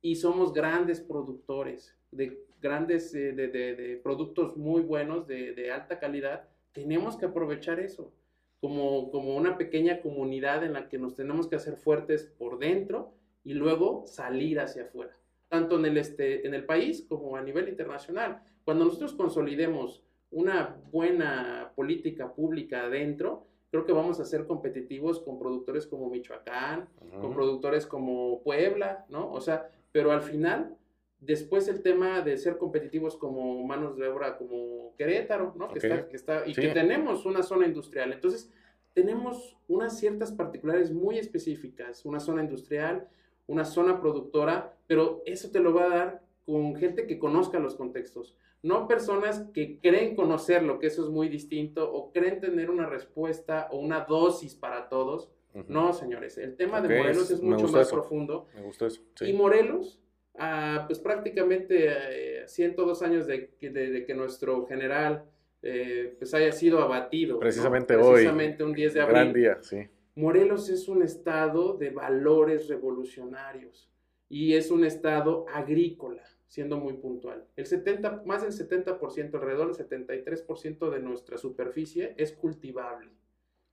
[0.00, 7.16] y somos grandes productores de grandes, eh, de, productos muy buenos, de, alta calidad, tenemos
[7.16, 8.12] que aprovechar eso
[8.60, 13.14] como, como una pequeña comunidad en la que nos tenemos que hacer fuertes por dentro
[13.42, 15.16] y luego salir hacia afuera,
[15.52, 18.40] tanto en el, este, en el país como a nivel internacional.
[18.64, 25.38] Cuando nosotros consolidemos una buena política pública adentro, creo que vamos a ser competitivos con
[25.38, 26.88] productores como Michoacán,
[27.20, 29.30] con productores como Puebla, ¿no?
[29.30, 30.74] O sea, pero al final,
[31.20, 35.68] después el tema de ser competitivos como manos de obra como Querétaro, ¿no?
[35.68, 38.10] Que, está, que está, y que tenemos una zona industrial.
[38.14, 38.50] Entonces,
[38.94, 43.06] tenemos unas ciertas particulares muy específicas, una zona industrial,
[43.46, 47.76] una zona productora, pero eso te lo va a dar con gente que conozca los
[47.76, 52.86] contextos no personas que creen conocerlo, que eso es muy distinto, o creen tener una
[52.86, 55.30] respuesta o una dosis para todos.
[55.66, 58.46] No, señores, el tema de Morelos es, mucho más profundo.
[58.54, 59.02] Me gusta eso.
[59.26, 60.00] Y Morelos,
[60.38, 65.24] ah, pues prácticamente 102 eh, años de, que nuestro general
[65.62, 67.40] eh, pues haya sido abatido.
[67.40, 68.12] Precisamente hoy.
[68.12, 69.14] Precisamente un 10 de abril.
[69.14, 69.88] Gran día, sí.
[70.14, 73.91] Morelos es un estado de valores revolucionarios
[74.32, 77.44] y es un estado agrícola siendo muy puntual.
[77.54, 83.10] El 70, más del 70%, alrededor del 73% de nuestra superficie es cultivable,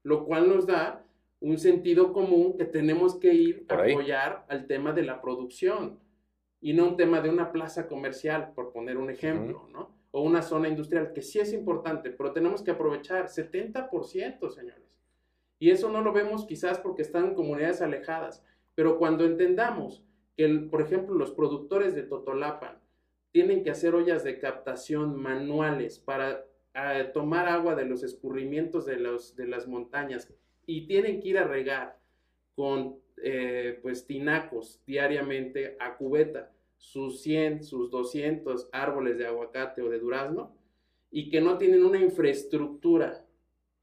[0.03, 1.05] lo cual nos da
[1.39, 5.97] un sentido común que tenemos que ir a apoyar al tema de la producción
[6.59, 9.95] y no un tema de una plaza comercial, por poner un ejemplo, ¿no?
[10.11, 14.99] O una zona industrial, que sí es importante, pero tenemos que aprovechar 70%, señores.
[15.57, 18.43] Y eso no lo vemos quizás porque están en comunidades alejadas,
[18.75, 20.03] pero cuando entendamos
[20.39, 22.79] que, por ejemplo, los productores de Totolapan
[23.33, 26.45] tienen que hacer ollas de captación manuales para
[27.13, 30.33] tomar agua de los escurrimientos de, los, de las montañas
[30.65, 31.99] y tienen que ir a regar
[32.55, 39.89] con eh, pues tinacos diariamente a cubeta sus 100, sus 200 árboles de aguacate o
[39.89, 40.55] de durazno
[41.11, 43.25] y que no tienen una infraestructura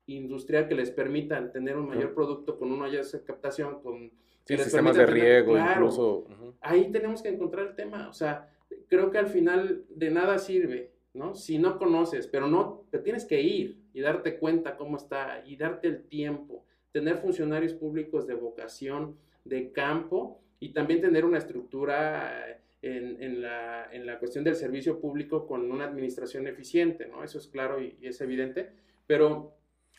[0.07, 4.11] industrial que les permitan tener un mayor producto con una olla de captación, con
[4.47, 6.27] sistemas de riego, incluso.
[6.61, 8.09] Ahí tenemos que encontrar el tema.
[8.09, 8.49] O sea,
[8.89, 11.35] creo que al final de nada sirve, ¿no?
[11.35, 15.57] Si no conoces, pero no, te tienes que ir y darte cuenta cómo está y
[15.57, 16.65] darte el tiempo.
[16.93, 23.89] Tener funcionarios públicos de vocación, de campo y también tener una estructura eh, en, la,
[23.93, 27.23] en la, cuestión del servicio público con una administración eficiente, ¿no?
[27.25, 28.71] Eso es claro y, y es evidente,
[29.07, 29.57] pero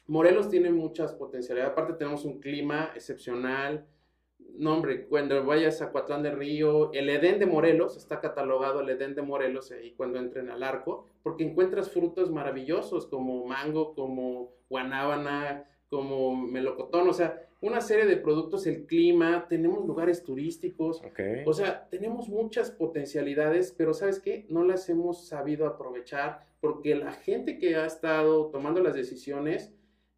[0.07, 1.73] Morelos tiene muchas potencialidades.
[1.73, 3.85] Aparte tenemos un clima excepcional,
[4.57, 8.89] no, hombre, cuando vayas a Cuatlán del Río, el Edén de Morelos, está catalogado el
[8.89, 14.51] Edén de Morelos y cuando entren al arco, porque encuentras frutos maravillosos como mango, como
[14.69, 21.01] guanábana, como melocotón, o sea, una serie de productos, el clima, tenemos lugares turísticos,
[21.45, 24.45] o sea, tenemos muchas potencialidades, pero ¿sabes qué?
[24.49, 29.73] No las hemos sabido aprovechar porque la gente que ha estado tomando las decisiones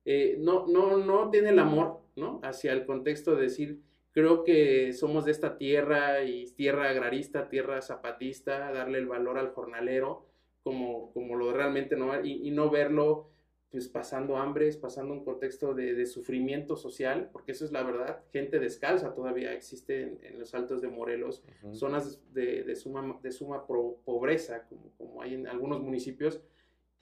[0.05, 2.39] eh, no, no, no tiene el amor, ¿no?
[2.43, 3.81] Hacia el contexto de decir,
[4.19, 9.51] Creo que somos de esta tierra y tierra agrarista, tierra zapatista, darle el valor al
[9.51, 10.25] jornalero
[10.61, 13.29] como, como lo realmente no, y, y no verlo
[13.71, 18.21] pues pasando hambres, pasando un contexto de, de, sufrimiento social, porque eso es la verdad,
[18.33, 21.41] gente descalza todavía existe en, los altos de Morelos,
[21.71, 26.41] zonas de, de, suma, de suma pobreza, como, como hay en algunos municipios,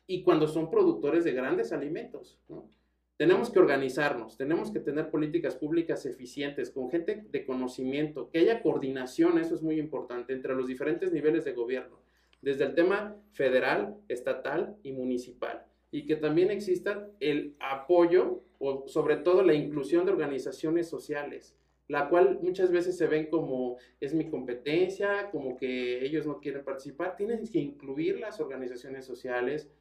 [0.05, 2.69] y cuando son productores de grandes alimentos, ¿no?
[3.17, 8.61] Tenemos que organizarnos, tenemos que tener políticas públicas eficientes, con gente de conocimiento, que haya
[8.61, 11.99] coordinación, eso es muy importante, entre los diferentes niveles de gobierno,
[12.43, 19.17] desde el tema federal, estatal y municipal, y que también exista el apoyo o sobre
[19.17, 21.57] todo la inclusión de organizaciones sociales,
[21.87, 26.63] la cual muchas veces se ven como es mi competencia, como que ellos no quieren
[26.63, 27.15] participar.
[27.15, 29.71] Tienes que incluir las organizaciones sociales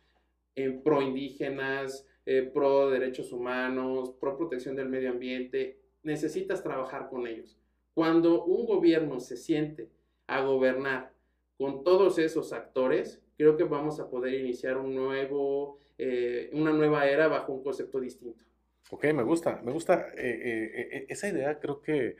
[0.54, 5.80] en pro indígenas, eh, pro derechos humanos, pro protección del medio ambiente.
[6.02, 7.58] Necesitas trabajar con ellos.
[7.94, 9.88] Cuando un gobierno se siente
[10.26, 11.12] a gobernar
[11.56, 17.08] con todos esos actores, creo que vamos a poder iniciar un nuevo, eh, una nueva
[17.08, 18.44] era bajo un concepto distinto.
[18.90, 22.16] Ok, me gusta, me gusta eh, eh, esa idea, creo que,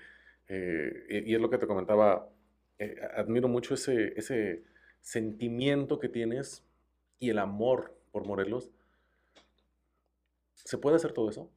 [0.48, 2.28] y es lo que te comentaba,
[3.14, 4.64] admiro mucho ese, ese
[5.00, 6.64] sentimiento que tienes
[7.18, 8.72] y el amor por Morelos.
[10.66, 11.48] ¿Se puede hacer todo eso?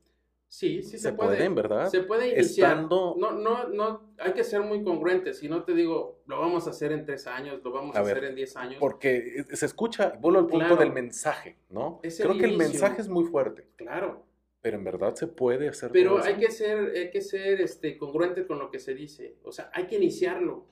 [0.48, 1.36] Sí, sí se, se puede.
[1.36, 1.90] pueden, ¿verdad?
[1.90, 2.84] Se puede iniciar.
[2.84, 5.40] No, no, no, hay que ser muy congruentes.
[5.40, 8.24] Si no te digo, lo vamos a hacer en tres años, lo vamos a, hacer
[8.24, 8.78] en diez años.
[8.80, 12.00] Porque se escucha, vuelvo al punto del mensaje, ¿no?
[12.02, 13.68] Creo que el mensaje es muy fuerte.
[13.76, 14.26] Claro.
[14.62, 15.92] Pero en verdad se puede hacer.
[15.92, 19.38] Pero hay que ser, hay que ser este, congruente con lo que se dice.
[19.44, 20.68] O sea, hay que iniciarlo.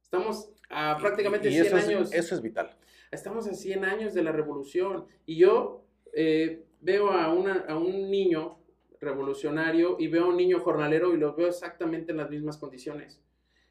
[0.00, 2.12] Estamos a prácticamente y 100 años.
[2.12, 2.76] eso es vital.
[3.10, 5.06] Estamos a 100 años de la revolución.
[5.26, 8.58] Y yo eh, veo a, una, a un niño
[9.00, 13.20] revolucionario y veo a un niño jornalero y lo veo exactamente en las mismas condiciones.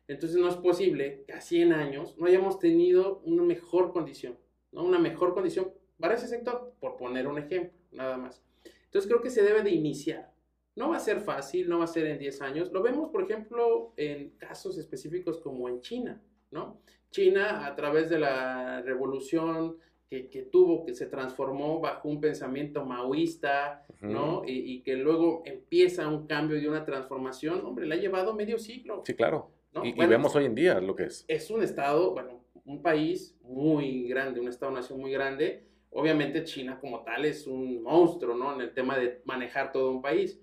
[0.07, 4.39] Entonces no es posible que a 100 años no hayamos tenido una mejor condición,
[4.71, 4.83] ¿no?
[4.83, 8.43] Una mejor condición para ese sector, por poner un ejemplo, nada más.
[8.85, 10.33] Entonces creo que se debe de iniciar.
[10.75, 12.71] No va a ser fácil, no va a ser en 10 años.
[12.71, 16.81] Lo vemos, por ejemplo, en casos específicos como en China, ¿no?
[17.11, 19.77] China, a través de la revolución
[20.09, 24.41] que, tuvo, que se transformó bajo un pensamiento maoísta, ¿no?
[24.45, 29.03] Y, que luego empieza un cambio y una transformación, hombre, le ha llevado medio siglo.
[29.05, 29.51] Sí, claro.
[29.83, 31.25] Y, vemos hoy en día lo que es.
[31.27, 35.63] Es un estado, bueno, un país muy grande, un estado-nación muy grande.
[35.91, 38.55] Obviamente China como tal es un monstruo, ¿no?
[38.55, 40.41] En el tema de manejar todo un país.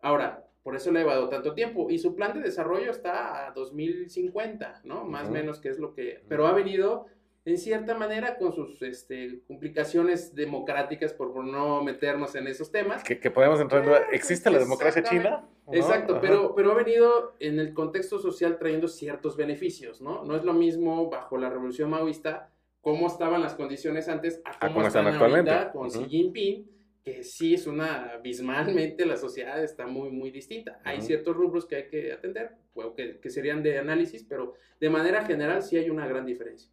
[0.00, 1.90] Ahora, por eso le ha llevado tanto tiempo.
[1.90, 5.04] Y su plan de desarrollo está a 2050, ¿no?
[5.04, 6.22] Más o menos que es lo que...
[6.28, 7.06] Pero ha venido
[7.48, 13.02] en cierta manera con sus este, complicaciones democráticas por, no meternos en esos temas.
[13.04, 15.48] Que, podemos entrar en ¿Existe la democracia china?
[15.72, 20.24] Exacto, pero, pero ha venido en el contexto social trayendo ciertos beneficios, ¿no?
[20.24, 22.50] No es lo mismo bajo la revolución maoísta
[22.80, 26.70] cómo estaban las condiciones antes a cómo, están, actualmente con Xi Jinping,
[27.02, 30.80] que sí es una, abismalmente la sociedad está muy, muy distinta.
[30.84, 32.56] Hay ciertos rubros que hay que atender,
[32.96, 36.70] que, que serían de análisis, pero de manera general sí hay una gran diferencia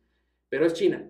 [0.50, 1.10] pero es China.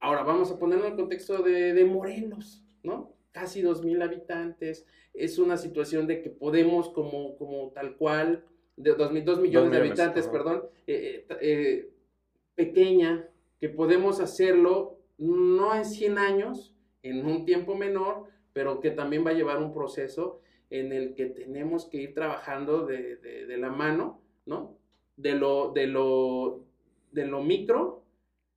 [0.00, 3.14] Ahora vamos a ponerlo en el contexto de, Morelos, ¿no?
[3.30, 4.84] Casi 2.000 habitantes.
[5.14, 8.44] Es una situación de que podemos, como, como tal cual,
[8.76, 11.90] de 2, millones, de habitantes, perdón, eh, eh, eh,
[12.54, 13.28] pequeña,
[13.60, 19.30] que podemos hacerlo no en 100 años, en un tiempo menor, pero que también va
[19.30, 20.40] a llevar un proceso
[20.70, 24.76] en el que tenemos que ir trabajando de, de la mano, ¿no?
[25.16, 26.64] De lo, de lo,
[27.12, 28.01] de lo micro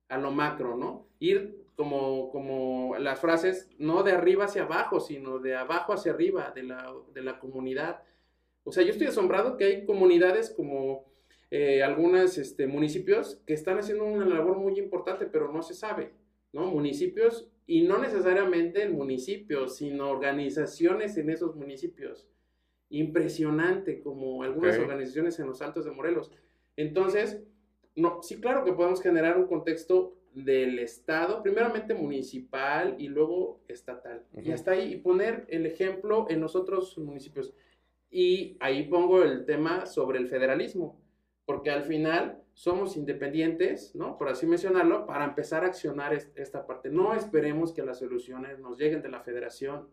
[0.08, 1.06] a lo macro, ¿no?
[1.18, 6.52] Ir como, como las frases, no de arriba hacia abajo, sino de abajo hacia arriba
[6.54, 8.02] de la, de la comunidad.
[8.64, 11.04] O sea, yo estoy asombrado que hay comunidades como
[11.50, 16.12] eh, algunos este, municipios que están haciendo una labor muy importante, pero no se sabe,
[16.52, 16.66] ¿no?
[16.66, 22.28] Municipios, y no necesariamente el municipio, sino organizaciones en esos municipios.
[22.88, 26.32] Impresionante, como algunas organizaciones en los Altos de Morelos.
[26.76, 27.42] Entonces,
[27.96, 34.22] no, sí, claro que podemos generar un contexto del Estado, primeramente municipal y luego estatal.
[34.42, 37.54] Y hasta ahí, y poner el ejemplo en los otros municipios.
[38.10, 41.00] Y ahí pongo el tema sobre el federalismo,
[41.46, 44.18] porque al final somos independientes, ¿no?
[44.18, 46.90] Por así mencionarlo, para empezar a accionar esta parte.
[46.90, 49.88] No esperemos que las soluciones nos lleguen de la federación.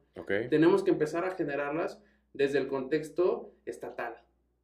[0.50, 2.02] Tenemos que empezar a generarlas
[2.34, 4.16] desde el contexto estatal,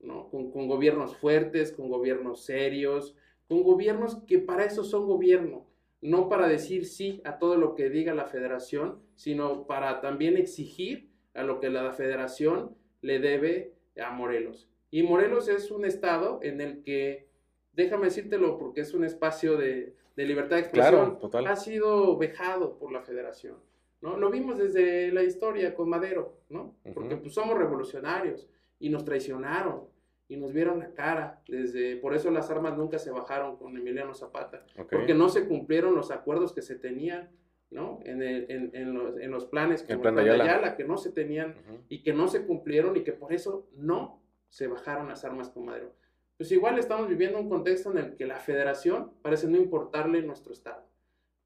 [0.02, 0.30] ¿no?
[0.30, 3.16] Con, con gobiernos fuertes, con gobiernos serios,
[3.50, 5.66] con gobiernos que para eso son gobierno,
[6.02, 11.10] no para decir sí a todo lo que diga la federación, sino para también exigir
[11.34, 14.70] a lo que la federación le debe a Morelos.
[14.92, 17.28] Y Morelos es un estado en el que,
[17.74, 21.18] déjame decírtelo porque es un espacio de, libertad de expresión,
[21.48, 23.56] ha sido vejado por la federación.
[24.02, 24.16] ¿no?
[24.18, 26.76] Lo vimos desde la historia con Madero, ¿no?
[26.94, 28.48] Porque pues, somos revolucionarios
[28.80, 29.88] y nos traicionaron
[30.30, 31.42] y nos vieron la cara.
[31.48, 35.96] Desde, por eso las armas nunca se bajaron con Emiliano Zapata, porque no se cumplieron
[35.96, 37.30] los acuerdos que se tenían,
[37.72, 38.00] ¿no?
[38.06, 40.78] En, en, en, los, en los, planes como el plan de Ayala.
[40.78, 41.56] que no se tenían
[41.90, 45.66] y que no se cumplieron y que por eso no se bajaron las armas con
[45.66, 45.94] Madero.
[46.38, 50.54] Pues igual estamos viviendo un contexto en el que la federación parece no importarle nuestro
[50.54, 50.88] Estado.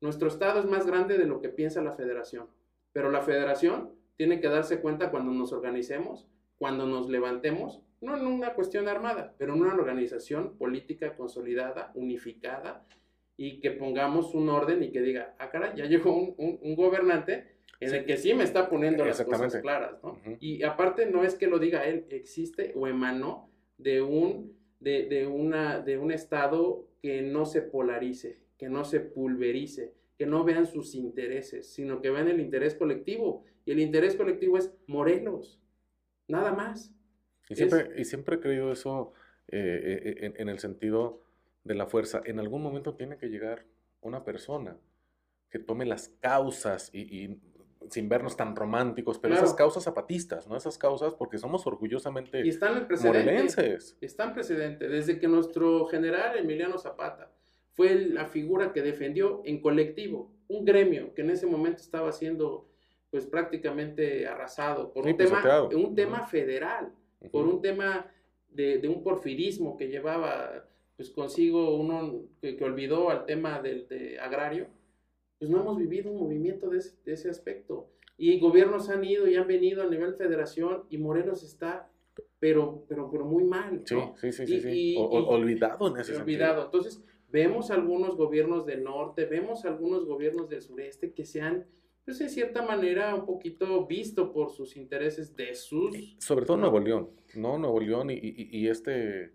[0.01, 2.47] Nuestro Estado es más grande de lo que piensa la federación,
[2.91, 6.27] pero la federación tiene que darse cuenta cuando nos organicemos
[6.63, 12.85] cuando nos levantemos, no en una cuestión armada, pero en una organización política consolidada, unificada,
[13.35, 17.93] y que pongamos un orden y que diga, ah, cara, ya llegó un, gobernante en
[17.93, 20.19] el que sí me está poniendo las cosas claras, ¿no?
[20.39, 25.27] Y aparte no es que lo diga él, existe o emanó de un, de, de,
[25.27, 30.67] una, de un estado que no se polarice, que no se pulverice, que no vean
[30.67, 33.43] sus intereses, sino que vean el interés colectivo.
[33.65, 35.59] Y el interés colectivo es Morelos,
[36.27, 36.92] nada más.
[37.49, 39.13] Y siempre, y siempre he creído eso
[39.47, 41.21] eh, eh, en, el sentido
[41.63, 42.21] de la fuerza.
[42.25, 43.65] En algún momento tiene que llegar
[44.01, 44.77] una persona
[45.49, 47.39] que tome las causas y,
[47.89, 50.55] sin vernos tan románticos, pero esas causas zapatistas, ¿no?
[50.55, 54.87] Esas causas porque somos orgullosamente y están en precedente, Están precedente.
[54.87, 57.31] Desde que nuestro general Emiliano Zapata
[57.71, 62.69] fue la figura que defendió en colectivo un gremio que en ese momento estaba siendo
[63.09, 66.91] pues prácticamente arrasado por un, tema, un tema federal,
[67.31, 68.11] por un tema
[68.49, 73.87] de, un porfirismo que llevaba pues consigo uno que, olvidó al tema del
[74.21, 74.67] agrario,
[75.39, 77.89] pues no hemos vivido un movimiento de ese, aspecto.
[78.17, 81.89] Y gobiernos han ido y han venido a nivel federación y Morelos está,
[82.39, 83.81] pero, pero, pero muy mal.
[83.85, 86.65] Sí, sí, sí, sí, olvidado en ese olvidado.
[86.65, 91.65] Entonces, vemos algunos gobiernos del norte, vemos algunos gobiernos del sureste que se han
[92.05, 96.15] pues en cierta manera un poquito visto por sus intereses de sus...
[96.19, 97.57] Sobre todo Nuevo León, ¿no?
[97.57, 99.33] Nuevo León y, este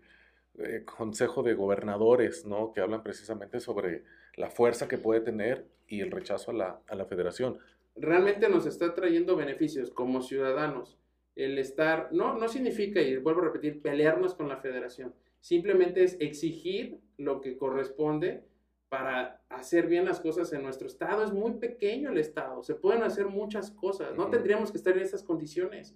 [0.57, 2.71] eh, consejo de gobernadores, ¿no?
[2.71, 4.03] Que hablan precisamente sobre
[4.35, 7.57] la fuerza que puede tener y el rechazo a la, a la federación.
[7.95, 10.99] Realmente nos está trayendo beneficios como ciudadanos.
[11.35, 15.13] El estar, no, no significa, y vuelvo a repetir, pelearnos con la federación.
[15.39, 18.43] Simplemente es exigir lo que corresponde
[18.89, 21.23] para hacer bien las cosas en nuestro estado.
[21.23, 25.03] Es muy pequeño el estado, se pueden hacer muchas cosas, no tendríamos que estar en
[25.03, 25.95] esas condiciones.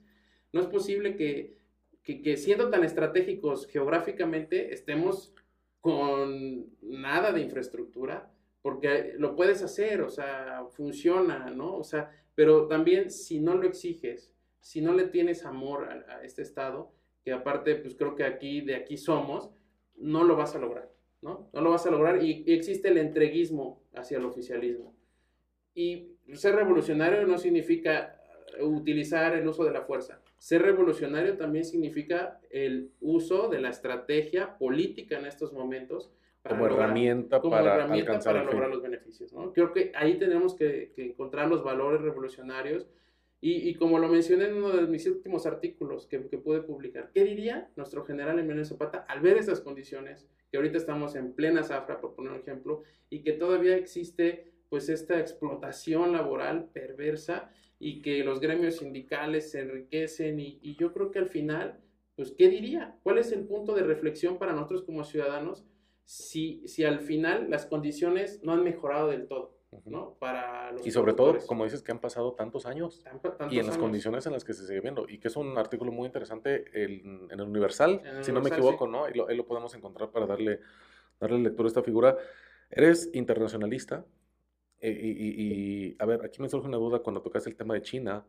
[0.53, 1.57] No es posible que,
[2.03, 5.33] que, siendo tan estratégicos geográficamente estemos
[5.81, 11.75] con nada de infraestructura, porque lo puedes hacer, o sea, funciona, ¿no?
[11.75, 16.23] O sea, pero también si no lo exiges, si no le tienes amor a, a
[16.23, 16.93] este estado,
[17.25, 19.49] que aparte, pues creo que aquí, de aquí somos,
[19.95, 20.92] no lo vas a lograr.
[21.23, 21.49] ¿No?
[21.53, 24.93] No lo vas a lograr y, existe el entreguismo hacia el oficialismo.
[25.73, 28.19] Y ser revolucionario no significa
[28.61, 30.21] utilizar el uso de la fuerza.
[30.37, 36.11] Ser revolucionario también significa el uso de la estrategia política en estos momentos.
[36.47, 39.33] como herramienta para, alcanzar para lograr los beneficios.
[39.53, 42.85] Creo que ahí tenemos que, que encontrar los valores revolucionarios
[43.45, 47.25] y, como lo mencioné en uno de mis últimos artículos que, que pude publicar, ¿qué
[47.25, 51.99] diría nuestro general Emiliano Zapata al ver esas condiciones, que ahorita estamos en plena zafra,
[51.99, 58.23] por poner un ejemplo, y que todavía existe pues esta explotación laboral perversa y que
[58.23, 61.81] los gremios sindicales se enriquecen y, y yo creo que al final,
[62.15, 62.97] pues, ¿qué diría?
[63.03, 65.65] ¿Cuál es el punto de reflexión para nosotros como ciudadanos
[66.05, 69.53] si, si al final las condiciones no han mejorado del todo?
[69.85, 70.15] ¿No?
[70.19, 73.03] Para los y sobre todo, como dices, que han pasado tantos años
[73.49, 75.05] y en las condiciones en las que se sigue viendo.
[75.07, 79.05] Y que es un artículo muy interesante en el Universal, si no me equivoco, ¿no?
[79.05, 80.59] Ahí lo, lo, podemos encontrar para darle,
[81.19, 82.17] darle lectura a esta figura.
[82.69, 84.05] Eres internacionalista
[84.85, 88.25] eh, y, a ver, aquí me surge una duda cuando tocas el tema de China.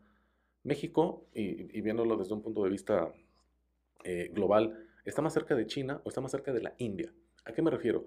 [0.62, 3.12] México, y, viéndolo desde un punto de vista
[4.04, 7.12] eh, global, ¿está más cerca de China o está más cerca de la India?
[7.44, 8.06] ¿A qué me refiero?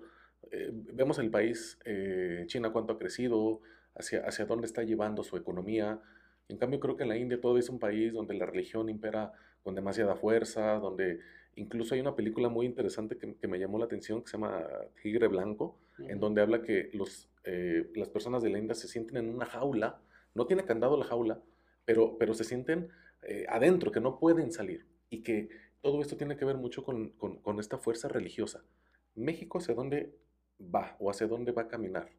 [0.51, 3.61] Eh, vemos el país, eh, China, cuánto ha crecido,
[3.95, 5.99] hacia, hacia dónde está llevando su economía.
[6.47, 9.33] En cambio, creo que en la India todo es un país donde la religión impera
[9.63, 11.19] con demasiada fuerza, donde
[11.55, 14.65] incluso hay una película muy interesante que, me llamó la atención que se llama
[15.01, 19.17] Tigre Blanco, en donde habla que los, eh, las personas de la India se sienten
[19.17, 19.99] en una jaula,
[20.35, 21.41] no tiene candado la jaula,
[21.85, 22.89] pero, pero se sienten
[23.49, 25.49] adentro, que no pueden salir y que
[25.81, 28.63] todo esto tiene que ver mucho con, con, con esta fuerza religiosa.
[29.15, 30.13] México hacia dónde
[30.59, 32.09] va o hacia dónde va a caminar?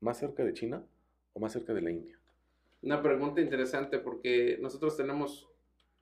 [0.00, 0.84] ¿Más cerca de China
[1.32, 2.18] o más cerca de la India?
[2.82, 5.48] Una pregunta interesante porque nosotros tenemos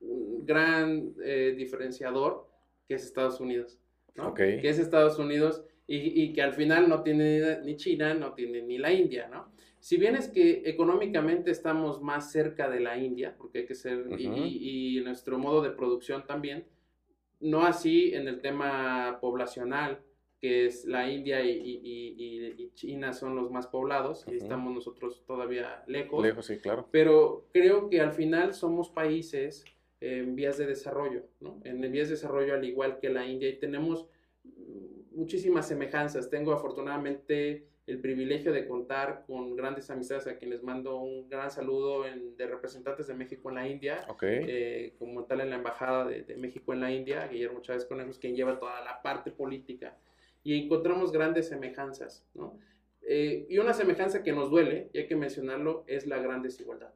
[0.00, 2.48] un gran eh, diferenciador
[2.86, 3.78] que es Estados Unidos,
[4.14, 4.32] ¿no?
[4.34, 8.76] Que es Estados Unidos y, que al final no tiene ni China, no tiene ni
[8.76, 9.50] la India, ¿no?
[9.80, 14.06] Si bien es que económicamente estamos más cerca de la India, porque hay que ser,
[14.18, 16.66] y, y nuestro modo de producción también,
[17.40, 20.00] no así en el tema poblacional,
[20.40, 26.22] que es la India y, China son los más poblados y estamos nosotros todavía lejos.
[26.22, 26.88] Lejos, sí, claro.
[26.92, 29.64] Pero creo que al final somos países
[30.00, 31.60] en vías de desarrollo, ¿no?
[31.64, 34.06] En vías de desarrollo al igual que la India y tenemos
[35.10, 36.30] muchísimas semejanzas.
[36.30, 42.02] Tengo afortunadamente el privilegio de contar con grandes amistades a quienes mando un gran saludo
[42.02, 46.74] de representantes de México en la India, eh, como tal en la Embajada de, México
[46.74, 49.96] en la India, Guillermo Chávez Conejos, quien lleva toda la parte política,
[50.48, 52.58] y encontramos grandes semejanzas, ¿no?
[53.02, 56.94] Eh, y una semejanza que nos duele, y hay que mencionarlo, es la gran desigualdad.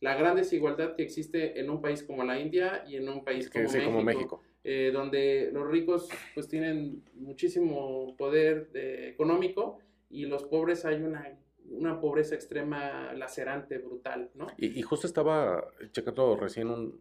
[0.00, 3.48] La gran desigualdad que existe en un país como la India y en un país
[3.48, 4.42] como, México, como México.
[4.64, 11.38] Eh, donde los ricos pues tienen muchísimo poder económico y los pobres hay una,
[11.70, 14.48] una pobreza extrema, lacerante, brutal, ¿no?
[14.58, 17.00] Y, justo estaba checando recién un,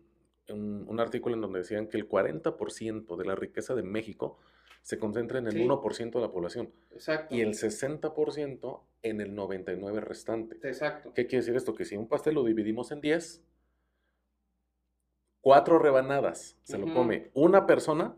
[0.49, 4.37] un, artículo en donde decían que el 40% de la riqueza de México
[4.81, 6.71] se concentra en el 1% de la población.
[6.91, 7.35] Exacto.
[7.35, 10.57] Y el 60% en el 99% restante.
[10.67, 11.13] Exacto.
[11.13, 11.75] ¿Qué quiere decir esto?
[11.75, 13.43] Que si un pastel lo dividimos en 10,
[15.41, 18.15] cuatro rebanadas se lo come una persona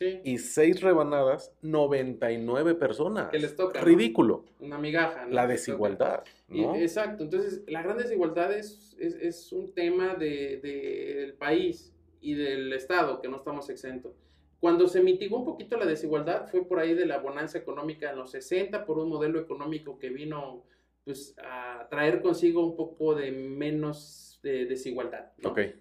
[0.00, 3.30] y seis rebanadas, 99 personas.
[3.30, 3.80] Que les toca.
[3.80, 4.44] Ridículo.
[4.58, 5.26] Una migaja.
[5.28, 6.24] La desigualdad.
[6.48, 7.22] exacto.
[7.22, 13.28] Entonces, la gran desigualdad es, es, un tema del de, país y del Estado, que
[13.28, 14.23] no estamos exentos.
[14.64, 18.16] Cuando se mitigó un poquito la desigualdad fue por ahí de la bonanza económica en
[18.16, 20.64] los 60, por un modelo económico que vino
[21.04, 25.32] pues, a traer consigo un poco de menos de desigualdad.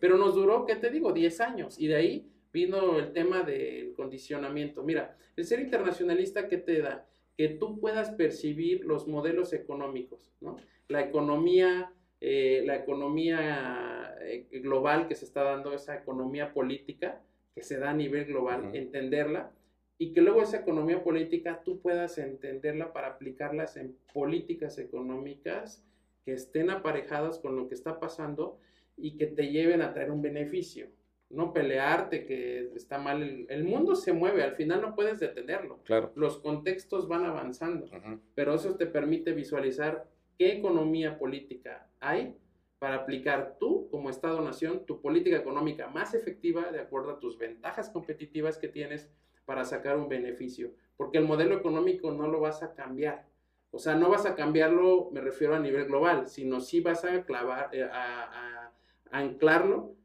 [0.01, 1.13] Pero nos duró, ¿qué te digo?
[1.13, 1.79] 10 años.
[1.79, 4.83] Y de ahí vino el tema del condicionamiento.
[4.83, 7.07] Mira, el ser internacionalista, ¿qué te da?
[7.37, 10.57] Que tú puedas percibir los modelos económicos, ¿no?
[10.89, 17.21] La economía, eh, la economía eh, global que se está dando, esa economía política
[17.55, 19.51] que se da a nivel global, entenderla
[19.97, 25.85] y que luego esa economía política tú puedas entenderla para aplicarlas en políticas económicas
[26.25, 28.59] que estén aparejadas con lo que está pasando
[28.97, 30.87] y que te lleven a traer un beneficio
[31.33, 33.45] no pelearte, que está mal.
[33.49, 35.79] El, mundo se mueve, al final no puedes detenerlo.
[35.83, 36.11] Claro.
[36.15, 37.87] Los contextos van avanzando,
[38.35, 40.07] pero eso te permite visualizar
[40.37, 42.35] qué economía política hay
[42.83, 47.89] para aplicar tú como Estado-nación tu política económica más efectiva de acuerdo a tus ventajas
[47.89, 49.09] competitivas que tienes
[49.45, 50.73] para sacar un beneficio.
[50.97, 53.25] Porque el modelo económico no lo vas a cambiar.
[53.71, 57.23] O sea, no vas a cambiarlo, me refiero a nivel global, sino sí vas a
[57.23, 58.73] clavar, eh, a
[59.11, 59.95] anclarlo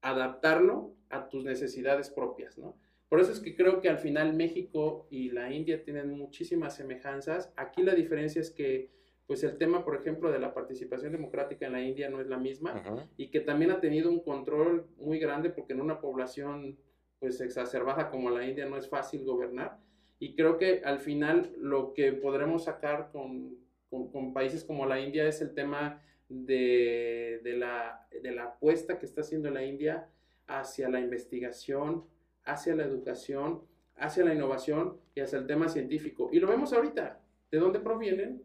[0.00, 2.76] adaptarlo a tus necesidades propias, ¿no?
[3.08, 7.52] Por eso es que creo que al final México y la India tienen muchísimas semejanzas.
[7.56, 8.90] Aquí la diferencia es que,
[9.32, 12.36] pues el tema, por ejemplo, de la participación democrática en la India no es la
[12.36, 12.82] misma
[13.16, 16.76] y que también ha tenido un control muy grande porque en una población,
[17.18, 19.78] pues exacerbada como la India no es fácil gobernar.
[20.18, 23.56] Y creo que al final lo que podremos sacar con,
[23.88, 29.22] con países como la India es el tema de, la, de la apuesta que está
[29.22, 30.10] haciendo la India
[30.46, 32.04] hacia la investigación,
[32.44, 33.62] hacia la educación,
[33.96, 36.28] hacia la innovación y hacia el tema científico.
[36.34, 37.18] Y lo vemos ahorita.
[37.50, 38.42] ¿De dónde provienen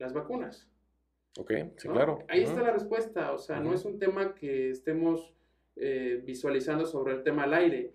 [0.00, 0.68] las vacunas?
[1.38, 2.24] Ok, sí, claro.
[2.28, 3.32] Ahí está la respuesta.
[3.32, 5.32] O sea, no es un tema que estemos
[5.76, 7.94] eh, visualizando sobre el tema al aire.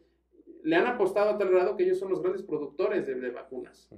[0.63, 3.89] Le han apostado a tal grado que ellos son los grandes productores de, vacunas.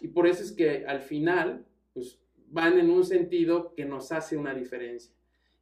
[0.00, 4.36] Y por eso es que al final, pues van en un sentido que nos hace
[4.36, 5.14] una diferencia.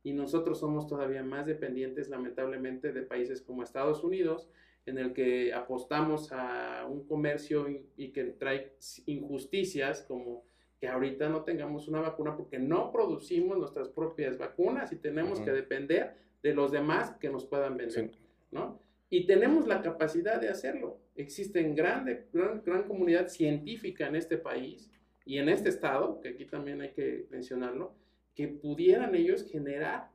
[0.03, 4.49] Y nosotros somos todavía más dependientes, lamentablemente, de países como Estados Unidos,
[4.87, 8.77] en el que apostamos a un comercio y, que trae
[9.07, 10.45] injusticias como
[10.81, 15.51] que ahorita no tengamos una vacuna porque no producimos nuestras propias vacunas y tenemos que
[15.51, 18.13] depender de los demás que nos puedan vender,
[18.51, 18.81] ¿no?
[19.11, 21.01] Y tenemos la capacidad de hacerlo.
[21.17, 24.91] Existe grande, gran, gran comunidad científica en este país
[25.25, 27.95] y en este estado, que aquí también hay que mencionarlo,
[28.35, 30.11] que pudieran ellos generar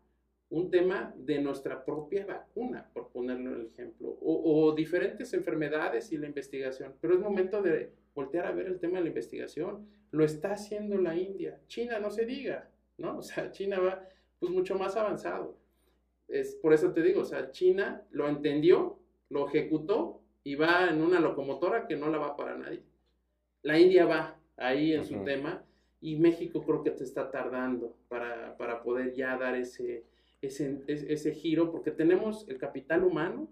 [0.49, 6.17] un tema de nuestra propia vacuna, por ponerlo en el ejemplo, o, diferentes enfermedades y
[6.17, 6.93] la investigación.
[7.01, 9.87] Pero es momento de voltear a ver el tema de la investigación.
[10.11, 11.59] Lo está haciendo la India.
[11.67, 13.17] China, no se diga, ¿no?
[13.17, 14.07] O sea, China va
[14.39, 15.57] pues mucho más avanzado.
[16.27, 18.99] Es, por eso te digo, o sea, China lo entendió,
[19.29, 22.83] lo ejecutó y va en una locomotora que no la va para nadie.
[23.63, 25.63] La India va, ahí en su tema
[26.01, 30.03] y México creo que te está tardando para, para poder ya dar ese,
[30.47, 33.49] ese, ese, giro porque tenemos el capital humano,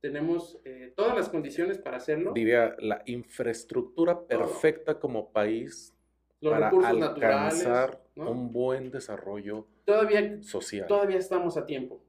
[0.00, 2.32] tenemos eh, todas las condiciones para hacerlo.
[2.34, 5.94] Diría la infraestructura perfecta como país
[6.40, 10.86] Los para alcanzar un buen desarrollo todavía, social.
[10.88, 12.02] Todavía estamos a tiempo,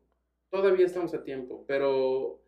[0.49, 2.41] todavía estamos a tiempo, pero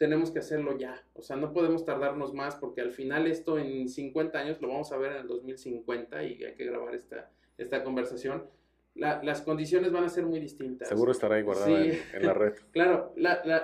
[0.00, 1.04] tenemos que hacerlo ya.
[1.12, 4.90] O sea, no podemos tardarnos más porque al final esto en 50 años lo vamos
[4.92, 8.48] a ver en el 2050 y hay que grabar esta, esta conversación.
[8.94, 10.88] Las condiciones van a ser muy distintas.
[10.88, 12.54] Seguro estará ahí guardada en, la red.
[12.72, 13.14] claro,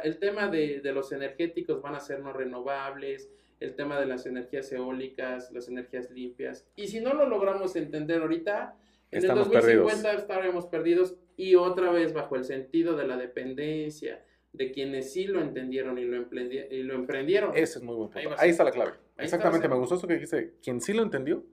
[0.02, 3.28] el tema de, los energéticos van a ser no renovables,
[3.60, 6.66] el tema de las energías eólicas, las energías limpias.
[6.76, 8.76] Y si no lo logramos entender ahorita,
[9.10, 10.22] en Estamos el 2050 perdidos.
[10.22, 15.40] estaremos perdidos y otra vez bajo el sentido de la dependencia de quienes sí lo
[15.40, 17.52] entendieron y lo, y lo emprendieron.
[17.54, 18.30] Ese es muy buen punto.
[18.38, 18.92] Ahí está la clave.
[19.16, 20.54] Ahí Exactamente, me gustó eso que dijiste.
[20.62, 21.44] Quien sí lo entendió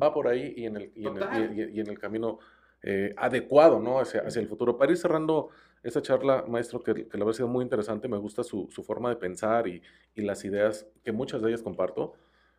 [0.00, 1.58] va por ahí y en el, y en el, Total.
[1.58, 2.38] y- y- y en el camino
[2.82, 4.00] eh, adecuado, ¿no?
[4.00, 4.76] Hacia, hacia el futuro.
[4.78, 5.50] Para ir cerrando
[5.82, 8.82] esta charla, maestro, que, que la verdad ha sido muy interesante, me gusta su, su
[8.82, 9.82] forma de pensar y,
[10.14, 12.14] y las ideas, que muchas de ellas comparto.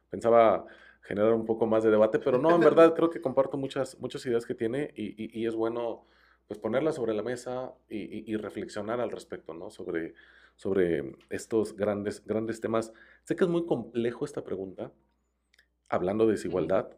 [0.09, 0.65] Pensaba
[1.01, 4.25] generar un poco más de debate, pero no, en verdad creo que comparto muchas, muchas
[4.25, 6.05] ideas que tiene y, y- y es bueno
[6.47, 9.69] pues ponerlas sobre la mesa y reflexionar al respecto, ¿no?
[9.69, 10.15] Sobre,
[10.55, 12.91] sobre estos grandes, grandes temas.
[13.23, 14.91] Sé que es muy complejo esta pregunta,
[15.87, 16.89] hablando de desigualdad,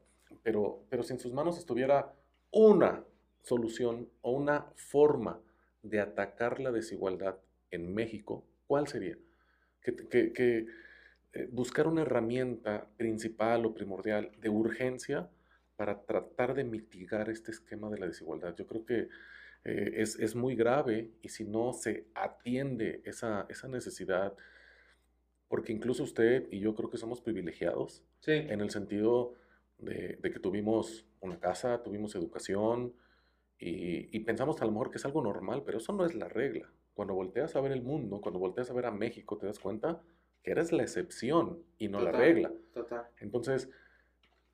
[0.43, 2.13] pero, pero si en sus manos estuviera
[2.51, 3.03] una
[3.43, 5.39] solución o una forma
[5.83, 7.37] de atacar la desigualdad
[7.71, 9.17] en México, ¿cuál sería?
[9.81, 10.67] Que, que- que,
[11.33, 15.29] eh, buscar una herramienta principal o primordial de urgencia
[15.75, 18.55] para tratar de mitigar este esquema de la desigualdad.
[18.55, 19.07] Yo creo que
[19.63, 24.35] eh, es, es muy grave y si no se atiende esa, esa necesidad,
[25.47, 28.31] porque incluso usted y yo creo que somos privilegiados Sí.
[28.33, 29.33] en el sentido
[29.79, 32.93] de, de que tuvimos una casa, tuvimos educación
[33.61, 36.27] y, y pensamos a lo mejor que es algo normal, pero eso no es la
[36.27, 36.69] regla.
[36.95, 40.01] Cuando volteas a ver el mundo, cuando volteas a ver a México, te das cuenta
[40.43, 42.51] que eres la excepción y no la regla.
[42.73, 43.05] Total.
[43.19, 43.69] Entonces,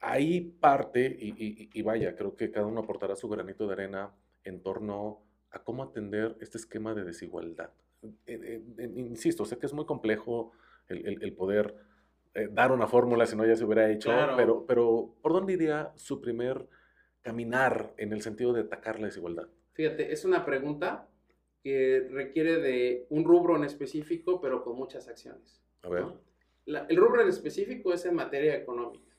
[0.02, 4.12] ahí parte, y, y- y vaya, creo que cada uno aportará su granito de arena
[4.44, 7.72] en torno a cómo atender este esquema de desigualdad.
[8.04, 10.52] Eh, eh, eh, insisto, sé que es muy complejo
[10.90, 11.76] el, el- el poder
[12.36, 14.36] eh, dar una fórmula, si no ya se hubiera hecho, Claro.
[14.36, 16.68] pero, pero ¿por dónde iría su primer
[17.28, 19.48] caminar en el sentido de atacar la desigualdad?
[19.74, 21.08] Fíjate, es una pregunta
[21.64, 25.62] que requiere de un rubro en específico, pero con muchas acciones.
[25.84, 26.02] A ver.
[26.04, 26.20] ¿no?
[26.66, 29.14] La- el rubro en específico es en materia económica,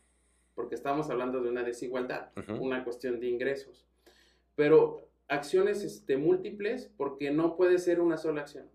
[0.54, 2.30] porque estamos hablando de una desigualdad,
[2.60, 3.86] una cuestión de ingresos.
[4.54, 8.66] Pero acciones este, múltiples, porque no puede ser una sola acción.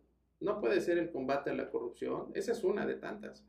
[0.44, 3.46] No puede ser el combate a la corrupción, esa es una de tantas.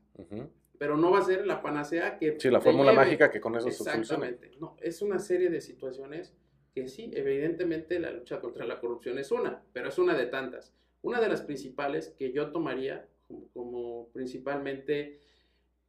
[0.77, 2.39] Pero no va a ser la panacea que.
[2.39, 3.83] Sí, la fórmula lleve- mágica que con eso se.
[3.83, 4.51] Exactamente.
[4.59, 6.33] No, es una serie de situaciones
[6.73, 10.73] que sí, evidentemente la lucha contra la corrupción es una, pero es una de tantas.
[11.01, 15.19] Una de las principales que yo tomaría como, como principalmente,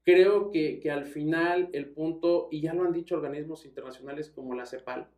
[0.05, 4.55] creo que, que al final el punto, y ya lo han dicho organismos internacionales como
[4.55, 5.09] la CEPAL,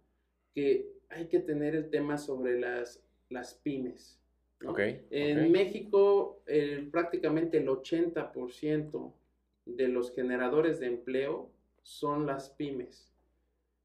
[0.54, 4.18] que hay que tener el tema sobre las, las pymes.
[4.60, 4.70] ¿No?
[4.70, 4.80] Ok,
[5.10, 5.50] En ok.
[5.50, 9.14] México, el- prácticamente el 80%
[9.64, 11.50] de los generadores de empleo
[11.82, 13.12] son las pymes.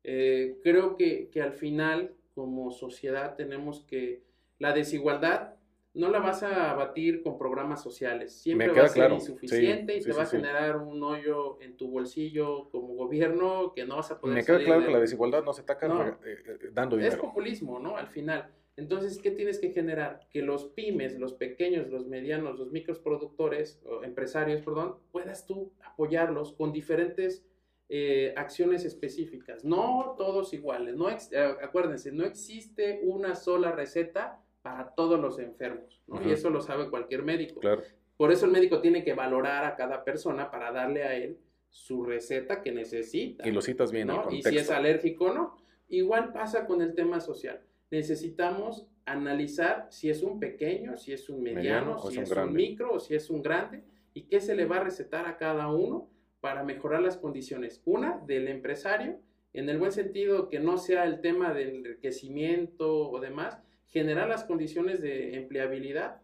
[0.03, 4.23] Eh, creo que, que al final, como sociedad, tenemos que
[4.59, 5.55] la desigualdad
[5.93, 8.33] no la vas a abatir con programas sociales.
[8.33, 9.15] Siempre va a ser claro.
[9.15, 12.95] insuficiente Sí, y sí, te sí, va a generar un hoyo en tu bolsillo como
[12.95, 15.53] gobierno que no vas a poder Me queda salir claro de que la desigualdad no
[15.53, 16.07] se ataca No.
[16.07, 17.21] eh, eh, dando Es dinero.
[17.21, 17.95] populismo, ¿no?
[17.95, 18.49] Al final.
[18.75, 20.27] Entonces, ¿qué tienes que generar?
[20.31, 25.71] Que los pymes, los pequeños, los medianos, los micros productores, o empresarios, perdón, puedas tú
[25.83, 27.45] apoyarlos con diferentes
[27.89, 29.63] eh, acciones específicas.
[29.63, 30.95] No todos iguales.
[30.95, 36.01] No ex- eh, acuérdense, no existe una sola receta para todos los enfermos.
[36.25, 37.59] Y eso lo sabe cualquier médico.
[37.59, 37.83] Claro.
[38.17, 41.37] Por eso el médico tiene que valorar a cada persona para darle a él
[41.69, 43.47] su receta que necesita.
[43.47, 44.31] Y lo citas bien el ¿no?
[44.31, 45.57] Y si es alérgico o no.
[45.89, 47.61] Igual pasa con el tema social.
[47.93, 52.49] Necesitamos analizar si es un pequeño, si es un mediano, si es un es grande.
[52.49, 53.83] un micro o si es un grande
[54.15, 56.09] y qué se le va a recetar a cada uno
[56.41, 57.81] para mejorar las condiciones.
[57.85, 59.19] Una, del empresario,
[59.53, 63.59] en el buen sentido que no sea el tema del enriquecimiento o demás,
[63.89, 66.19] generar las condiciones de empleabilidad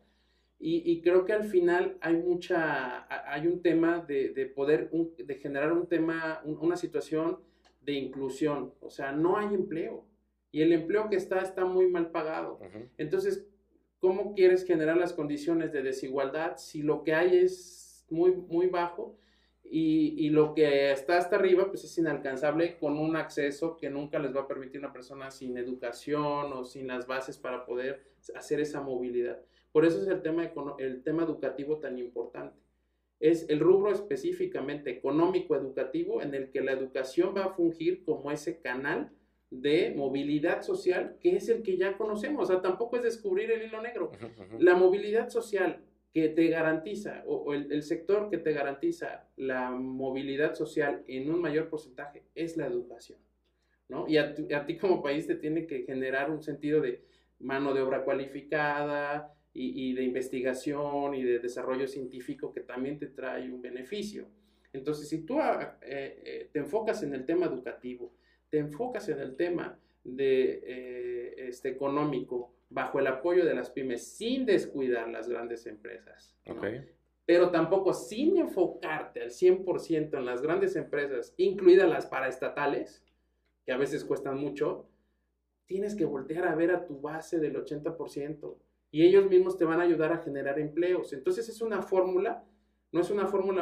[0.60, 5.14] y, y creo que al final hay mucha, hay un tema de, de poder, un-
[5.18, 7.38] de generar un tema, un- una situación
[7.82, 8.74] de inclusión.
[8.82, 10.04] O sea, no hay empleo.
[10.52, 12.56] Y el empleo que está está muy mal pagado.
[12.56, 12.90] Ujú.
[12.98, 13.48] Entonces,
[14.00, 19.18] ¿cómo quieres generar las condiciones de desigualdad si lo que hay es muy, muy bajo
[19.64, 24.18] y, y lo que está hasta arriba pues es inalcanzable con un acceso que nunca
[24.18, 28.04] les va a permitir una persona sin educación o sin las bases para poder
[28.36, 29.40] hacer esa movilidad?
[29.72, 32.60] Por eso es el tema, el tema educativo tan importante.
[33.20, 38.62] Es el rubro específicamente económico-educativo en el que la educación va a fungir como ese
[38.62, 39.12] canal
[39.52, 42.50] de movilidad social que es el que ya conocemos.
[42.50, 44.12] O sea, tampoco es descubrir el hilo negro.
[44.60, 45.82] La movilidad social
[46.14, 51.30] que te garantiza, o, o el, el sector que te garantiza la movilidad social en
[51.32, 53.20] un mayor porcentaje es la educación.
[53.90, 54.08] ¿no?
[54.08, 57.04] Y a, ti- a ti como país te tiene que generar un sentido de
[57.40, 63.08] mano de obra cualificada y, y de investigación y de desarrollo científico que también te
[63.08, 64.28] trae un beneficio.
[64.74, 68.12] Entonces, si tú eh, eh, te enfocas en el tema educativo,
[68.50, 74.08] te enfocas en el tema de, eh, este, económico, bajo el apoyo de las pymes,
[74.08, 76.36] sin descuidar las grandes empresas,
[77.26, 83.04] pero tampoco sin enfocarte al 100% en las grandes empresas, incluidas las paraestatales,
[83.66, 84.88] que a veces cuestan mucho,
[85.68, 88.58] tienes que voltear a ver a tu base del 80%
[88.90, 91.14] y ellos mismos te van a ayudar a generar empleos.
[91.14, 92.44] Entonces es una fórmula,
[92.92, 93.62] no es una fórmula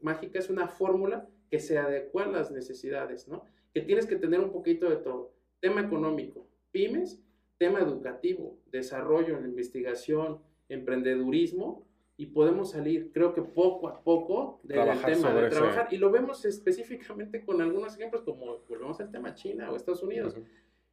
[0.00, 3.44] mágica, es una fórmula que se adecua a las necesidades, ¿no?
[3.72, 5.32] Que tienes que tener un poquito de todo.
[5.60, 7.22] Tema económico, pymes,
[7.58, 11.86] tema educativo, desarrollo, investigación, emprendedurismo,
[12.20, 15.88] y podemos salir, creo que poco a poco, del tema de trabajar.
[15.90, 20.36] Y lo vemos específicamente con algunos ejemplos, como volvemos al tema China o Estados Unidos.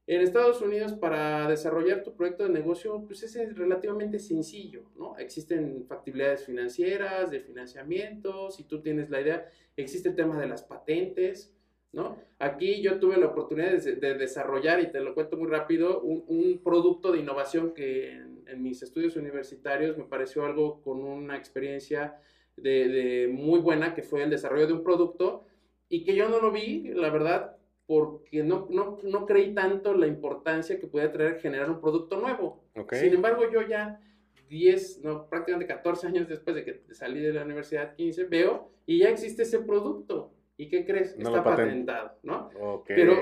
[0.05, 5.17] En Estados Unidos, para desarrollar tu proyecto de negocio, pues es relativamente sencillo, ¿no?
[5.17, 10.63] Existen factibilidades financieras, de financiamiento, si tú tienes la idea, existe el tema de las
[10.63, 11.53] patentes,
[11.91, 12.17] ¿no?
[12.39, 17.11] Aquí yo tuve la oportunidad de, desarrollar, y te lo cuento muy rápido, un, producto
[17.11, 22.19] de innovación que en, mis estudios universitarios me pareció algo con una experiencia
[22.55, 25.45] de, de muy buena, que fue el desarrollo de un producto,
[25.89, 27.57] y que yo no lo vi, la verdad,
[27.87, 32.61] porque no, no, no, creí tanto la importancia que puede traer generar un producto nuevo.
[32.91, 34.01] Sin embargo, yo ya
[34.49, 38.99] 10, no, prácticamente 14 años después de que salí de la universidad, 15, veo y
[38.99, 40.33] ya existe ese producto.
[40.57, 41.15] ¿Y qué crees?
[41.17, 42.49] Está patentado, ¿no?
[42.87, 43.13] Pero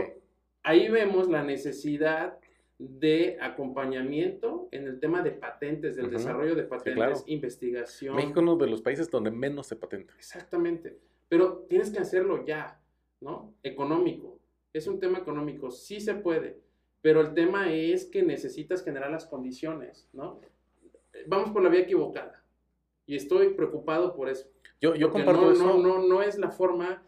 [0.64, 2.38] ahí vemos la necesidad
[2.78, 8.16] de acompañamiento en el tema de patentes, del desarrollo de patentes, investigación.
[8.16, 10.14] México es uno de los países donde menos se patenta.
[10.18, 11.00] Exactamente.
[11.28, 12.80] Pero tienes que hacerlo ya,
[13.22, 13.54] ¿no?
[13.64, 14.36] Económico
[14.78, 16.60] es un tema económico, sí se puede,
[17.02, 20.42] pero el tema es que necesitas generar las condiciones, ¿no?
[21.28, 22.44] Vamos por la vía equivocada
[23.06, 24.50] y estoy preocupado por eso.
[24.82, 25.66] Yo, yo comparto no, eso.
[25.66, 27.04] No, no, no es la forma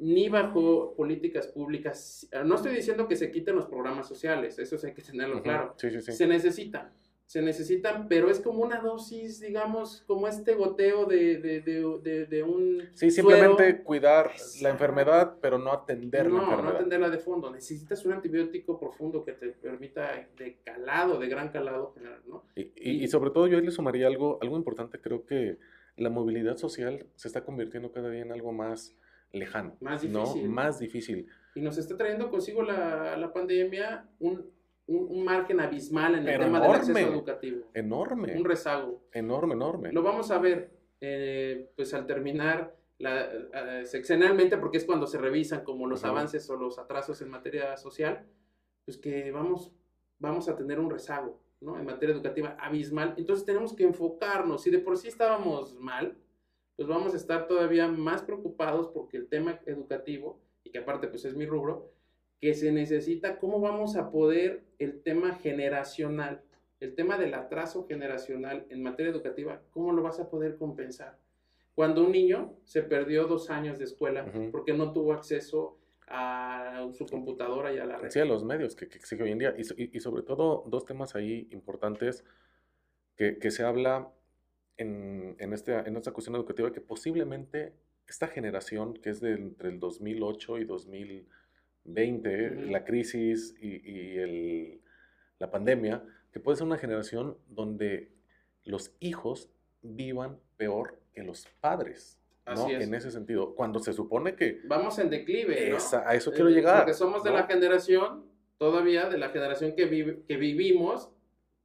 [0.00, 2.28] ni bajo políticas públicas.
[2.44, 5.74] No estoy diciendo que se quiten los programas sociales, eso hay que tenerlo claro.
[5.76, 6.12] Sí, sí, sí.
[6.12, 6.92] Se necesitan,
[7.26, 12.42] se necesitan, pero es como una dosis, digamos, como este goteo de, de, de, de
[12.42, 12.88] un...
[12.94, 14.32] Sí, simplemente cuidar
[14.62, 16.72] la enfermedad, pero no atender la enfermedad.
[16.72, 17.50] No, atenderla de fondo.
[17.50, 21.94] Necesitas un antibiótico profundo que te permita de calado, de gran calado
[22.26, 22.44] ¿no?
[22.56, 25.58] Y, y, sobre todo yo le sumaría algo, algo importante, creo que
[25.96, 28.96] la movilidad social se está convirtiendo cada día en algo más
[29.32, 29.76] lejano.
[29.80, 30.42] Más difícil.
[30.44, 30.50] ¿no?
[30.52, 31.26] Más difícil.
[31.54, 34.50] Y nos está trayendo consigo la, la pandemia un
[34.90, 37.66] un, margen abismal en el tema del acceso educativo.
[37.74, 38.36] Enorme.
[38.36, 39.02] Un rezago.
[39.12, 39.92] Enorme, enorme.
[39.92, 40.70] Lo vamos a ver,
[41.00, 46.48] eh, pues al terminar la, eh, sexenalmente, porque es cuando se revisan como los avances
[46.50, 48.26] o los atrasos en materia social,
[48.84, 49.72] pues que vamos,
[50.18, 51.78] vamos a tener un rezago, ¿no?
[51.78, 53.14] En materia educativa abismal.
[53.16, 54.62] Entonces tenemos que enfocarnos.
[54.62, 56.16] Si de por sí estábamos mal,
[56.80, 61.26] pues vamos a estar todavía más preocupados porque el tema educativo, y que aparte pues
[61.26, 61.92] es mi rubro,
[62.40, 66.40] que se necesita, cómo vamos a poder el tema generacional,
[66.80, 71.18] el tema del atraso generacional en materia educativa, cómo lo vas a poder compensar.
[71.74, 75.76] Cuando un niño se perdió dos años de escuela porque no tuvo acceso
[76.06, 78.08] a su computadora y a la red.
[78.08, 79.54] Sí, a los medios que, que exige hoy en día.
[79.58, 82.24] Y, y, sobre todo, dos temas ahí importantes
[83.16, 84.14] que, que se habla
[84.80, 87.74] en, en, este, en esta cuestión educativa, que posiblemente
[88.06, 91.28] esta generación, que es de entre el 2008 y 2000
[91.84, 94.80] 20, la crisis y, el,
[95.38, 98.12] la pandemia, que puede ser una generación donde
[98.64, 99.50] los hijos
[99.82, 102.18] vivan peor que los padres.
[102.46, 102.68] ¿no?
[102.68, 104.60] En ese sentido, cuando se supone que...
[104.64, 105.76] Vamos en declive.
[106.04, 106.78] a eso quiero eh, llegar.
[106.78, 108.24] Porque somos de la generación,
[108.58, 111.10] todavía de la generación que, vive, que vivimos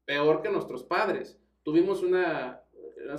[0.05, 1.39] peor que nuestros padres.
[1.63, 2.61] Tuvimos una,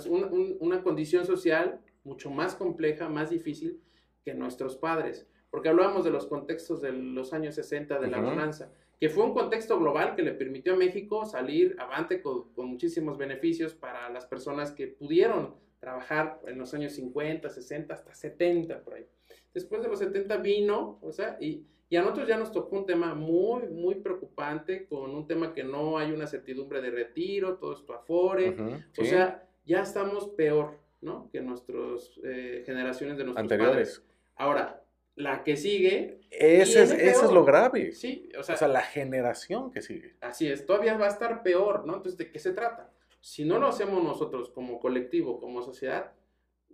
[0.07, 0.27] una,
[0.59, 3.79] una condición social mucho más compleja, más difícil
[4.23, 5.27] que nuestros padres.
[5.49, 9.33] Porque hablábamos de los contextos de los años 60 de la bonanza, que fue un
[9.33, 14.71] contexto global que le permitió a México salir avante con, muchísimos beneficios para las personas
[14.71, 19.05] que pudieron trabajar en los años 50, 60, hasta 70 por ahí.
[19.53, 22.85] Después de los 70 vino, o sea, y, y a nosotros ya nos tocó un
[22.85, 27.73] tema muy, muy preocupante, con un tema que no hay una certidumbre de retiro, todo
[27.73, 28.57] esto afore,
[28.97, 31.29] o sea, ya estamos peor, ¿no?
[31.31, 33.99] Que nuestras eh, generaciones de nuestros Anteriores.
[33.99, 34.03] Padres.
[34.35, 34.83] Ahora,
[35.15, 36.21] la que sigue.
[36.31, 37.91] Ese es, eso es lo grave.
[37.91, 40.15] Sí, o sea, la generación que sigue.
[40.21, 41.97] Así es, todavía va a estar peor, ¿no?
[41.97, 42.91] Entonces, ¿de qué se trata?
[43.19, 46.13] Si no lo hacemos nosotros como colectivo, como sociedad,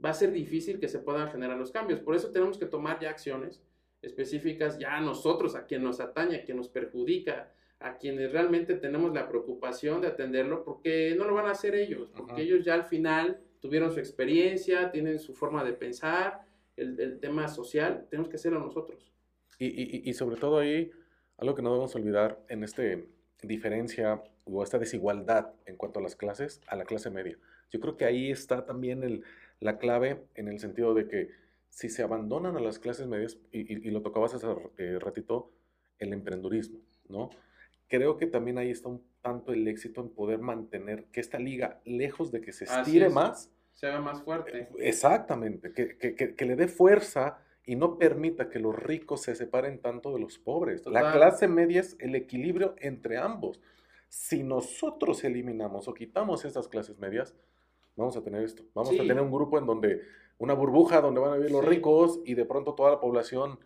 [0.03, 1.99] va a ser difícil que se puedan generar los cambios.
[1.99, 3.63] Por eso tenemos que tomar ya acciones
[4.01, 7.51] específicas, ya a nosotros, a quien nos atañe, a quien nos perjudica,
[7.83, 12.09] a quienes realmente tenemos la preocupación de atenderlo, porque no lo van a hacer ellos,
[12.15, 16.45] porque ellos ya al final tuvieron su experiencia, tienen su forma de pensar,
[16.77, 19.11] el, tema social, tenemos que hacerlo nosotros.
[19.59, 20.91] Y, y, y, sobre todo ahí,
[21.37, 22.83] algo que no debemos olvidar en esta
[23.41, 27.37] diferencia o esta desigualdad en cuanto a las clases, a la clase media.
[27.69, 29.23] Yo creo que ahí está también el,
[29.59, 31.29] la clave en el sentido de que
[31.69, 34.47] si se abandonan a las clases medias, y, y lo tocabas hace
[34.77, 35.51] eh, ratito,
[35.99, 36.79] el emprendurismo,
[37.09, 37.29] ¿no?
[37.87, 41.79] Creo que también ahí está un tanto el éxito en poder mantener que esta liga,
[41.85, 44.59] lejos de que se estire más, se haga más fuerte.
[44.59, 49.35] Eh, exactamente, que, que, que, le dé fuerza y no permita que los ricos se
[49.35, 50.85] separen tanto de los pobres.
[50.85, 53.61] La clase media es el equilibrio entre ambos.
[54.09, 57.33] Si nosotros eliminamos o quitamos estas clases medias,
[57.95, 58.63] vamos a tener esto.
[58.73, 60.01] Vamos a tener un grupo en donde,
[60.37, 63.59] una burbuja donde van a vivir los ricos y de pronto toda la población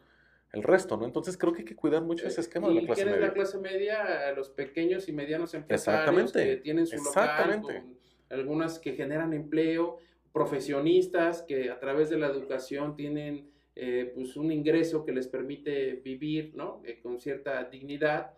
[0.53, 1.05] el resto, ¿no?
[1.05, 3.13] Entonces creo que hay que cuidar mucho ese esquema de la clase media.
[3.13, 4.31] ¿Quién es la clase media?
[4.33, 7.73] Los pequeños y medianos empresarios que tienen su Exactamente.
[7.73, 7.93] local,
[8.29, 9.99] algunas que generan empleo,
[10.31, 15.93] profesionistas que a través de la educación tienen eh, pues un ingreso que les permite
[15.95, 16.81] vivir, ¿no?
[16.85, 18.33] Eh, con cierta dignidad,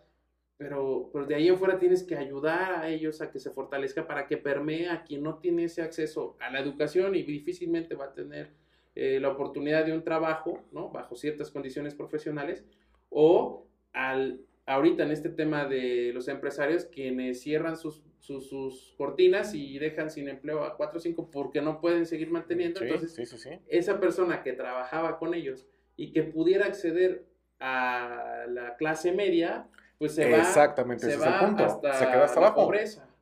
[0.56, 4.06] pero, pero de ahí en fuera tienes que ayudar a ellos a que se fortalezca
[4.06, 8.06] para que permee a quien no tiene ese acceso a la educación y difícilmente va
[8.06, 8.50] a tener
[8.94, 10.90] eh, la oportunidad de un trabajo, ¿no?
[10.90, 12.64] Bajo ciertas condiciones profesionales,
[13.08, 19.78] o al, ahorita en este tema de los empresarios quienes cierran sus sus, cortinas y
[19.78, 22.80] dejan sin empleo a cuatro o cinco porque no pueden seguir manteniendo.
[22.82, 27.24] Entonces, esa persona que trabajaba con ellos y que pudiera acceder
[27.58, 29.66] a la clase media,
[29.98, 32.70] pues se va, Exactamente, se va hasta se queda hasta abajo.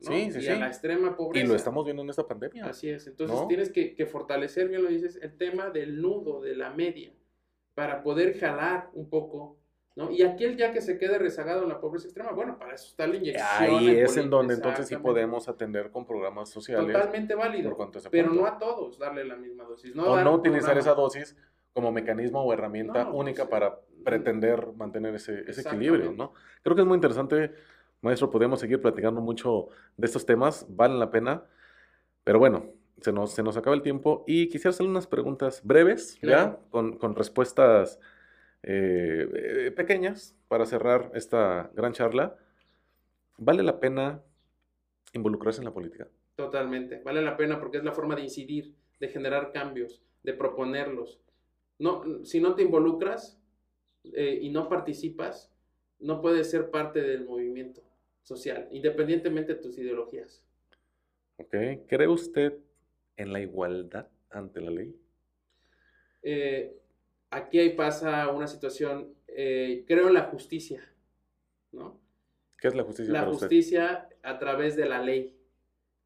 [0.00, 1.44] La pobreza, y a la extrema pobreza.
[1.44, 2.66] Y lo estamos viendo en esta pandemia.
[2.66, 3.06] Así es.
[3.06, 7.12] Entonces tienes que, que fortalecer, bien lo dices, el tema del nudo, de la media,
[7.74, 9.58] para poder jalar un poco
[9.98, 10.12] ¿no?
[10.12, 13.08] Y aquel ya que se quede rezagado en la pobreza extrema, bueno, para eso está
[13.08, 13.46] la inyección.
[13.50, 16.92] Ahí es en donde entonces sí podemos atender con programas sociales.
[16.92, 17.76] Totalmente válido.
[18.08, 19.96] pero no a todos darle la misma dosis.
[19.96, 21.36] No o no utilizar esa dosis
[21.72, 26.32] como mecanismo o herramienta única pues, para pretender mantener ese, ese equilibrio, ¿no?
[26.62, 27.52] Creo que es muy interesante,
[28.00, 31.44] maestro, podemos seguir platicando mucho de estos temas, valen la pena,
[32.24, 32.66] pero bueno,
[33.00, 36.58] se nos, se nos acaba el tiempo y quisiera hacerle unas preguntas breves, ¿ya?
[36.70, 37.98] Con, con respuestas
[38.62, 42.36] eh, eh, pequeñas para cerrar esta gran charla.
[43.36, 44.20] ¿Vale la pena
[45.12, 46.08] involucrarse en la política?
[46.36, 51.20] Totalmente, vale la pena porque es la forma de incidir, de generar cambios, de proponerlos.
[51.78, 53.40] No, si no te involucras
[54.04, 55.52] eh, y no participas,
[56.00, 57.87] no puedes ser parte del movimiento
[58.28, 60.44] social, independientemente de tus ideologías.
[61.38, 61.54] Ok,
[61.86, 62.58] ¿cree usted
[63.16, 64.94] en la igualdad ante la ley?
[66.22, 66.76] Eh,
[67.30, 70.82] aquí ahí pasa una situación, eh, creo en la justicia,
[71.72, 71.98] ¿no?
[72.58, 73.12] ¿Qué es la justicia?
[73.12, 75.34] La justicia a través de la ley,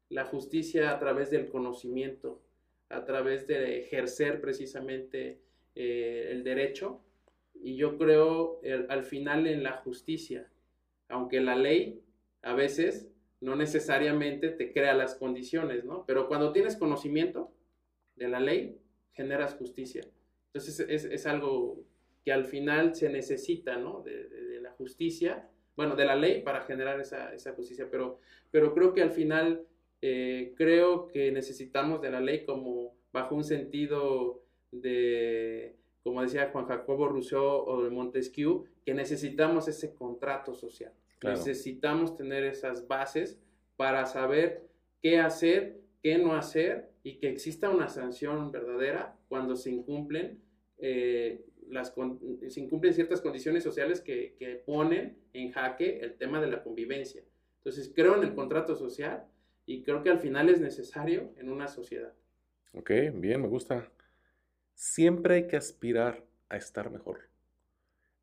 [0.07, 2.41] la justicia a través del conocimiento,
[2.87, 5.41] a través de ejercer precisamente
[5.75, 7.01] eh, el derecho.
[7.55, 10.49] Y yo creo al final en la justicia,
[11.07, 12.02] aunque la ley
[12.43, 13.09] a veces
[13.41, 16.05] no necesariamente te crea las condiciones, ¿no?
[16.05, 17.51] Pero cuando tienes conocimiento
[18.15, 18.77] de la ley,
[19.11, 20.05] generas justicia.
[20.47, 21.83] Entonces es, algo
[22.23, 24.01] que al final se necesita, ¿no?
[24.01, 29.01] De, la justicia, bueno, de la ley para generar esa, justicia, pero, pero creo que
[29.01, 29.65] al final
[30.01, 34.41] eh, creo que necesitamos de la ley como bajo un sentido
[34.71, 40.93] de, como decía Juan Jacobo Rousseau o de Montesquieu, que necesitamos ese contrato social.
[41.23, 43.39] Necesitamos tener esas bases
[43.75, 44.67] para saber
[45.01, 50.41] qué hacer, qué no hacer y que exista una sanción verdadera cuando se incumplen
[50.77, 51.93] eh, las,
[52.49, 57.23] se incumplen ciertas condiciones sociales que, que, ponen en jaque el tema de la convivencia.
[57.57, 59.25] Entonces, creo en el contrato social
[59.65, 62.13] y creo que al final es necesario en una sociedad.
[62.73, 63.89] Ok, bien, me gusta.
[64.73, 67.29] Siempre hay que aspirar a estar mejor.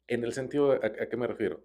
[0.06, 1.62] En el sentido, ¿a, qué me refiero?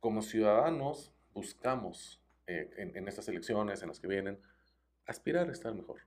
[0.00, 4.38] Como ciudadanos buscamos eh, en, en estas elecciones, en las que vienen,
[5.06, 6.00] aspirar a estar mejor.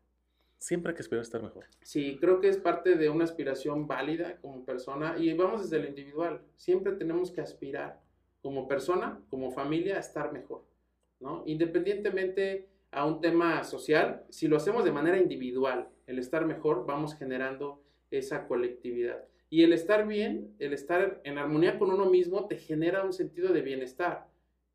[0.57, 1.65] Siempre hay que aspirar a estar mejor.
[1.81, 5.89] Sí, creo que es parte de una aspiración válida como persona y vamos desde lo
[5.89, 6.41] individual.
[6.55, 8.01] Siempre tenemos que aspirar
[8.41, 10.63] como persona, como familia, a estar mejor,
[11.19, 11.43] ¿no?
[11.45, 17.15] Independientemente a un tema social, si lo hacemos de manera individual, el estar mejor, vamos
[17.15, 19.25] generando esa colectividad.
[19.53, 23.53] Y el estar bien, el estar en armonía con uno mismo, te genera un sentido
[23.53, 24.27] de bienestar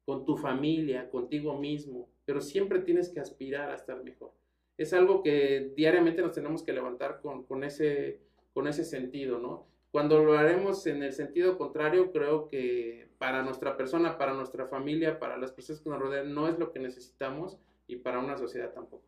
[0.04, 4.32] con tu familia, contigo mismo, pero siempre tienes que aspirar a estar mejor
[4.78, 8.20] es algo que diariamente nos tenemos que levantar con, ese,
[8.54, 9.66] con ese sentido, ¿no?
[9.90, 15.18] Cuando lo haremos en el sentido contrario, creo que para nuestra persona, para nuestra familia,
[15.18, 18.72] para las personas que nos rodean, no es lo que necesitamos y para una sociedad
[18.72, 19.04] tampoco.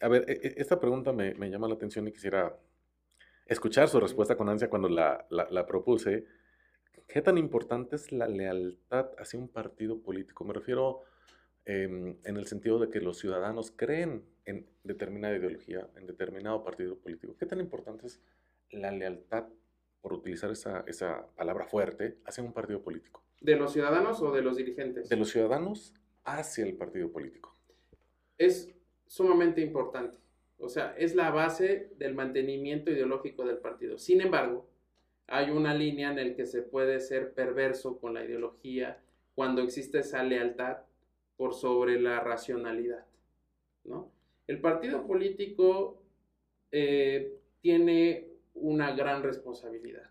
[0.00, 2.58] a ver, e, e, esta pregunta me, llama la atención y quisiera
[3.50, 6.24] escuchar su respuesta con ansia cuando la, la, la propuse.
[7.06, 10.44] ¿Qué tan importante es la lealtad hacia un partido político?
[10.44, 11.02] Me refiero
[11.64, 16.96] em, en el sentido de que los ciudadanos creen en determinada ideología, en determinado partido
[16.96, 17.36] político.
[17.36, 18.20] ¿Qué tan importante es
[18.70, 19.48] la lealtad,
[20.00, 23.24] por utilizar esa, esa palabra fuerte, hacia un partido político?
[23.40, 25.08] ¿De los ciudadanos o de los dirigentes?
[25.08, 27.56] De los ciudadanos hacia el partido político.
[28.38, 28.72] Es
[29.06, 30.19] sumamente importante.
[30.60, 33.98] O sea, es la base del mantenimiento ideológico del partido.
[33.98, 34.68] Sin embargo,
[35.26, 39.00] hay una línea en la que se puede ser perverso con la ideología
[39.34, 40.78] cuando existe esa lealtad
[41.36, 43.06] por sobre la racionalidad.
[43.84, 44.10] ¿no?
[44.46, 46.02] El partido político
[46.72, 50.10] eh, tiene una gran responsabilidad,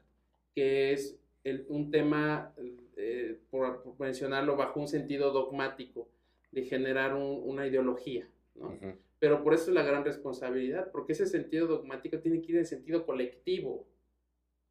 [0.56, 1.20] que es
[1.68, 2.54] un tema,
[2.98, 6.08] eh, por, mencionarlo, bajo un sentido dogmático,
[6.52, 8.28] de generar una ideología.
[8.56, 8.74] ¿no?
[9.20, 12.66] Pero por eso es la gran responsabilidad, porque ese sentido dogmático tiene que ir en
[12.66, 13.86] sentido colectivo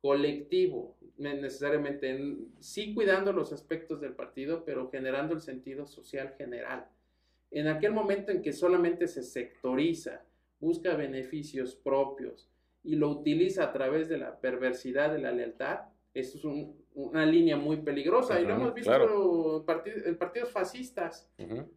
[0.00, 6.86] colectivo, necesariamente, sí cuidando los aspectos del partido, pero generando el sentido social general.
[7.50, 10.22] En aquel momento en que solamente se sectoriza,
[10.60, 12.48] busca beneficios propios
[12.84, 15.80] y lo utiliza a través de la perversidad de la lealtad,
[16.14, 16.44] eso es
[16.94, 19.64] una línea muy peligrosa y lo hemos visto
[20.04, 21.30] en, partidos fascistas,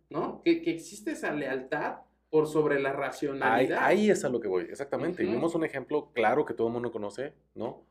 [0.10, 0.41] ¿no?
[0.43, 1.98] Que, que existe esa lealtad
[2.32, 3.84] por sobre la racionalidad.
[3.84, 5.22] Ahí, es a lo que voy, exactamente.
[5.24, 7.86] Y vimos un ejemplo claro que todo el mundo conoce, ¿no?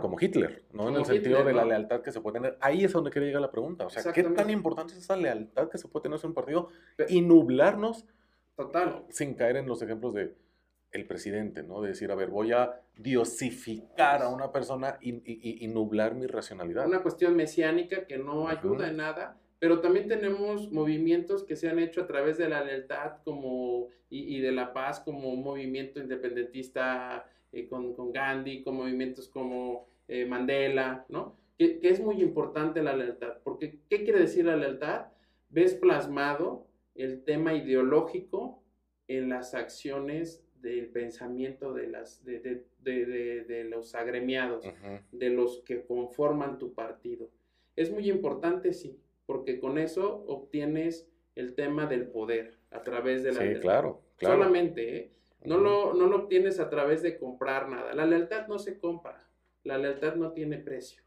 [0.00, 0.88] Como, Hitler, ¿no?
[0.88, 2.58] en el sentido de la lealtad que se puede tener.
[2.60, 3.86] Ahí es donde quería llegar la pregunta.
[3.86, 6.68] O sea, ¿qué tan importante es esa lealtad que se puede tener en un partido
[7.08, 8.04] y nublarnos?
[8.56, 9.04] Total.
[9.08, 10.34] Sin caer en los ejemplos de
[10.92, 11.80] el presidente, ¿no?
[11.80, 16.86] De decir, a ver, voy a diosificar a una persona y, nublar mi racionalidad.
[16.86, 21.78] Una cuestión mesiánica que no ayuda en nada pero también tenemos movimientos que se han
[21.78, 27.24] hecho a través de la lealtad como, y, de la paz, como un movimiento independentista
[27.50, 31.38] eh, con, con, Gandhi, con movimientos como eh, Mandela, ¿no?
[31.56, 35.06] Que, que, es muy importante la lealtad, porque ¿qué quiere decir la lealtad?
[35.48, 38.62] Ves plasmado el tema ideológico
[39.08, 42.66] en las acciones del pensamiento de, las, de, de,
[43.06, 44.66] de, de los agremiados,
[45.10, 47.30] de los que conforman tu partido.
[47.76, 53.32] Es muy importante, sí, porque con eso obtienes el tema del poder a través de
[53.32, 54.36] la sí, claro, claro.
[54.36, 55.12] Solamente, ¿eh?
[55.44, 57.94] no, lo, no lo obtienes a través de comprar nada.
[57.94, 59.28] La lealtad no se compra,
[59.62, 61.02] la lealtad no tiene precio.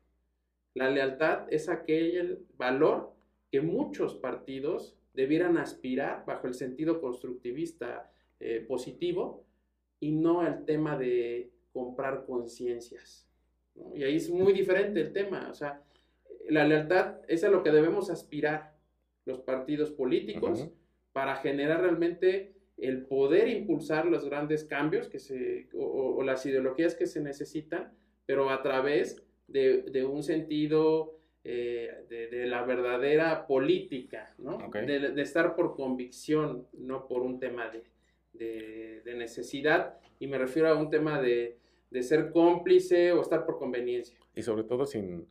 [0.73, 3.14] La lealtad es aquel valor
[3.52, 9.45] que muchos partidos debieran aspirar bajo el sentido constructivista eh, positivo
[9.99, 13.27] y no el tema de comprar conciencias.
[13.95, 15.48] Y ahí es muy diferente el tema.
[15.49, 15.81] O sea,
[16.49, 18.76] la lealtad es a lo que debemos aspirar
[19.26, 20.69] los partidos políticos
[21.11, 27.07] para generar realmente el poder impulsar los grandes cambios que se, o, las ideologías que
[27.07, 27.91] se necesitan,
[28.26, 34.57] pero a través de, un sentido eh, de, la verdadera política, ¿no?
[34.72, 37.72] De, estar por convicción, no por un tema
[38.34, 41.57] de, necesidad, y me refiero a un tema de,
[42.02, 44.18] ser cómplice o estar por conveniencia.
[44.36, 45.28] Y sobre todo sin,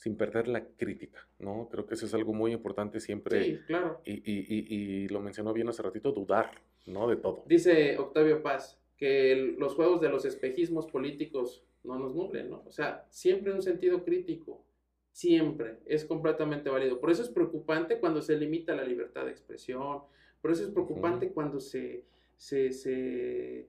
[0.00, 1.68] sin perder la crítica, ¿no?
[1.70, 3.44] Creo que eso es algo muy importante siempre.
[3.44, 4.00] Sí, claro.
[4.02, 6.52] Y, y, y, lo mencionó bien hace ratito, dudar,
[6.86, 7.06] ¿no?
[7.06, 7.44] De todo.
[7.44, 12.62] Dice Octavio Paz que los juegos de los espejismos políticos no nos nublen, ¿no?
[12.66, 14.64] O sea, siempre un sentido crítico,
[15.12, 16.98] siempre, es completamente válido.
[16.98, 20.00] Por eso es preocupante cuando se limita la libertad de expresión,
[20.40, 22.04] por eso es preocupante cuando se,
[22.38, 23.68] se, se,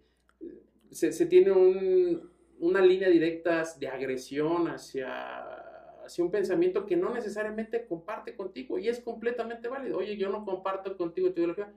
[0.91, 5.70] se, tiene un, una línea directa de agresión hacia
[6.11, 9.97] hacia un pensamiento que no necesariamente comparte contigo y es completamente válido.
[9.97, 11.73] Oye, yo no comparto contigo tu ideología,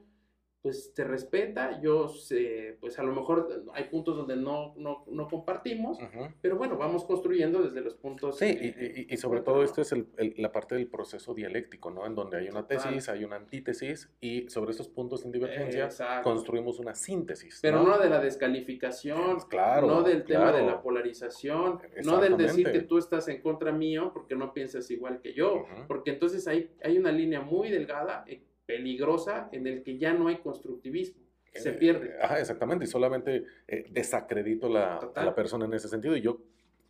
[0.64, 5.28] pues te respeta, yo sé, pues a lo mejor hay puntos donde no, no, no
[5.28, 5.98] compartimos,
[6.40, 8.38] pero bueno, vamos construyendo desde los puntos.
[8.38, 10.06] Sí, y, y, sobre todo esto es el,
[10.38, 12.06] la parte del proceso dialéctico, ¿no?
[12.06, 15.90] En donde hay una tesis, hay una antítesis, y sobre esos puntos en divergencia
[16.22, 17.58] construimos una síntesis.
[17.60, 17.98] Pero ¿no?
[17.98, 22.96] de la descalificación, claro, no del tema de la polarización, no del decir que tú
[22.96, 27.12] estás en contra mío porque no piensas igual que yo, porque entonces hay, hay una
[27.12, 28.24] línea muy delgada
[28.66, 31.22] peligrosa en el que ya no hay constructivismo.
[31.52, 32.16] Se eh, pierde.
[32.20, 36.16] Ajá, exactamente, y solamente eh, desacredito la, a la persona en ese sentido.
[36.16, 36.40] Y yo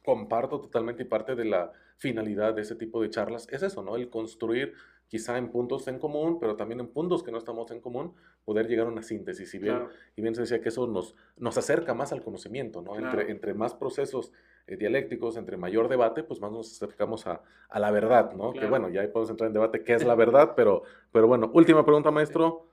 [0.05, 3.97] comparto totalmente y parte de la finalidad de ese tipo de charlas es eso, ¿no?
[3.97, 4.75] El construir
[5.09, 8.15] quizá en puntos en común, pero también en puntos que no estamos en común,
[8.45, 9.53] poder llegar a una síntesis.
[9.55, 9.87] Y bien,
[10.17, 12.99] y bien se decía que eso nos, nos acerca más al conocimiento, ¿no?
[12.99, 14.33] Entre, entre más procesos
[14.67, 18.53] dialécticos, entre mayor debate, pues más nos acercamos a, a la verdad, ¿no?
[18.53, 20.83] Que bueno, ya podemos entrar en debate qué es la verdad, pero,
[21.13, 22.67] pero bueno, última pregunta, maestro,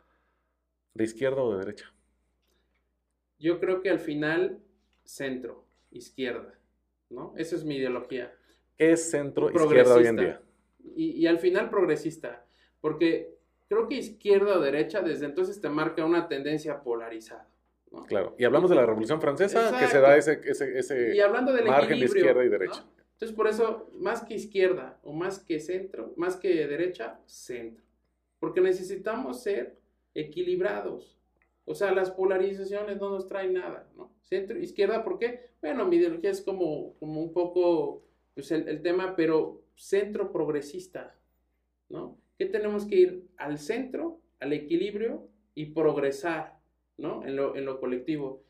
[0.93, 1.91] ¿de izquierda o de derecha?
[3.41, 4.59] yo creo que al final,
[5.03, 6.53] centro, izquierda,
[7.09, 7.33] ¿no?
[7.35, 8.31] Esa es mi ideología.
[8.77, 10.41] ¿Qué es centro, izquierda hoy en día?
[10.95, 12.45] Y, y al final progresista,
[12.79, 13.35] porque
[13.67, 17.47] creo que izquierda o derecha desde entonces te marca una tendencia polarizada.
[17.91, 18.03] ¿No?
[18.05, 21.53] Claro, y hablamos de la Revolución Francesa, que se da ese, ese, ese y hablando
[21.53, 22.81] del margen de izquierda y derecha.
[22.81, 23.01] ¿no?
[23.21, 27.85] Entonces, por eso, más que izquierda o más que centro, más que derecha, centro.
[28.39, 29.77] Porque necesitamos ser
[30.15, 31.19] equilibrados.
[31.65, 34.11] O sea, las polarizaciones no nos traen nada, ¿no?
[34.23, 35.51] Centro, izquierda, ¿por qué?
[35.61, 41.15] Bueno, mi ideología es como, como un poco pues, el, el tema, pero centro progresista,
[41.89, 42.17] ¿no?
[42.39, 46.57] ¿Qué tenemos que ir al centro, al equilibrio y progresar,
[46.97, 47.25] ¿no?
[47.25, 48.43] En lo, en lo colectivo.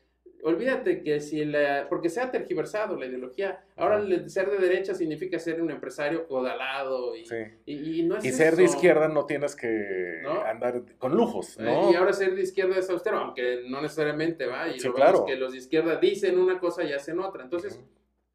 [0.44, 3.64] Olvídate que si la, porque se ha tergiversado la ideología.
[3.76, 7.36] Ahora el ser de derecha significa ser un empresario codalado y, Sí.
[7.64, 10.40] y, y no es Y ser de izquierda no tienes que ¿No?
[10.42, 11.92] andar con lujos, Eh, ¿no?
[11.92, 14.66] Y ahora ser de izquierda es austero, aunque no necesariamente va.
[14.68, 15.12] Y Sí, lo claro.
[15.12, 17.44] vemos que los de izquierda dicen una cosa y hacen otra.
[17.44, 17.80] Entonces,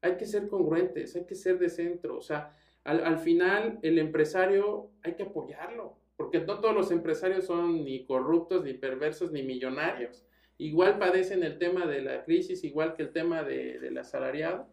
[0.00, 2.16] hay que ser congruentes, hay que ser de centro.
[2.16, 7.46] O sea, al, al final, el empresario hay que apoyarlo, porque no todos los empresarios
[7.46, 10.26] son ni corruptos, ni perversos, ni millonarios.
[10.58, 14.66] Igual padecen el tema de la crisis, igual que el tema de, del asalariado.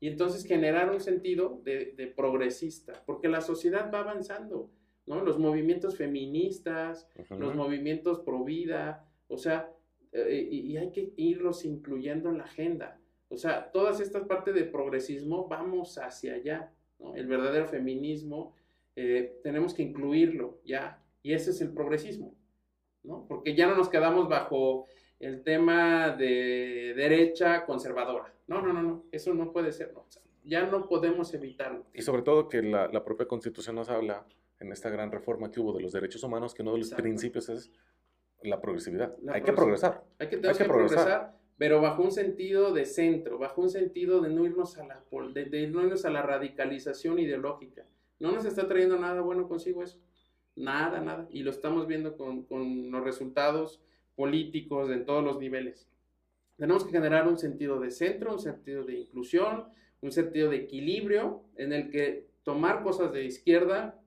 [0.00, 4.70] Y entonces generar un sentido de, de progresista, porque la sociedad va avanzando,
[5.06, 5.22] ¿no?
[5.22, 7.38] Los movimientos feministas, Ujú.
[7.40, 9.72] los movimientos pro vida, o sea,
[10.12, 13.00] eh, y, y hay que irlos incluyendo en la agenda.
[13.28, 17.14] O sea, todas estas partes de progresismo vamos hacia allá, ¿no?
[17.14, 18.54] El verdadero feminismo
[19.00, 22.34] eh, tenemos que incluirlo ya, y ese es el progresismo,
[23.04, 23.26] ¿no?
[23.28, 24.86] Porque ya no nos quedamos bajo
[25.20, 28.34] el tema de derecha conservadora.
[28.48, 30.00] No, no, no, no, eso no puede ser, no.
[30.00, 31.86] O sea, ya no podemos evitarlo.
[31.94, 34.26] Y sobre todo que la, la propia Constitución nos habla
[34.58, 37.04] en esta gran reforma que hubo de los derechos humanos, que uno de los Exacto.
[37.04, 37.70] principios es
[38.42, 39.16] la progresividad.
[39.22, 40.02] La Hay que progresar.
[40.18, 40.96] Hay que, tenemos que que progresar.
[40.96, 45.04] progresar, pero bajo un sentido de centro, bajo un sentido de no irnos a la,
[45.32, 47.84] de, de no irnos a la radicalización ideológica.
[48.18, 49.98] No nos está trayendo nada bueno consigo eso.
[50.56, 51.28] Nada, nada.
[51.30, 53.80] Y lo estamos viendo con, con los resultados
[54.16, 55.88] políticos en todos los niveles.
[56.56, 59.66] Tenemos que generar un sentido de centro, un sentido de inclusión,
[60.00, 64.00] un sentido de equilibrio en el que tomar cosas de izquierda,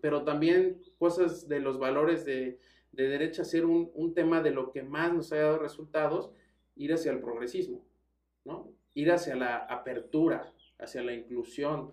[0.00, 2.60] pero también cosas de los valores de,
[2.92, 6.30] de derecha, hacer un, un tema de lo que más nos haya dado resultados,
[6.76, 7.84] ir hacia el progresismo,
[8.44, 8.72] ¿no?
[8.94, 11.92] Ir hacia la apertura, hacia la inclusión,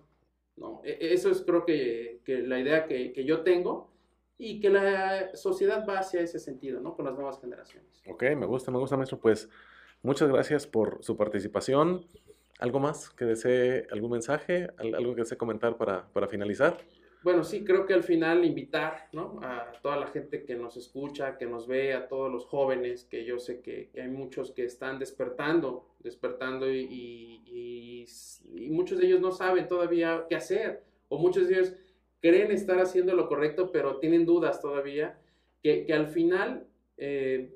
[0.56, 0.80] ¿no?
[0.84, 3.90] E- Eso es creo que, que la idea que, que yo tengo
[4.38, 6.94] y que la sociedad va hacia ese sentido, ¿no?
[6.94, 8.02] Con las nuevas generaciones.
[8.06, 9.18] Ok, me gusta, me gusta, maestro.
[9.18, 9.48] Pues
[10.02, 12.06] muchas gracias por su participación.
[12.58, 16.78] ¿Algo más que desee, algún mensaje, Al- algo que desee comentar para, para finalizar?
[17.22, 19.40] Bueno, sí, creo que al final invitar ¿no?
[19.42, 23.24] a toda la gente que nos escucha, que nos ve, a todos los jóvenes, que
[23.24, 28.04] yo sé que, hay muchos que están despertando, despertando y-
[28.54, 31.72] y muchos de ellos no saben todavía qué hacer, o muchos de ellos
[32.20, 35.18] creen estar haciendo lo correcto, pero tienen dudas todavía,
[35.62, 36.66] que, que al final
[36.96, 37.52] eh,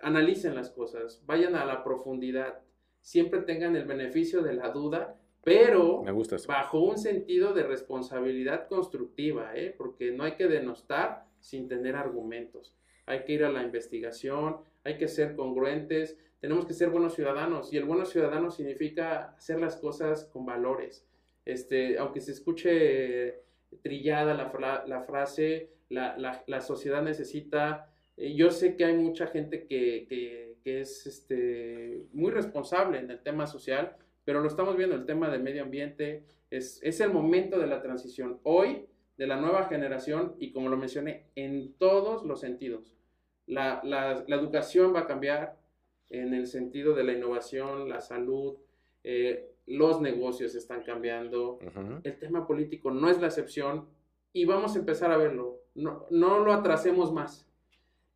[0.00, 2.60] analicen las cosas, vayan a la profundidad,
[3.00, 8.66] siempre tengan el beneficio de la duda, pero Me gusta bajo un sentido de responsabilidad
[8.66, 9.72] constructiva, ¿eh?
[9.78, 12.74] porque no hay que denostar sin tener argumentos.
[13.06, 17.72] Hay que ir a la investigación, hay que ser congruentes, tenemos que ser buenos ciudadanos
[17.72, 21.06] y el bueno ciudadano significa hacer las cosas con valores.
[21.44, 23.42] Este, aunque se escuche
[23.82, 28.96] trillada la, fra- la frase, la, la- la sociedad necesita, eh, yo sé que hay
[28.96, 33.96] mucha gente que, que- que es este, muy responsable en el tema social,
[34.26, 37.80] pero lo estamos viendo, el tema del medio ambiente, es, es el momento de la
[37.80, 38.86] transición hoy
[39.16, 42.94] de la nueva generación y como lo mencioné, en todos los sentidos.
[43.46, 45.56] La, la- la educación va a cambiar
[46.10, 48.56] en el sentido de la innovación, la salud,
[49.04, 52.00] eh, los negocios están cambiando, Ujú.
[52.04, 53.88] el tema político no es la excepción
[54.32, 55.60] y vamos a empezar a verlo.
[55.74, 57.48] No, no lo atrasemos más.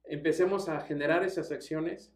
[0.04, 2.12] Empecemos a generar esas acciones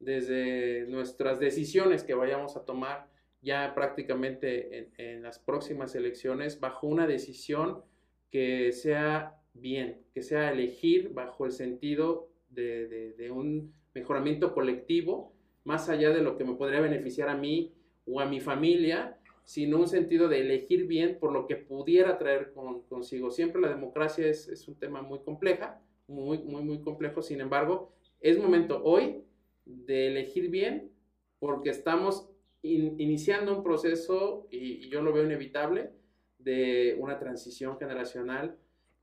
[0.00, 3.08] desde nuestras decisiones que vayamos a tomar
[3.42, 7.82] ya prácticamente en, en las próximas elecciones bajo una decisión
[8.30, 15.32] que sea bien, que sea elegir bajo el sentido de, de- un mejoramiento colectivo,
[15.64, 17.72] más allá de lo que me podría beneficiar a mí
[18.06, 22.52] o a mi familia, sino un sentido de elegir bien por lo que pudiera traer
[22.52, 23.30] con- consigo.
[23.30, 27.92] Siempre la democracia es, es un tema muy compleja, muy, muy, muy complejo, sin embargo,
[28.20, 29.22] es momento hoy
[29.64, 30.90] de elegir bien
[31.38, 32.28] porque estamos
[32.62, 35.90] in- iniciando un proceso, y, y yo lo veo inevitable,
[36.38, 38.56] de una transición generacional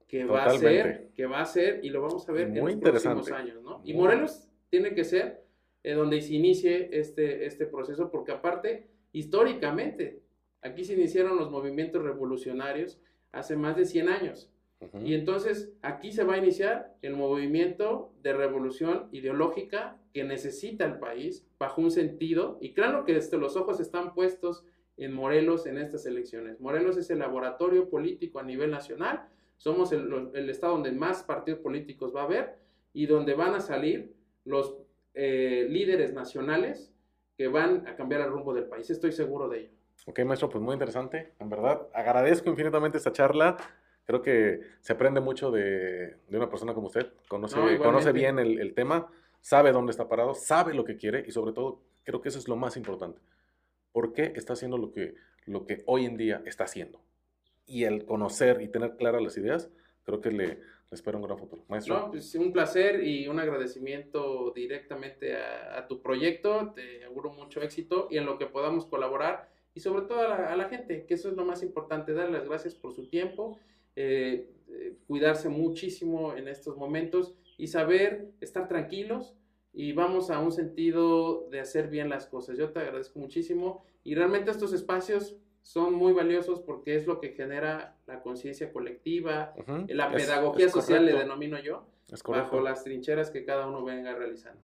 [0.08, 2.64] que va a ser, que va a ser, y lo vamos a ver en los
[2.92, 3.82] próximos años, ¿no?
[3.84, 3.94] Y.
[3.94, 5.44] Morelos tiene que ser
[5.84, 10.22] eh, donde se inicie este, este proceso, porque aparte, históricamente,
[10.62, 13.00] aquí se iniciaron los movimientos revolucionarios
[13.32, 14.50] hace más de 100 años.
[15.04, 21.00] Y entonces aquí se va a iniciar el movimiento de revolución ideológica que necesita el
[21.00, 24.66] país bajo un sentido, y claro que desde los ojos están puestos
[24.98, 26.60] en Morelos en estas elecciones.
[26.60, 31.60] Morelos es el laboratorio político a nivel nacional, somos el, el estado donde más partidos
[31.60, 32.56] políticos va a haber
[32.94, 34.14] y donde van a salir
[34.46, 34.78] los
[35.14, 36.94] eh, líderes nacionales
[37.38, 38.90] que van a cambiar el rumbo del país.
[38.90, 39.70] Estoy seguro de ello.
[40.06, 41.88] Ok, maestro, pues muy interesante, en verdad.
[41.94, 43.58] Agradezco infinitamente esta charla.
[44.06, 47.12] Creo que se aprende mucho de, de una persona como usted.
[47.28, 49.08] Conoce, conoce bien el, el, tema,
[49.42, 52.48] sabe dónde está parado, sabe lo que quiere y sobre todo creo que eso es
[52.48, 53.20] lo más importante.
[53.92, 55.16] ¿Por qué está haciendo lo que,
[55.46, 57.02] lo que hoy en día está haciendo?
[57.66, 59.70] Y el conocer y tener claras las ideas,
[60.04, 60.60] creo que le,
[60.92, 61.64] espero un gran futuro.
[61.68, 62.00] Maestro.
[62.00, 66.74] No, pues un placer y un agradecimiento directamente a, tu proyecto.
[66.76, 70.70] Te auguro mucho éxito y en lo que podamos colaborar y sobre todo a la,
[70.70, 73.60] gente, que eso es lo más importante, dar las gracias por su tiempo,
[73.96, 79.36] eh, eh, cuidarse muchísimo en estos momentos y saber estar tranquilos
[79.74, 82.58] y vamos a un sentido de hacer bien las cosas.
[82.58, 87.30] Yo te agradezco muchísimo y realmente estos espacios son muy valiosos porque es lo que
[87.30, 89.54] genera la conciencia colectiva,
[89.88, 91.88] la pedagogía social, le denomino yo,
[92.28, 94.62] bajo las trincheras que cada uno venga realizando.